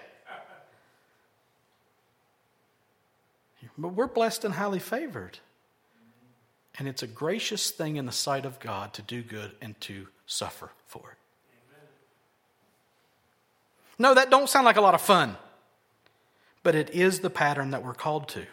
But 3.77 3.89
we're 3.89 4.07
blessed 4.07 4.45
and 4.45 4.55
highly 4.55 4.79
favored. 4.79 5.41
And 6.79 6.87
it's 6.87 7.03
a 7.03 7.09
gracious 7.09 7.70
thing 7.70 7.97
in 7.97 8.07
the 8.07 8.12
sight 8.12 8.47
of 8.47 8.61
God 8.61 8.93
to 8.95 9.03
do 9.03 9.22
good 9.22 9.53
and 9.61 9.81
to 9.83 10.07
suffer 10.27 10.70
for 10.87 11.11
it. 11.11 11.18
No, 13.99 14.14
that 14.14 14.31
don't 14.31 14.49
sound 14.49 14.64
like 14.64 14.77
a 14.77 14.81
lot 14.81 14.95
of 14.95 15.01
fun. 15.01 15.37
But 16.62 16.75
it 16.77 16.91
is 16.91 17.20
the 17.20 17.31
pattern 17.31 17.70
that 17.72 17.85
we're 17.85 17.95
called 17.95 18.29
to. 18.29 18.47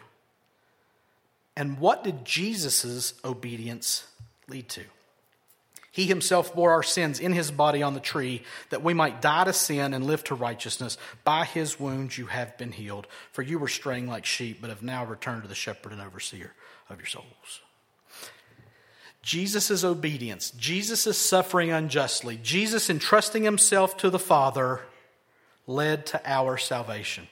And 1.56 1.78
what 1.78 2.02
did 2.02 2.24
Jesus' 2.24 3.14
obedience 3.24 4.06
lead 4.48 4.68
to? 4.70 4.84
He 5.90 6.06
himself 6.06 6.54
bore 6.54 6.70
our 6.70 6.82
sins 6.82 7.20
in 7.20 7.34
his 7.34 7.50
body 7.50 7.82
on 7.82 7.92
the 7.92 8.00
tree, 8.00 8.42
that 8.70 8.82
we 8.82 8.94
might 8.94 9.20
die 9.20 9.44
to 9.44 9.52
sin 9.52 9.92
and 9.92 10.06
live 10.06 10.24
to 10.24 10.34
righteousness. 10.34 10.96
By 11.22 11.44
his 11.44 11.78
wounds 11.78 12.16
you 12.16 12.26
have 12.26 12.56
been 12.56 12.72
healed. 12.72 13.06
For 13.32 13.42
you 13.42 13.58
were 13.58 13.68
straying 13.68 14.08
like 14.08 14.24
sheep, 14.24 14.58
but 14.62 14.70
have 14.70 14.82
now 14.82 15.04
returned 15.04 15.42
to 15.42 15.48
the 15.48 15.54
shepherd 15.54 15.92
and 15.92 16.00
overseer 16.00 16.54
of 16.88 16.98
your 16.98 17.06
souls. 17.06 17.60
Jesus' 19.20 19.84
obedience, 19.84 20.50
Jesus' 20.52 21.16
suffering 21.16 21.70
unjustly, 21.70 22.40
Jesus 22.42 22.88
entrusting 22.88 23.44
himself 23.44 23.96
to 23.98 24.10
the 24.10 24.18
Father 24.18 24.80
led 25.66 26.06
to 26.06 26.20
our 26.24 26.56
salvation. 26.56 27.28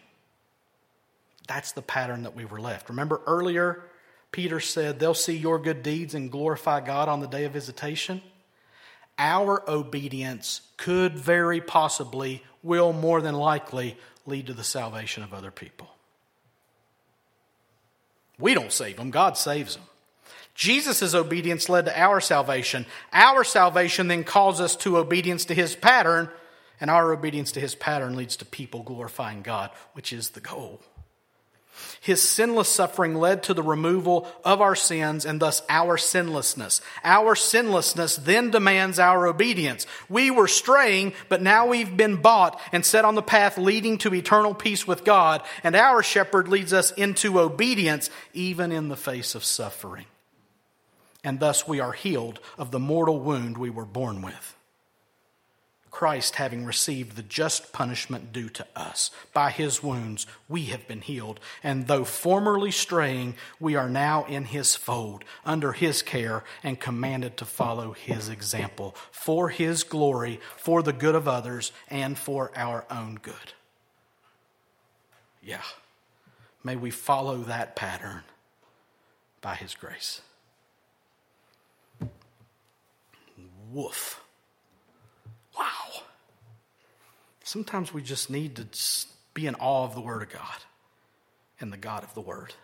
That's 1.49 1.73
the 1.73 1.83
pattern 1.83 2.23
that 2.23 2.37
we 2.37 2.45
were 2.45 2.61
left. 2.61 2.91
Remember 2.91 3.21
earlier, 3.27 3.83
Peter 4.33 4.61
said, 4.61 4.99
They'll 4.99 5.15
see 5.15 5.37
your 5.37 5.59
good 5.59 5.83
deeds 5.83 6.15
and 6.15 6.31
glorify 6.31 6.81
God 6.81 7.09
on 7.09 7.21
the 7.21 7.27
day 7.27 7.45
of 7.45 7.53
visitation 7.53 8.23
our 9.21 9.63
obedience 9.69 10.63
could 10.79 11.17
very 11.17 11.61
possibly, 11.61 12.43
will 12.63 12.95
more 12.95 13.21
than 13.21 13.35
likely, 13.35 13.99
lead 14.25 14.47
to 14.47 14.55
the 14.55 14.65
salvation 14.65 15.23
of 15.23 15.35
other 15.35 15.51
people. 15.51 15.89
We 18.39 18.55
don't 18.55 18.73
save 18.73 18.97
them, 18.97 19.11
God 19.11 19.37
saves 19.37 19.75
them. 19.75 19.85
Jesus' 20.55 21.15
obedience 21.15 21.69
led 21.69 21.85
to 21.85 22.01
our 22.01 22.19
salvation. 22.21 22.87
Our 23.13 23.45
salvation 23.45 24.09
then 24.09 24.25
calls 24.25 24.59
us 24.59 24.75
to 24.77 24.97
obedience 24.97 25.45
to 25.47 25.55
his 25.55 25.77
pattern, 25.77 26.31
and 26.81 26.91
our 26.91 27.13
obedience 27.13 27.53
to 27.53 27.61
his 27.61 27.75
pattern 27.75 28.17
leads 28.17 28.37
to 28.37 28.47
people 28.47 28.83
glorifying 28.83 29.43
God, 29.43 29.71
which 29.93 30.15
is 30.15 30.31
the 30.31 30.41
goal. 30.41 30.81
His 32.01 32.23
sinless 32.23 32.69
suffering 32.69 33.15
led 33.15 33.43
to 33.45 33.55
the 33.55 33.63
removal 33.63 34.27
of 34.45 34.61
our 34.61 34.75
sins 34.75 35.27
and 35.27 35.41
thus 35.41 35.63
our 35.69 35.97
sinlessness. 35.97 36.81
Our 37.05 37.35
sinlessness 37.35 38.17
then 38.17 38.51
demands 38.51 38.99
our 38.99 39.27
obedience. 39.27 39.87
We 40.09 40.31
were 40.31 40.49
straying, 40.49 41.13
but 41.29 41.43
now 41.43 41.67
we've 41.67 41.97
been 41.97 42.17
bought 42.17 42.61
and 42.73 42.85
set 42.85 43.05
on 43.05 43.15
the 43.15 43.23
path 43.23 43.59
leading 43.59 43.99
to 43.99 44.15
eternal 44.15 44.55
peace 44.55 44.87
with 44.87 45.05
God, 45.05 45.43
and 45.63 45.77
our 45.77 46.03
shepherd 46.03 46.49
leads 46.49 46.73
us 46.73 46.91
into 46.93 47.39
obedience 47.39 48.11
even 48.33 48.73
in 48.73 48.89
the 48.89 48.97
face 48.97 49.35
of 49.35 49.45
suffering. 49.45 50.07
And 51.23 51.39
thus 51.39 51.69
we 51.69 51.81
are 51.81 51.93
healed 51.93 52.41
of 52.57 52.71
the 52.71 52.79
mortal 52.79 53.21
wound 53.21 53.59
we 53.59 53.71
were 53.71 53.85
born 53.85 54.23
with. 54.23 54.57
Christ 55.91 56.37
having 56.37 56.65
received 56.65 57.17
the 57.17 57.23
just 57.23 57.73
punishment 57.73 58.33
due 58.33 58.49
to 58.51 58.67
us. 58.77 59.11
By 59.33 59.51
his 59.51 59.83
wounds 59.83 60.27
we 60.49 60.67
have 60.67 60.87
been 60.87 61.01
healed, 61.01 61.41
and 61.63 61.87
though 61.87 62.05
formerly 62.05 62.71
straying, 62.71 63.35
we 63.59 63.75
are 63.75 63.89
now 63.89 64.25
in 64.25 64.45
his 64.45 64.77
fold, 64.77 65.25
under 65.45 65.73
his 65.73 66.03
care, 66.03 66.45
and 66.63 66.79
commanded 66.79 67.37
to 67.39 67.45
follow 67.45 67.93
his 67.93 68.29
example, 68.29 68.95
for 69.11 69.49
his 69.49 69.83
glory, 69.83 70.41
for 70.57 70.83
the 70.83 70.93
good 70.93 71.15
of 71.15 71.27
others, 71.27 71.73
and 71.89 72.17
for 72.17 72.53
our 72.55 72.85
own 72.91 73.17
good. 73.21 73.35
Yeah. 75.43 75.63
May 76.63 76.77
we 76.77 76.91
follow 76.91 77.39
that 77.39 77.75
pattern 77.75 78.23
by 79.41 79.55
his 79.55 79.75
grace. 79.75 80.21
Woof. 83.73 84.20
Wow. 85.61 86.03
Sometimes 87.45 87.93
we 87.93 88.03
just 88.03 88.31
need 88.31 88.57
to 88.57 88.67
be 89.35 89.47
in 89.47 89.55
awe 89.57 89.85
of 89.85 89.95
the 89.95 90.01
Word 90.01 90.23
of 90.23 90.31
God 90.31 90.59
and 91.61 91.71
the 91.71 91.77
God 91.77 92.03
of 92.03 92.15
the 92.15 92.23
Word. 92.23 92.55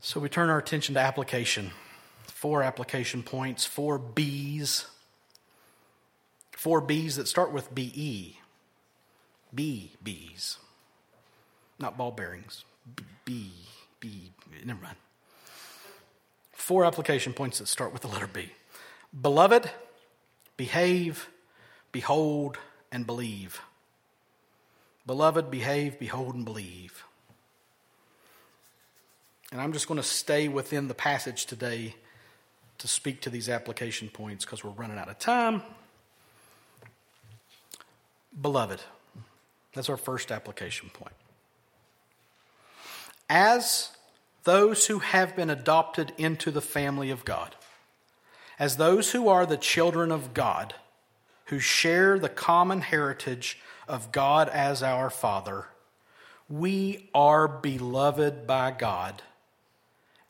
So 0.00 0.18
we 0.18 0.28
turn 0.28 0.50
our 0.50 0.58
attention 0.58 0.94
to 0.96 1.00
application. 1.00 1.70
Four 2.24 2.62
application 2.62 3.22
points, 3.22 3.64
four 3.64 3.98
B's. 3.98 4.86
Four 6.52 6.80
B's 6.80 7.16
that 7.16 7.28
start 7.28 7.52
with 7.52 7.72
BE. 7.74 8.38
B, 9.54 9.92
B's. 10.02 10.58
Not 11.78 11.96
ball 11.96 12.10
bearings. 12.10 12.64
B, 13.24 13.52
B, 14.00 14.32
never 14.64 14.82
mind 14.82 14.96
four 16.66 16.84
application 16.84 17.32
points 17.32 17.60
that 17.60 17.68
start 17.68 17.92
with 17.92 18.02
the 18.02 18.08
letter 18.08 18.26
B 18.26 18.50
Beloved, 19.22 19.70
behave, 20.56 21.28
behold, 21.92 22.58
and 22.90 23.06
believe. 23.06 23.60
Beloved, 25.06 25.48
behave, 25.48 25.96
behold, 26.00 26.34
and 26.34 26.44
believe. 26.44 27.04
And 29.52 29.60
I'm 29.60 29.72
just 29.72 29.86
going 29.86 30.00
to 30.00 30.06
stay 30.06 30.48
within 30.48 30.88
the 30.88 30.94
passage 30.94 31.46
today 31.46 31.94
to 32.78 32.88
speak 32.88 33.20
to 33.20 33.30
these 33.30 33.48
application 33.48 34.08
points 34.08 34.44
because 34.44 34.64
we're 34.64 34.70
running 34.70 34.98
out 34.98 35.08
of 35.08 35.20
time. 35.20 35.62
Beloved, 38.42 38.80
that's 39.72 39.88
our 39.88 39.96
first 39.96 40.32
application 40.32 40.90
point. 40.92 41.14
As 43.30 43.95
those 44.46 44.86
who 44.86 45.00
have 45.00 45.34
been 45.34 45.50
adopted 45.50 46.12
into 46.16 46.52
the 46.52 46.62
family 46.62 47.10
of 47.10 47.24
God, 47.24 47.56
as 48.60 48.76
those 48.76 49.10
who 49.10 49.26
are 49.26 49.44
the 49.44 49.56
children 49.56 50.12
of 50.12 50.32
God, 50.32 50.72
who 51.46 51.58
share 51.58 52.16
the 52.16 52.28
common 52.28 52.80
heritage 52.80 53.60
of 53.88 54.12
God 54.12 54.48
as 54.48 54.84
our 54.84 55.10
Father, 55.10 55.66
we 56.48 57.10
are 57.12 57.48
beloved 57.48 58.46
by 58.46 58.70
God 58.70 59.20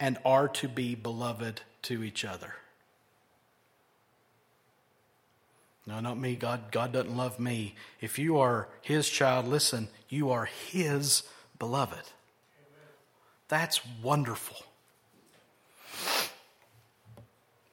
and 0.00 0.16
are 0.24 0.48
to 0.48 0.66
be 0.66 0.94
beloved 0.94 1.60
to 1.82 2.02
each 2.02 2.24
other. 2.24 2.54
No, 5.86 6.00
not 6.00 6.18
me. 6.18 6.36
God, 6.36 6.72
God 6.72 6.90
doesn't 6.90 7.14
love 7.14 7.38
me. 7.38 7.74
If 8.00 8.18
you 8.18 8.38
are 8.38 8.66
His 8.80 9.10
child, 9.10 9.46
listen, 9.46 9.88
you 10.08 10.30
are 10.30 10.46
His 10.46 11.22
beloved. 11.58 12.12
That's 13.48 13.80
wonderful. 14.02 14.56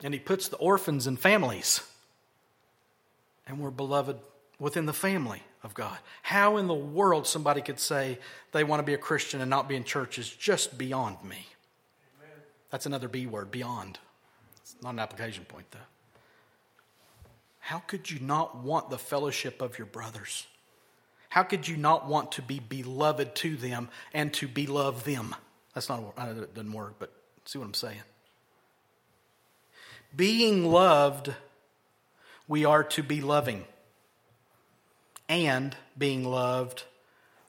And 0.04 0.14
he 0.14 0.20
puts 0.20 0.50
the 0.50 0.58
orphans 0.58 1.08
in 1.08 1.18
families. 1.18 1.82
And 3.48 3.60
we're 3.60 3.72
beloved 3.72 4.18
within 4.60 4.86
the 4.86 4.94
family 4.94 5.44
of 5.64 5.74
God. 5.74 5.98
How 6.22 6.58
in 6.58 6.68
the 6.68 6.74
world 6.74 7.26
somebody 7.26 7.62
could 7.62 7.80
say 7.80 8.20
they 8.52 8.64
want 8.64 8.80
to 8.80 8.84
be 8.84 8.94
a 8.94 8.98
Christian 8.98 9.42
and 9.42 9.50
not 9.50 9.68
be 9.68 9.76
in 9.76 9.84
church 9.84 10.20
is 10.20 10.30
just 10.30 10.78
beyond 10.78 11.24
me. 11.24 11.48
Amen. 12.20 12.44
That's 12.70 12.86
another 12.86 13.08
B 13.08 13.26
word, 13.26 13.50
beyond. 13.50 14.00
It's 14.62 14.76
not 14.82 14.92
an 14.92 15.00
application 15.00 15.46
point, 15.46 15.72
though. 15.72 15.80
How 17.60 17.80
could 17.80 18.12
you 18.12 18.20
not 18.20 18.58
want 18.58 18.90
the 18.90 18.98
fellowship 18.98 19.62
of 19.62 19.78
your 19.78 19.88
brothers? 19.88 20.48
How 21.30 21.44
could 21.44 21.68
you 21.68 21.78
not 21.78 22.08
want 22.08 22.34
to 22.34 22.42
be 22.42 22.60
beloved 22.60 23.36
to 23.36 23.56
them 23.56 23.90
and 24.14 24.34
to 24.36 24.48
beloved 24.48 25.06
them? 25.06 25.34
That's 25.74 25.90
not, 25.90 26.14
I 26.18 26.28
know 26.28 26.34
that 26.36 26.44
it 26.44 26.54
doesn't 26.54 26.72
work, 26.72 26.96
but 27.00 27.12
see 27.46 27.58
what 27.60 27.66
I'm 27.66 27.74
saying. 27.74 28.02
Being 30.16 30.72
loved, 30.72 31.34
we 32.48 32.66
are 32.66 32.84
to 32.84 33.04
be 33.04 33.22
loving. 33.22 33.66
And 35.28 35.76
being 35.98 36.26
loved, 36.26 36.84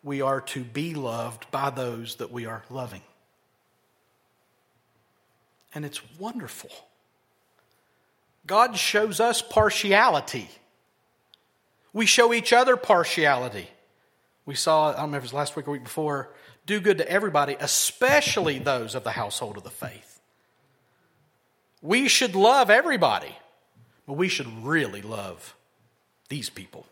we 0.03 0.23
are 0.23 0.41
to 0.41 0.65
be 0.65 0.95
loved 0.95 1.51
by 1.51 1.71
those 1.71 2.17
that 2.17 2.31
we 2.31 2.47
are 2.47 2.63
loving. 2.71 3.03
And 5.75 5.85
it's 5.85 6.01
wonderful. 6.19 6.71
God 8.47 8.77
shows 8.77 9.21
us 9.21 9.43
partiality. 9.43 10.49
We 11.93 12.07
show 12.07 12.33
each 12.33 12.53
other 12.53 12.77
partiality. 12.77 13.69
We 14.47 14.55
saw, 14.55 14.89
I 14.89 14.93
don't 14.93 15.01
remember 15.03 15.19
if 15.19 15.23
it 15.23 15.27
was 15.27 15.33
last 15.33 15.57
week 15.57 15.67
or 15.67 15.73
week 15.73 15.85
before, 15.85 16.31
do 16.67 16.81
good 16.81 16.99
to 16.99 17.11
everybody, 17.11 17.57
especially 17.59 18.59
those 18.59 18.95
of 18.95 19.05
the 19.05 19.11
household 19.13 19.57
of 19.57 19.65
the 19.65 19.71
faith. 19.71 20.21
We 21.83 22.09
should 22.09 22.35
love 22.35 22.71
everybody, 22.71 23.37
but 24.07 24.15
we 24.15 24.29
should 24.29 24.65
really 24.65 25.03
love 25.03 25.55
these 26.29 26.49
people, 26.49 26.87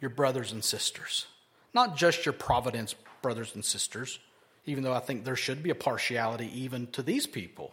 your 0.00 0.10
brothers 0.10 0.50
and 0.52 0.64
sisters. 0.64 1.26
Not 1.72 1.96
just 1.96 2.26
your 2.26 2.32
Providence 2.32 2.94
brothers 3.22 3.54
and 3.54 3.64
sisters, 3.64 4.18
even 4.66 4.82
though 4.82 4.92
I 4.92 5.00
think 5.00 5.24
there 5.24 5.36
should 5.36 5.62
be 5.62 5.70
a 5.70 5.74
partiality 5.74 6.50
even 6.60 6.88
to 6.88 7.02
these 7.02 7.26
people. 7.26 7.72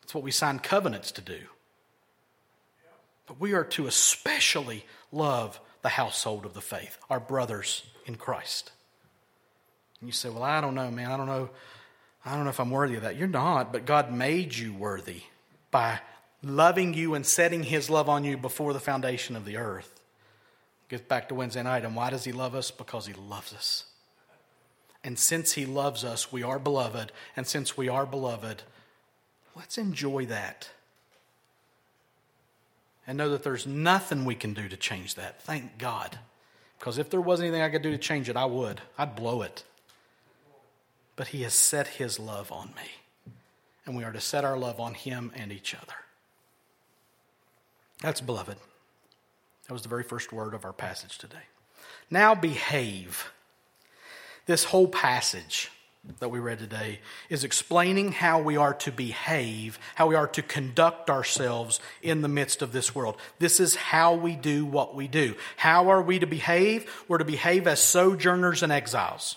That's 0.00 0.14
what 0.14 0.24
we 0.24 0.30
sign 0.30 0.60
covenants 0.60 1.12
to 1.12 1.20
do. 1.20 1.40
But 3.26 3.40
we 3.40 3.52
are 3.52 3.64
to 3.64 3.86
especially 3.86 4.84
love 5.12 5.60
the 5.82 5.90
household 5.90 6.46
of 6.46 6.54
the 6.54 6.60
faith, 6.60 6.98
our 7.08 7.20
brothers 7.20 7.84
in 8.06 8.16
Christ. 8.16 8.72
And 10.00 10.08
you 10.08 10.12
say, 10.12 10.28
Well, 10.28 10.42
I 10.42 10.60
don't 10.60 10.74
know, 10.74 10.90
man. 10.90 11.10
I 11.10 11.16
don't 11.16 11.26
know. 11.26 11.50
I 12.24 12.34
don't 12.34 12.44
know 12.44 12.50
if 12.50 12.60
I'm 12.60 12.70
worthy 12.70 12.96
of 12.96 13.02
that. 13.02 13.16
You're 13.16 13.28
not, 13.28 13.72
but 13.72 13.86
God 13.86 14.12
made 14.12 14.54
you 14.54 14.74
worthy 14.74 15.22
by 15.70 16.00
loving 16.42 16.92
you 16.92 17.14
and 17.14 17.24
setting 17.24 17.62
his 17.62 17.88
love 17.88 18.08
on 18.08 18.24
you 18.24 18.36
before 18.36 18.72
the 18.72 18.80
foundation 18.80 19.36
of 19.36 19.44
the 19.44 19.56
earth. 19.56 20.00
Get 20.88 21.08
back 21.08 21.28
to 21.28 21.34
Wednesday 21.34 21.62
night. 21.62 21.84
And 21.84 21.96
why 21.96 22.10
does 22.10 22.24
he 22.24 22.32
love 22.32 22.54
us? 22.54 22.70
Because 22.70 23.06
he 23.06 23.14
loves 23.14 23.54
us. 23.54 23.84
And 25.02 25.18
since 25.18 25.52
he 25.52 25.64
loves 25.64 26.04
us, 26.04 26.30
we 26.30 26.42
are 26.42 26.58
beloved. 26.58 27.12
And 27.36 27.46
since 27.46 27.76
we 27.76 27.88
are 27.88 28.04
beloved, 28.04 28.64
let's 29.56 29.78
enjoy 29.78 30.26
that 30.26 30.68
and 33.06 33.16
know 33.16 33.30
that 33.30 33.42
there's 33.42 33.66
nothing 33.66 34.24
we 34.24 34.34
can 34.34 34.52
do 34.52 34.68
to 34.68 34.76
change 34.76 35.14
that. 35.14 35.40
Thank 35.42 35.78
God. 35.78 36.18
Because 36.78 36.98
if 36.98 37.10
there 37.10 37.20
was 37.20 37.40
anything 37.40 37.62
I 37.62 37.68
could 37.68 37.82
do 37.82 37.90
to 37.90 37.98
change 37.98 38.28
it, 38.28 38.36
I 38.36 38.44
would. 38.44 38.80
I'd 38.98 39.16
blow 39.16 39.42
it. 39.42 39.64
But 41.20 41.28
He 41.28 41.42
has 41.42 41.52
set 41.52 41.86
His 41.86 42.18
love 42.18 42.50
on 42.50 42.68
me. 42.68 43.32
And 43.84 43.94
we 43.94 44.04
are 44.04 44.10
to 44.10 44.22
set 44.22 44.42
our 44.42 44.56
love 44.56 44.80
on 44.80 44.94
Him 44.94 45.30
and 45.36 45.52
each 45.52 45.74
other. 45.74 45.92
That's 48.00 48.22
beloved. 48.22 48.56
That 49.66 49.72
was 49.74 49.82
the 49.82 49.90
very 49.90 50.02
first 50.02 50.32
word 50.32 50.54
of 50.54 50.64
our 50.64 50.72
passage 50.72 51.18
today. 51.18 51.42
Now 52.10 52.34
behave. 52.34 53.30
This 54.46 54.64
whole 54.64 54.88
passage 54.88 55.70
that 56.20 56.30
we 56.30 56.38
read 56.38 56.58
today 56.58 57.00
is 57.28 57.44
explaining 57.44 58.12
how 58.12 58.40
we 58.40 58.56
are 58.56 58.72
to 58.72 58.90
behave, 58.90 59.78
how 59.96 60.06
we 60.06 60.14
are 60.14 60.28
to 60.28 60.40
conduct 60.40 61.10
ourselves 61.10 61.80
in 62.00 62.22
the 62.22 62.28
midst 62.28 62.62
of 62.62 62.72
this 62.72 62.94
world. 62.94 63.18
This 63.38 63.60
is 63.60 63.76
how 63.76 64.14
we 64.14 64.36
do 64.36 64.64
what 64.64 64.94
we 64.94 65.06
do. 65.06 65.34
How 65.58 65.90
are 65.90 66.00
we 66.00 66.18
to 66.18 66.26
behave? 66.26 66.90
We're 67.08 67.18
to 67.18 67.26
behave 67.26 67.66
as 67.66 67.82
sojourners 67.82 68.62
and 68.62 68.72
exiles. 68.72 69.36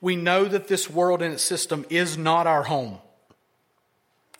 We 0.00 0.16
know 0.16 0.44
that 0.44 0.68
this 0.68 0.88
world 0.88 1.22
and 1.22 1.34
its 1.34 1.42
system 1.42 1.84
is 1.90 2.16
not 2.16 2.46
our 2.46 2.62
home. 2.62 2.98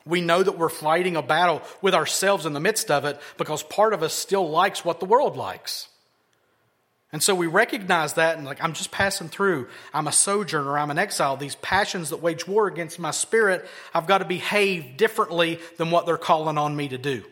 We 0.07 0.21
know 0.21 0.43
that 0.43 0.57
we're 0.57 0.69
fighting 0.69 1.17
a 1.17 1.23
battle 1.23 1.63
with 1.83 1.95
ourselves 1.95 2.47
in 2.47 2.55
the 2.55 2.61
midst 2.61 2.91
of 2.91 3.05
it 3.05 3.21
because 3.37 3.63
part 3.63 3.93
of 3.93 4.03
us 4.03 4.15
still 4.15 4.49
likes 4.49 4.85
what 4.85 5.01
the 5.01 5.07
world 5.07 5.37
likes. 5.37 5.89
And 7.13 7.23
so 7.23 7.35
we 7.35 7.47
recognize 7.47 8.15
that 8.15 8.37
and 8.37 8.47
like, 8.47 8.63
I'm 8.63 8.75
just 8.75 8.91
passing 8.91 9.29
through. 9.29 9.69
I'm 9.95 10.07
a 10.07 10.13
sojourner. 10.13 10.79
I'm 10.79 10.91
an 10.91 10.99
exile. 10.99 11.37
These 11.37 11.57
passions 11.57 12.11
that 12.11 12.23
wage 12.23 12.47
war 12.47 12.67
against 12.67 12.99
my 12.99 13.11
spirit, 13.11 13.67
I've 13.95 14.07
got 14.07 14.19
to 14.19 14.25
behave 14.27 14.97
differently 14.97 15.59
than 15.79 15.91
what 15.91 16.07
they're 16.07 16.19
calling 16.19 16.59
on 16.59 16.77
me 16.77 16.89
to 16.89 16.99
do. 16.99 17.25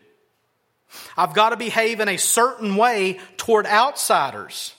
I've 1.17 1.35
got 1.35 1.51
to 1.51 1.57
behave 1.57 2.01
in 2.01 2.09
a 2.09 2.17
certain 2.17 2.77
way 2.77 3.21
toward 3.37 3.67
outsiders, 3.67 4.75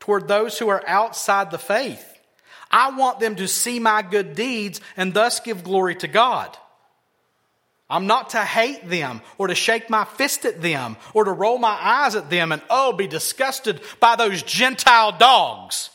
toward 0.00 0.28
those 0.28 0.58
who 0.58 0.68
are 0.68 0.82
outside 0.86 1.50
the 1.50 1.58
faith. 1.58 2.15
I 2.76 2.90
want 2.90 3.20
them 3.20 3.36
to 3.36 3.48
see 3.48 3.78
my 3.78 4.02
good 4.02 4.34
deeds 4.34 4.82
and 4.98 5.14
thus 5.14 5.40
give 5.40 5.64
glory 5.64 5.94
to 5.94 6.08
God. 6.08 6.54
I'm 7.88 8.06
not 8.06 8.30
to 8.30 8.44
hate 8.44 8.86
them 8.86 9.22
or 9.38 9.46
to 9.46 9.54
shake 9.54 9.88
my 9.88 10.04
fist 10.04 10.44
at 10.44 10.60
them 10.60 10.98
or 11.14 11.24
to 11.24 11.32
roll 11.32 11.56
my 11.56 11.70
eyes 11.80 12.16
at 12.16 12.28
them 12.28 12.52
and, 12.52 12.60
oh, 12.68 12.92
be 12.92 13.06
disgusted 13.06 13.80
by 13.98 14.14
those 14.16 14.42
Gentile 14.42 15.12
dogs. 15.12 15.88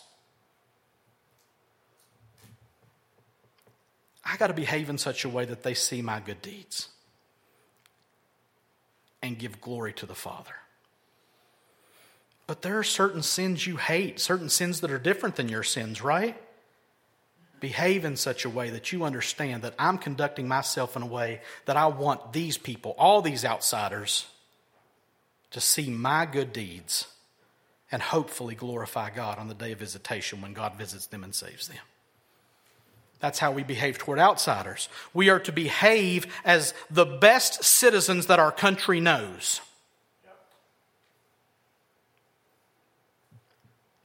I 4.25 4.37
got 4.37 4.47
to 4.47 4.53
behave 4.53 4.89
in 4.89 4.97
such 4.97 5.23
a 5.23 5.29
way 5.29 5.45
that 5.45 5.61
they 5.61 5.75
see 5.75 6.01
my 6.01 6.19
good 6.19 6.41
deeds 6.41 6.89
and 9.21 9.37
give 9.37 9.61
glory 9.61 9.93
to 9.93 10.07
the 10.07 10.15
Father. 10.15 10.55
But 12.47 12.63
there 12.63 12.79
are 12.79 12.83
certain 12.83 13.21
sins 13.21 13.67
you 13.67 13.77
hate, 13.77 14.19
certain 14.19 14.49
sins 14.49 14.81
that 14.81 14.89
are 14.89 14.97
different 14.97 15.35
than 15.35 15.47
your 15.47 15.61
sins, 15.61 16.01
right? 16.01 16.41
Behave 17.61 18.03
in 18.03 18.17
such 18.17 18.43
a 18.43 18.49
way 18.49 18.71
that 18.71 18.91
you 18.91 19.05
understand 19.05 19.61
that 19.61 19.75
I'm 19.79 19.97
conducting 19.97 20.47
myself 20.47 20.97
in 20.97 21.03
a 21.03 21.07
way 21.07 21.39
that 21.65 21.77
I 21.77 21.85
want 21.85 22.33
these 22.33 22.57
people, 22.57 22.95
all 22.97 23.21
these 23.21 23.45
outsiders, 23.45 24.27
to 25.51 25.61
see 25.61 25.89
my 25.89 26.25
good 26.25 26.51
deeds 26.51 27.07
and 27.91 28.01
hopefully 28.01 28.55
glorify 28.55 29.11
God 29.11 29.37
on 29.37 29.47
the 29.47 29.53
day 29.53 29.71
of 29.71 29.79
visitation 29.79 30.41
when 30.41 30.53
God 30.53 30.75
visits 30.75 31.05
them 31.05 31.23
and 31.23 31.35
saves 31.35 31.67
them. 31.67 31.77
That's 33.19 33.37
how 33.37 33.51
we 33.51 33.63
behave 33.63 33.99
toward 33.99 34.17
outsiders. 34.17 34.89
We 35.13 35.29
are 35.29 35.39
to 35.41 35.51
behave 35.51 36.25
as 36.43 36.73
the 36.89 37.05
best 37.05 37.63
citizens 37.63 38.25
that 38.25 38.39
our 38.39 38.51
country 38.51 38.99
knows. 38.99 39.61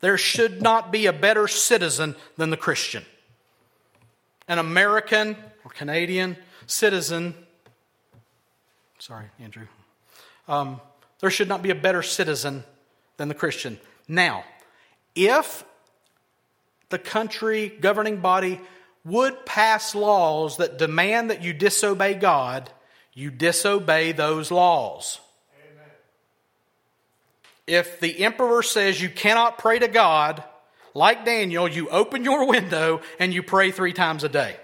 There 0.00 0.18
should 0.18 0.60
not 0.60 0.92
be 0.92 1.06
a 1.06 1.12
better 1.12 1.48
citizen 1.48 2.16
than 2.36 2.50
the 2.50 2.58
Christian 2.58 3.06
an 4.48 4.58
American 4.58 5.36
or 5.64 5.70
Canadian 5.70 6.36
citizen, 6.66 7.34
sorry, 8.98 9.26
Andrew, 9.40 9.66
um, 10.48 10.80
there 11.20 11.30
should 11.30 11.48
not 11.48 11.62
be 11.62 11.70
a 11.70 11.74
better 11.74 12.02
citizen 12.02 12.64
than 13.16 13.28
the 13.28 13.34
Christian. 13.34 13.78
Now, 14.08 14.44
if 15.14 15.64
the 16.90 16.98
country 16.98 17.68
governing 17.68 18.18
body 18.18 18.60
would 19.04 19.46
pass 19.46 19.94
laws 19.94 20.58
that 20.58 20.78
demand 20.78 21.30
that 21.30 21.42
you 21.42 21.52
disobey 21.52 22.14
God, 22.14 22.70
you 23.14 23.30
disobey 23.30 24.12
those 24.12 24.50
laws. 24.50 25.20
Amen. 25.72 25.90
If 27.66 28.00
the 28.00 28.24
emperor 28.24 28.62
says 28.62 29.00
you 29.00 29.08
cannot 29.08 29.58
pray 29.58 29.78
to 29.78 29.88
God, 29.88 30.44
like 30.96 31.26
Daniel, 31.26 31.68
you 31.68 31.90
open 31.90 32.24
your 32.24 32.46
window 32.48 33.02
and 33.18 33.32
you 33.32 33.42
pray 33.42 33.70
three 33.70 33.92
times 33.92 34.24
a 34.24 34.30
day. 34.30 34.56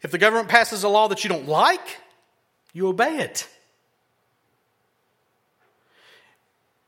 If 0.00 0.12
the 0.12 0.18
government 0.18 0.48
passes 0.48 0.84
a 0.84 0.88
law 0.88 1.08
that 1.08 1.24
you 1.24 1.28
don't 1.28 1.48
like, 1.48 1.98
you 2.72 2.86
obey 2.86 3.18
it. 3.18 3.48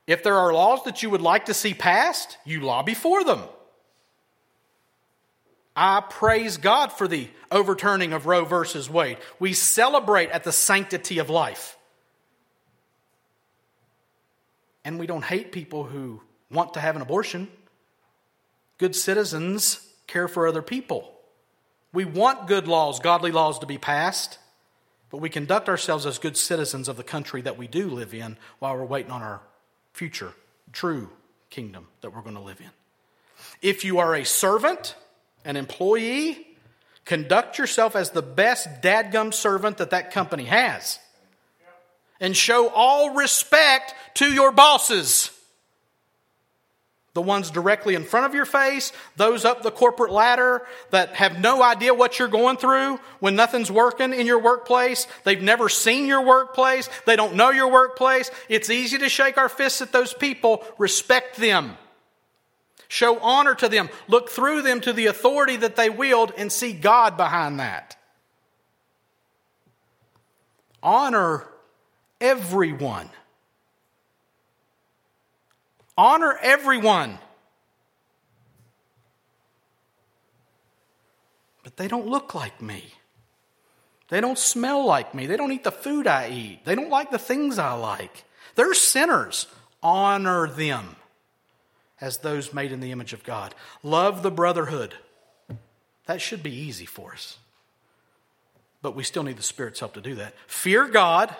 If 0.07 0.23
there 0.23 0.35
are 0.35 0.53
laws 0.53 0.83
that 0.85 1.03
you 1.03 1.09
would 1.09 1.21
like 1.21 1.45
to 1.45 1.53
see 1.53 1.73
passed, 1.73 2.37
you 2.45 2.61
lobby 2.61 2.93
for 2.93 3.23
them. 3.23 3.41
I 5.75 6.01
praise 6.09 6.55
God 6.55 6.93
for 6.93 7.05
the 7.05 7.27
overturning 7.51 8.13
of 8.13 8.27
Roe 8.27 8.45
versus 8.45 8.89
Wade. 8.89 9.17
We 9.39 9.51
celebrate 9.51 10.29
at 10.29 10.45
the 10.45 10.53
sanctity 10.53 11.17
of 11.17 11.29
life. 11.29 11.77
And 14.85 14.99
we 14.99 15.07
don't 15.07 15.23
hate 15.23 15.51
people 15.51 15.83
who 15.83 16.21
want 16.51 16.75
to 16.75 16.79
have 16.79 16.95
an 16.95 17.01
abortion. 17.01 17.49
Good 18.77 18.95
citizens 18.95 19.85
care 20.07 20.27
for 20.27 20.47
other 20.47 20.61
people. 20.61 21.11
We 21.91 22.05
want 22.05 22.47
good 22.47 22.67
laws, 22.67 22.99
godly 22.99 23.31
laws 23.31 23.59
to 23.59 23.65
be 23.65 23.77
passed, 23.77 24.37
but 25.09 25.17
we 25.17 25.29
conduct 25.29 25.69
ourselves 25.69 26.05
as 26.05 26.19
good 26.19 26.37
citizens 26.37 26.87
of 26.87 26.97
the 26.97 27.03
country 27.03 27.41
that 27.41 27.57
we 27.57 27.67
do 27.67 27.89
live 27.89 28.13
in 28.13 28.37
while 28.59 28.75
we're 28.75 28.85
waiting 28.85 29.11
on 29.11 29.21
our 29.21 29.41
future, 29.93 30.33
true 30.71 31.09
kingdom 31.49 31.87
that 32.01 32.13
we're 32.13 32.21
going 32.21 32.35
to 32.35 32.41
live 32.41 32.59
in. 32.59 32.69
If 33.61 33.85
you 33.85 33.99
are 33.99 34.13
a 34.13 34.25
servant, 34.25 34.95
an 35.45 35.55
employee, 35.55 36.45
conduct 37.05 37.57
yourself 37.57 37.95
as 37.95 38.11
the 38.11 38.21
best 38.21 38.67
dadgum 38.81 39.33
servant 39.33 39.77
that 39.77 39.91
that 39.91 40.11
company 40.11 40.45
has. 40.45 40.99
And 42.19 42.35
show 42.35 42.69
all 42.69 43.15
respect 43.15 43.93
to 44.15 44.25
your 44.25 44.51
bosses. 44.51 45.31
The 47.13 47.21
ones 47.21 47.49
directly 47.49 47.95
in 47.95 48.03
front 48.03 48.25
of 48.25 48.35
your 48.35 48.45
face, 48.45 48.91
those 49.15 49.45
up 49.45 49.63
the 49.63 49.71
corporate 49.71 50.11
ladder 50.11 50.63
that 50.91 51.15
have 51.15 51.39
no 51.39 51.63
idea 51.63 51.93
what 51.93 52.19
you're 52.19 52.27
going 52.27 52.57
through 52.57 52.99
when 53.21 53.37
nothing's 53.37 53.71
working 53.71 54.13
in 54.13 54.27
your 54.27 54.39
workplace. 54.39 55.07
They've 55.23 55.41
never 55.41 55.69
seen 55.69 56.07
your 56.07 56.25
workplace. 56.25 56.89
They 57.05 57.15
don't 57.15 57.35
know 57.35 57.51
your 57.51 57.71
workplace. 57.71 58.29
It's 58.49 58.69
easy 58.69 58.97
to 58.97 59.07
shake 59.07 59.37
our 59.37 59.47
fists 59.47 59.81
at 59.81 59.93
those 59.93 60.13
people. 60.13 60.65
Respect 60.77 61.37
them. 61.37 61.77
Show 62.89 63.17
honor 63.19 63.55
to 63.55 63.69
them. 63.69 63.89
Look 64.09 64.29
through 64.29 64.63
them 64.63 64.81
to 64.81 64.91
the 64.91 65.05
authority 65.05 65.55
that 65.55 65.77
they 65.77 65.89
wield 65.89 66.33
and 66.37 66.51
see 66.51 66.73
God 66.73 67.15
behind 67.15 67.61
that. 67.61 67.95
Honor 70.83 71.47
everyone. 72.19 73.09
Honor 75.97 76.37
everyone. 76.41 77.19
But 81.63 81.77
they 81.77 81.87
don't 81.87 82.07
look 82.07 82.35
like 82.35 82.61
me. 82.61 82.93
They 84.09 84.21
don't 84.21 84.37
smell 84.37 84.85
like 84.85 85.15
me. 85.15 85.25
They 85.25 85.37
don't 85.37 85.51
eat 85.51 85.63
the 85.63 85.71
food 85.71 86.05
I 86.05 86.29
eat. 86.29 86.65
They 86.65 86.75
don't 86.75 86.89
like 86.89 87.11
the 87.11 87.17
things 87.17 87.57
I 87.57 87.73
like. 87.73 88.23
They're 88.55 88.73
sinners. 88.73 89.47
Honor 89.81 90.47
them 90.47 90.95
as 92.01 92.17
those 92.17 92.53
made 92.53 92.71
in 92.71 92.81
the 92.81 92.91
image 92.91 93.13
of 93.13 93.23
God. 93.23 93.55
Love 93.81 94.21
the 94.21 94.31
brotherhood. 94.31 94.95
That 96.05 96.21
should 96.21 96.43
be 96.43 96.53
easy 96.53 96.85
for 96.85 97.13
us. 97.13 97.37
But 98.81 98.95
we 98.95 99.03
still 99.03 99.23
need 99.23 99.37
the 99.37 99.43
Spirit's 99.43 99.79
help 99.79 99.93
to 99.95 100.01
do 100.01 100.15
that. 100.15 100.35
Fear 100.45 100.89
God 100.89 101.35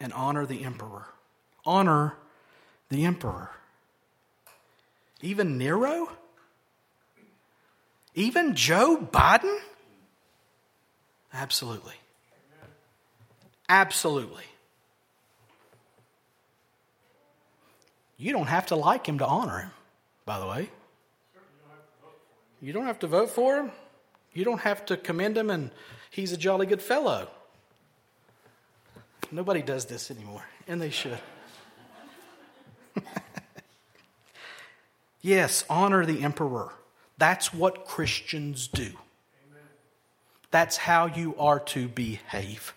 and 0.00 0.12
honor 0.12 0.46
the 0.46 0.64
emperor. 0.64 1.06
Honor 1.64 2.14
the 2.88 3.04
emperor. 3.04 3.50
Even 5.20 5.58
Nero? 5.58 6.10
Even 8.14 8.54
Joe 8.54 8.96
Biden? 8.96 9.58
Absolutely. 11.32 11.94
Absolutely. 13.68 14.44
You 18.16 18.32
don't 18.32 18.46
have 18.46 18.66
to 18.66 18.76
like 18.76 19.06
him 19.06 19.18
to 19.18 19.26
honor 19.26 19.58
him, 19.58 19.70
by 20.24 20.40
the 20.40 20.46
way. 20.46 20.70
You 22.60 22.72
don't 22.72 22.86
have 22.86 22.98
to 23.00 23.06
vote 23.06 23.30
for 23.30 23.58
him. 23.58 23.70
You 24.32 24.44
don't 24.44 24.60
have 24.60 24.84
to 24.86 24.96
commend 24.96 25.36
him, 25.36 25.50
and 25.50 25.70
he's 26.10 26.32
a 26.32 26.36
jolly 26.36 26.66
good 26.66 26.82
fellow. 26.82 27.28
Nobody 29.30 29.62
does 29.62 29.84
this 29.86 30.10
anymore, 30.10 30.44
and 30.66 30.80
they 30.80 30.90
should. 30.90 31.18
yes, 35.20 35.64
honor 35.68 36.06
the 36.06 36.22
emperor. 36.22 36.72
That's 37.18 37.52
what 37.52 37.84
Christians 37.84 38.68
do. 38.68 38.92
That's 40.50 40.78
how 40.78 41.06
you 41.06 41.36
are 41.38 41.60
to 41.60 41.88
behave 41.88 42.74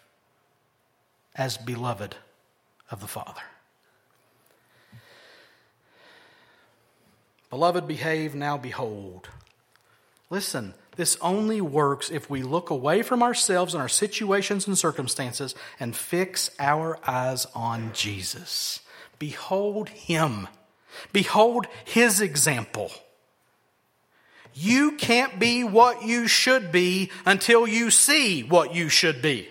as 1.35 1.57
beloved 1.57 2.15
of 2.89 2.99
the 2.99 3.07
Father. 3.07 3.41
Beloved, 7.49 7.87
behave, 7.87 8.35
now 8.35 8.57
behold. 8.57 9.29
Listen, 10.29 10.73
this 10.97 11.17
only 11.21 11.61
works 11.61 12.09
if 12.09 12.29
we 12.29 12.43
look 12.43 12.69
away 12.69 13.01
from 13.01 13.23
ourselves 13.23 13.73
and 13.73 13.81
our 13.81 13.89
situations 13.89 14.67
and 14.67 14.77
circumstances 14.77 15.55
and 15.79 15.95
fix 15.95 16.51
our 16.59 16.99
eyes 17.07 17.47
on 17.55 17.91
Jesus. 17.93 18.81
Behold 19.17 19.89
Him. 19.89 20.47
Behold 21.13 21.67
His 21.85 22.19
example. 22.19 22.91
You 24.53 24.97
can't 24.97 25.39
be 25.39 25.63
what 25.63 26.03
you 26.03 26.27
should 26.27 26.71
be 26.71 27.09
until 27.25 27.65
you 27.65 27.89
see 27.89 28.43
what 28.43 28.75
you 28.75 28.89
should 28.89 29.21
be. 29.21 29.47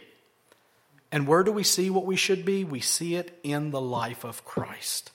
And 1.11 1.27
where 1.27 1.43
do 1.43 1.53
we 1.53 1.65
see 1.65 1.91
what 1.91 2.05
we 2.05 2.17
should 2.17 2.45
be? 2.45 2.65
We 2.65 2.81
see 2.81 3.15
it 3.15 3.39
in 3.43 3.71
the 3.71 3.81
life 3.81 4.25
of 4.25 4.45
Christ. 4.45 5.11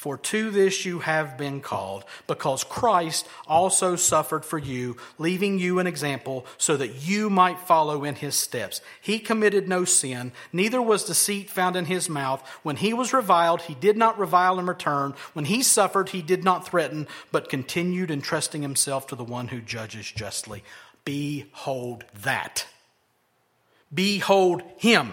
For 0.00 0.16
to 0.16 0.50
this 0.50 0.86
you 0.86 1.00
have 1.00 1.36
been 1.36 1.60
called, 1.60 2.06
because 2.26 2.64
Christ 2.64 3.28
also 3.46 3.96
suffered 3.96 4.46
for 4.46 4.56
you, 4.56 4.96
leaving 5.18 5.58
you 5.58 5.78
an 5.78 5.86
example, 5.86 6.46
so 6.56 6.78
that 6.78 7.06
you 7.06 7.28
might 7.28 7.58
follow 7.58 8.02
in 8.04 8.14
his 8.14 8.34
steps. 8.34 8.80
He 9.02 9.18
committed 9.18 9.68
no 9.68 9.84
sin, 9.84 10.32
neither 10.54 10.80
was 10.80 11.04
deceit 11.04 11.50
found 11.50 11.76
in 11.76 11.84
his 11.84 12.08
mouth. 12.08 12.40
When 12.62 12.76
he 12.76 12.94
was 12.94 13.12
reviled, 13.12 13.60
he 13.60 13.74
did 13.74 13.98
not 13.98 14.18
revile 14.18 14.58
in 14.58 14.64
return. 14.64 15.12
When 15.34 15.44
he 15.44 15.62
suffered, 15.62 16.08
he 16.08 16.22
did 16.22 16.44
not 16.44 16.66
threaten, 16.66 17.06
but 17.30 17.50
continued 17.50 18.10
entrusting 18.10 18.62
himself 18.62 19.06
to 19.08 19.16
the 19.16 19.22
one 19.22 19.48
who 19.48 19.60
judges 19.60 20.10
justly. 20.10 20.64
Behold 21.04 22.04
that. 22.22 22.66
Behold 23.92 24.62
him. 24.78 25.12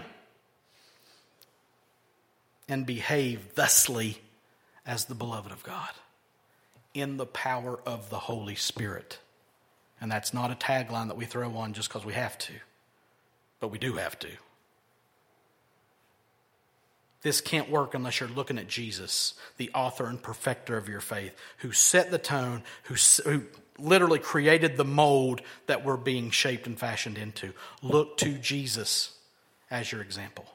And 2.70 2.86
behave 2.86 3.54
thusly 3.56 4.22
as 4.88 5.06
the 5.06 5.16
beloved 5.16 5.52
of 5.52 5.62
God 5.62 5.92
in 6.94 7.18
the 7.18 7.26
power 7.26 7.80
of 7.86 8.10
the 8.10 8.18
Holy 8.18 8.56
Spirit. 8.56 9.20
And 10.00 10.12
that's 10.12 10.34
not 10.34 10.50
a 10.50 10.56
tagline 10.56 11.08
that 11.08 11.18
we 11.18 11.26
throw 11.26 11.56
on 11.58 11.74
just 11.74 11.90
because 11.90 12.06
we 12.06 12.14
have 12.14 12.38
to, 12.40 12.54
but 13.60 13.68
we 13.68 13.78
do 13.78 13.94
have 13.94 14.18
to. 14.20 14.30
This 17.22 17.42
can't 17.42 17.70
work 17.70 17.94
unless 17.94 18.20
you're 18.20 18.30
looking 18.30 18.58
at 18.58 18.68
Jesus, 18.68 19.34
the 19.58 19.70
author 19.74 20.06
and 20.06 20.22
perfecter 20.22 20.78
of 20.78 20.88
your 20.88 21.02
faith, 21.02 21.36
who 21.58 21.72
set 21.72 22.10
the 22.10 22.20
tone, 22.20 22.64
who, 22.84 22.96
who 23.30 23.44
literally 23.78 24.20
created 24.20 24.78
the 24.78 24.86
mold 24.86 25.42
that 25.66 25.84
we're 25.84 25.98
being 25.98 26.30
shaped 26.30 26.68
and 26.68 26.80
fashioned 26.80 27.18
into. 27.18 27.54
Look 27.82 28.18
to 28.18 28.38
Jesus 28.38 29.18
as 29.70 29.92
your 29.92 30.02
example. 30.02 30.46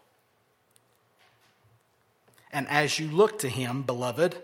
And 2.53 2.69
as 2.69 2.99
you 2.99 3.09
look 3.09 3.39
to 3.41 3.49
him, 3.49 3.83
beloved, 3.83 4.37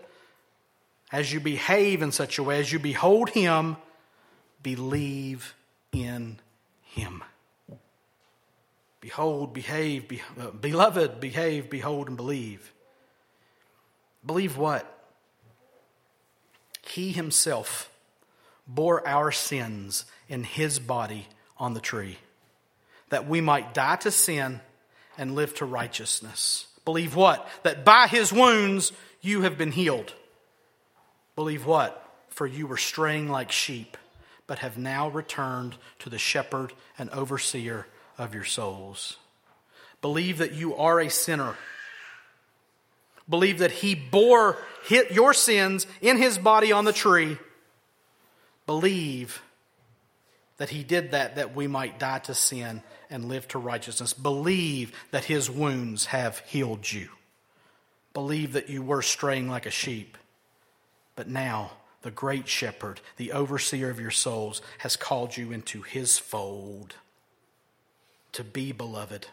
as 1.11 1.31
you 1.31 1.39
behave 1.39 2.01
in 2.01 2.11
such 2.11 2.37
a 2.37 2.43
way, 2.43 2.59
as 2.59 2.71
you 2.71 2.79
behold 2.79 3.29
him, 3.29 3.77
believe 4.61 5.55
in 5.91 6.39
him. 6.81 7.23
Behold, 9.01 9.53
behave, 9.53 10.07
be, 10.07 10.21
uh, 10.39 10.51
beloved, 10.51 11.19
behave, 11.19 11.69
behold, 11.69 12.07
and 12.07 12.17
believe. 12.17 12.73
Believe 14.25 14.57
what? 14.57 14.85
He 16.85 17.11
himself 17.11 17.89
bore 18.67 19.07
our 19.07 19.31
sins 19.31 20.05
in 20.27 20.43
his 20.43 20.79
body 20.79 21.27
on 21.57 21.73
the 21.73 21.79
tree, 21.79 22.17
that 23.09 23.27
we 23.27 23.41
might 23.41 23.73
die 23.73 23.95
to 23.97 24.11
sin 24.11 24.59
and 25.17 25.35
live 25.35 25.55
to 25.55 25.65
righteousness. 25.65 26.67
Believe 26.89 27.15
what? 27.15 27.47
That 27.61 27.85
by 27.85 28.07
his 28.07 28.33
wounds 28.33 28.91
you 29.21 29.41
have 29.41 29.59
been 29.59 29.71
healed. 29.71 30.15
Believe 31.35 31.63
what? 31.67 32.03
For 32.29 32.47
you 32.47 32.65
were 32.65 32.77
straying 32.77 33.29
like 33.29 33.51
sheep, 33.51 33.95
but 34.47 34.57
have 34.57 34.75
now 34.75 35.07
returned 35.07 35.75
to 35.99 36.09
the 36.09 36.17
shepherd 36.17 36.73
and 36.97 37.11
overseer 37.11 37.85
of 38.17 38.33
your 38.33 38.43
souls. 38.43 39.17
Believe 40.01 40.39
that 40.39 40.53
you 40.53 40.73
are 40.77 40.99
a 40.99 41.11
sinner. 41.11 41.57
Believe 43.29 43.59
that 43.59 43.69
he 43.69 43.93
bore 43.93 44.57
your 45.11 45.35
sins 45.35 45.85
in 46.01 46.17
his 46.17 46.39
body 46.39 46.71
on 46.71 46.85
the 46.85 46.91
tree. 46.91 47.37
Believe 48.65 49.43
that 50.57 50.71
he 50.71 50.83
did 50.83 51.11
that 51.11 51.35
that 51.35 51.55
we 51.55 51.67
might 51.67 51.99
die 51.99 52.17
to 52.17 52.33
sin 52.33 52.81
and 53.09 53.25
live 53.25 53.47
to 53.49 53.59
righteousness. 53.59 54.13
Believe 54.13 54.93
that 55.11 55.25
his 55.25 55.49
wounds 55.49 56.07
have 56.07 56.39
healed 56.39 56.91
you. 56.91 57.09
Believe 58.13 58.53
that 58.53 58.69
you 58.69 58.81
were 58.81 59.01
straying 59.01 59.49
like 59.49 59.65
a 59.65 59.71
sheep. 59.71 60.17
But 61.15 61.27
now, 61.27 61.71
the 62.01 62.11
great 62.11 62.47
shepherd, 62.47 63.01
the 63.17 63.31
overseer 63.31 63.89
of 63.89 63.99
your 63.99 64.11
souls, 64.11 64.61
has 64.79 64.95
called 64.95 65.35
you 65.35 65.51
into 65.51 65.81
his 65.81 66.17
fold 66.17 66.95
to 68.31 68.43
be 68.43 68.71
beloved, 68.71 69.27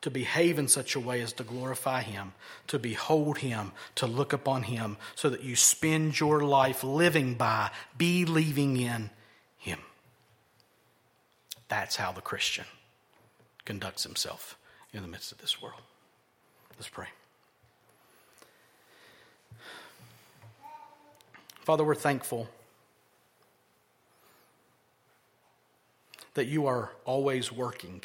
to 0.00 0.10
behave 0.10 0.58
in 0.58 0.68
such 0.68 0.94
a 0.94 1.00
way 1.00 1.20
as 1.22 1.32
to 1.34 1.42
glorify 1.42 2.02
him, 2.02 2.32
to 2.68 2.78
behold 2.78 3.38
him, 3.38 3.72
to 3.96 4.06
look 4.06 4.32
upon 4.32 4.64
him, 4.64 4.96
so 5.14 5.28
that 5.28 5.42
you 5.42 5.56
spend 5.56 6.20
your 6.20 6.44
life 6.44 6.84
living 6.84 7.34
by, 7.34 7.70
believing 7.96 8.76
in. 8.76 9.10
That's 11.68 11.96
how 11.96 12.12
the 12.12 12.20
Christian 12.20 12.64
conducts 13.64 14.02
himself 14.02 14.58
in 14.92 15.02
the 15.02 15.08
midst 15.08 15.32
of 15.32 15.38
this 15.38 15.60
world. 15.60 15.82
Let's 16.76 16.88
pray. 16.88 17.08
Father, 21.60 21.84
we're 21.84 21.94
thankful 21.94 22.48
that 26.34 26.46
you 26.46 26.66
are 26.66 26.92
always 27.04 27.52
working. 27.52 28.02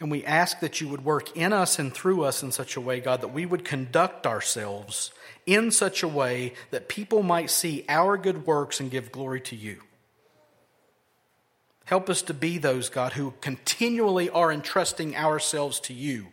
And 0.00 0.10
we 0.10 0.24
ask 0.24 0.60
that 0.60 0.80
you 0.80 0.88
would 0.88 1.04
work 1.04 1.36
in 1.36 1.52
us 1.52 1.78
and 1.78 1.92
through 1.92 2.24
us 2.24 2.42
in 2.42 2.50
such 2.50 2.74
a 2.74 2.80
way, 2.80 3.00
God, 3.00 3.20
that 3.20 3.28
we 3.28 3.44
would 3.44 3.64
conduct 3.64 4.26
ourselves 4.26 5.12
in 5.44 5.70
such 5.70 6.02
a 6.02 6.08
way 6.08 6.54
that 6.70 6.88
people 6.88 7.22
might 7.22 7.50
see 7.50 7.84
our 7.88 8.16
good 8.16 8.46
works 8.46 8.80
and 8.80 8.90
give 8.90 9.12
glory 9.12 9.42
to 9.42 9.54
you. 9.54 9.82
Help 11.90 12.08
us 12.08 12.22
to 12.22 12.34
be 12.34 12.56
those, 12.56 12.88
God, 12.88 13.14
who 13.14 13.34
continually 13.40 14.30
are 14.30 14.52
entrusting 14.52 15.16
ourselves 15.16 15.80
to 15.80 15.92
you 15.92 16.28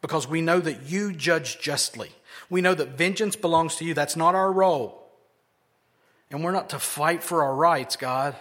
because 0.00 0.26
we 0.26 0.40
know 0.40 0.58
that 0.58 0.90
you 0.90 1.12
judge 1.12 1.60
justly. 1.60 2.10
We 2.48 2.60
know 2.60 2.74
that 2.74 2.98
vengeance 2.98 3.36
belongs 3.36 3.76
to 3.76 3.84
you. 3.84 3.94
That's 3.94 4.16
not 4.16 4.34
our 4.34 4.50
role. 4.50 5.08
And 6.28 6.42
we're 6.42 6.50
not 6.50 6.70
to 6.70 6.80
fight 6.80 7.22
for 7.22 7.44
our 7.44 7.54
rights, 7.54 7.94
God. 7.94 8.34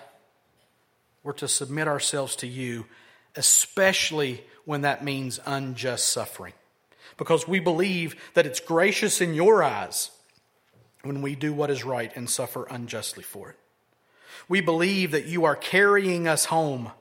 We're 1.22 1.34
to 1.34 1.48
submit 1.48 1.88
ourselves 1.88 2.36
to 2.38 2.48
you, 2.48 2.88
especially 3.36 4.44
when 4.66 4.82
that 4.82 5.04
means 5.04 5.40
unjust 5.46 6.08
suffering. 6.08 6.54
Because 7.18 7.48
we 7.48 7.60
believe 7.60 8.16
that 8.34 8.48
it's 8.48 8.60
gracious 8.60 9.22
in 9.22 9.36
your 9.36 9.62
eyes 9.62 10.10
when 11.04 11.22
we 11.22 11.36
do 11.36 11.54
what 11.54 11.70
is 11.70 11.84
right 11.84 12.12
and 12.16 12.28
suffer 12.28 12.66
unjustly 12.72 13.22
for 13.22 13.52
it. 13.52 13.60
We 14.50 14.60
believe 14.60 15.12
that 15.12 15.26
you 15.26 15.46
are 15.46 15.56
carrying 15.56 16.28
us 16.28 16.46
home. 16.46 16.92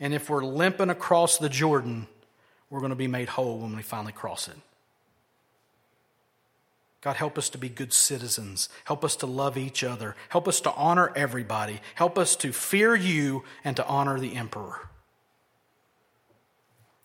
And 0.00 0.12
if 0.12 0.28
we're 0.28 0.44
limping 0.44 0.90
across 0.90 1.38
the 1.38 1.48
Jordan, 1.48 2.08
we're 2.70 2.80
going 2.80 2.90
to 2.90 2.96
be 2.96 3.06
made 3.06 3.28
whole 3.28 3.58
when 3.58 3.76
we 3.76 3.82
finally 3.82 4.12
cross 4.12 4.48
it. 4.48 4.56
God, 7.02 7.16
help 7.16 7.36
us 7.36 7.50
to 7.50 7.58
be 7.58 7.68
good 7.68 7.92
citizens. 7.92 8.68
Help 8.84 9.04
us 9.04 9.16
to 9.16 9.26
love 9.26 9.58
each 9.58 9.84
other. 9.84 10.16
Help 10.28 10.48
us 10.48 10.60
to 10.62 10.72
honor 10.72 11.12
everybody. 11.14 11.80
Help 11.94 12.16
us 12.16 12.36
to 12.36 12.52
fear 12.52 12.94
you 12.94 13.44
and 13.64 13.76
to 13.76 13.86
honor 13.86 14.18
the 14.18 14.36
emperor. 14.36 14.88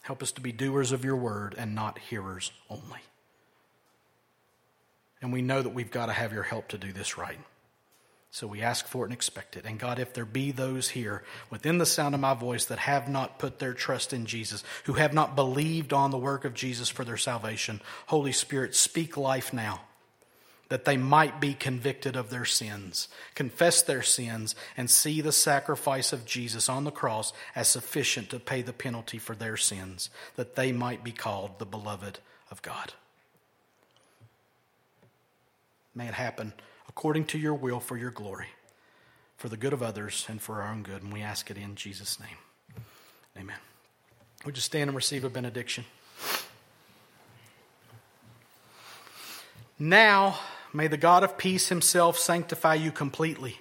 Help 0.02 0.24
us 0.24 0.32
to 0.34 0.42
be 0.42 0.52
doers 0.52 0.92
of 0.92 1.04
your 1.04 1.18
word 1.18 1.56
and 1.58 1.76
not 1.76 1.98
hearers 1.98 2.52
only. 2.70 3.02
And 5.22 5.34
we 5.34 5.42
know 5.42 5.62
that 5.62 5.74
we've 5.74 5.92
got 5.92 6.06
to 6.06 6.14
have 6.14 6.32
your 6.32 6.44
help 6.44 6.70
to 6.70 6.78
do 6.78 6.94
this 6.94 7.18
right. 7.18 7.40
So 8.30 8.46
we 8.46 8.62
ask 8.62 8.86
for 8.88 9.04
it 9.04 9.08
and 9.08 9.14
expect 9.14 9.56
it. 9.58 9.66
And 9.66 9.80
God, 9.80 10.00
if 10.00 10.14
there 10.14 10.26
be 10.26 10.52
those 10.52 10.90
here 10.90 11.24
within 11.50 11.78
the 11.78 11.86
sound 11.86 12.14
of 12.14 12.22
my 12.22 12.34
voice 12.34 12.66
that 12.66 12.80
have 12.80 13.08
not 13.08 13.40
put 13.40 13.60
their 13.60 13.74
trust 13.74 14.14
in 14.14 14.26
Jesus, 14.26 14.64
who 14.84 14.94
have 14.94 15.14
not 15.14 15.36
believed 15.36 15.94
on 15.94 16.12
the 16.12 16.18
work 16.18 16.46
of 16.46 16.54
Jesus 16.54 16.90
for 16.90 17.04
their 17.04 17.18
salvation, 17.18 17.82
Holy 18.08 18.34
Spirit, 18.34 18.76
speak 18.76 19.18
life 19.18 19.54
now 19.54 19.82
that 20.70 20.86
they 20.86 20.98
might 20.98 21.40
be 21.40 21.54
convicted 21.54 22.16
of 22.16 22.30
their 22.30 22.46
sins, 22.46 23.08
confess 23.36 23.82
their 23.82 24.02
sins, 24.02 24.56
and 24.76 24.90
see 24.90 25.22
the 25.22 25.32
sacrifice 25.32 26.12
of 26.12 26.26
Jesus 26.26 26.68
on 26.68 26.84
the 26.84 26.92
cross 26.92 27.32
as 27.56 27.68
sufficient 27.68 28.30
to 28.30 28.40
pay 28.40 28.62
the 28.62 28.74
penalty 28.74 29.18
for 29.18 29.36
their 29.36 29.56
sins, 29.56 30.10
that 30.36 30.56
they 30.56 30.72
might 30.72 31.04
be 31.04 31.12
called 31.12 31.58
the 31.58 31.66
beloved 31.66 32.20
of 32.52 32.62
God. 32.62 32.94
May 35.96 36.08
it 36.08 36.14
happen 36.14 36.54
according 36.98 37.26
to 37.26 37.38
your 37.38 37.54
will 37.54 37.80
for 37.80 37.96
your 37.96 38.10
glory, 38.10 38.48
for 39.38 39.50
the 39.50 39.56
good 39.56 39.72
of 39.72 39.84
others 39.84 40.26
and 40.28 40.42
for 40.42 40.64
our 40.64 40.72
own 40.72 40.82
good. 40.82 41.04
And 41.04 41.14
we 41.14 41.22
ask 41.22 41.52
it 41.52 41.56
in 41.56 41.76
Jesus' 41.76 42.20
name. 42.20 42.84
Amen. 43.38 43.60
Would 44.44 44.58
you 44.58 44.62
stand 44.62 44.90
and 44.90 44.96
receive 44.96 45.24
a 45.24 45.30
benediction? 45.30 45.86
Now, 49.78 50.40
may 50.74 50.88
the 50.88 50.98
God 50.98 51.24
of 51.24 51.38
peace 51.38 51.70
himself 51.70 52.18
sanctify 52.18 52.74
you 52.74 52.92
completely. 52.92 53.60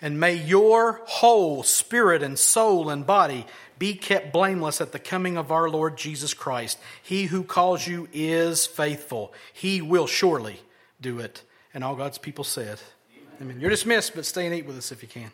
And 0.00 0.18
may 0.18 0.32
your 0.32 1.02
whole 1.04 1.62
spirit 1.62 2.22
and 2.22 2.38
soul 2.38 2.88
and 2.88 3.06
body 3.06 3.44
be 3.78 3.92
kept 3.92 4.32
blameless 4.32 4.80
at 4.80 4.92
the 4.92 4.98
coming 4.98 5.36
of 5.36 5.52
our 5.52 5.68
Lord 5.68 5.98
Jesus 5.98 6.32
Christ. 6.32 6.78
He 7.02 7.26
who 7.26 7.42
calls 7.42 7.86
you 7.86 8.08
is 8.10 8.66
faithful. 8.66 9.34
He 9.52 9.82
will 9.82 10.06
surely 10.06 10.60
do 10.98 11.18
it. 11.18 11.42
And 11.78 11.84
all 11.84 11.94
God's 11.94 12.18
people 12.18 12.42
said, 12.42 12.80
Amen. 13.12 13.28
Amen. 13.40 13.60
You're 13.60 13.70
dismissed, 13.70 14.16
but 14.16 14.26
stay 14.26 14.46
and 14.46 14.52
eat 14.52 14.66
with 14.66 14.76
us 14.76 14.90
if 14.90 15.00
you 15.00 15.06
can. 15.06 15.30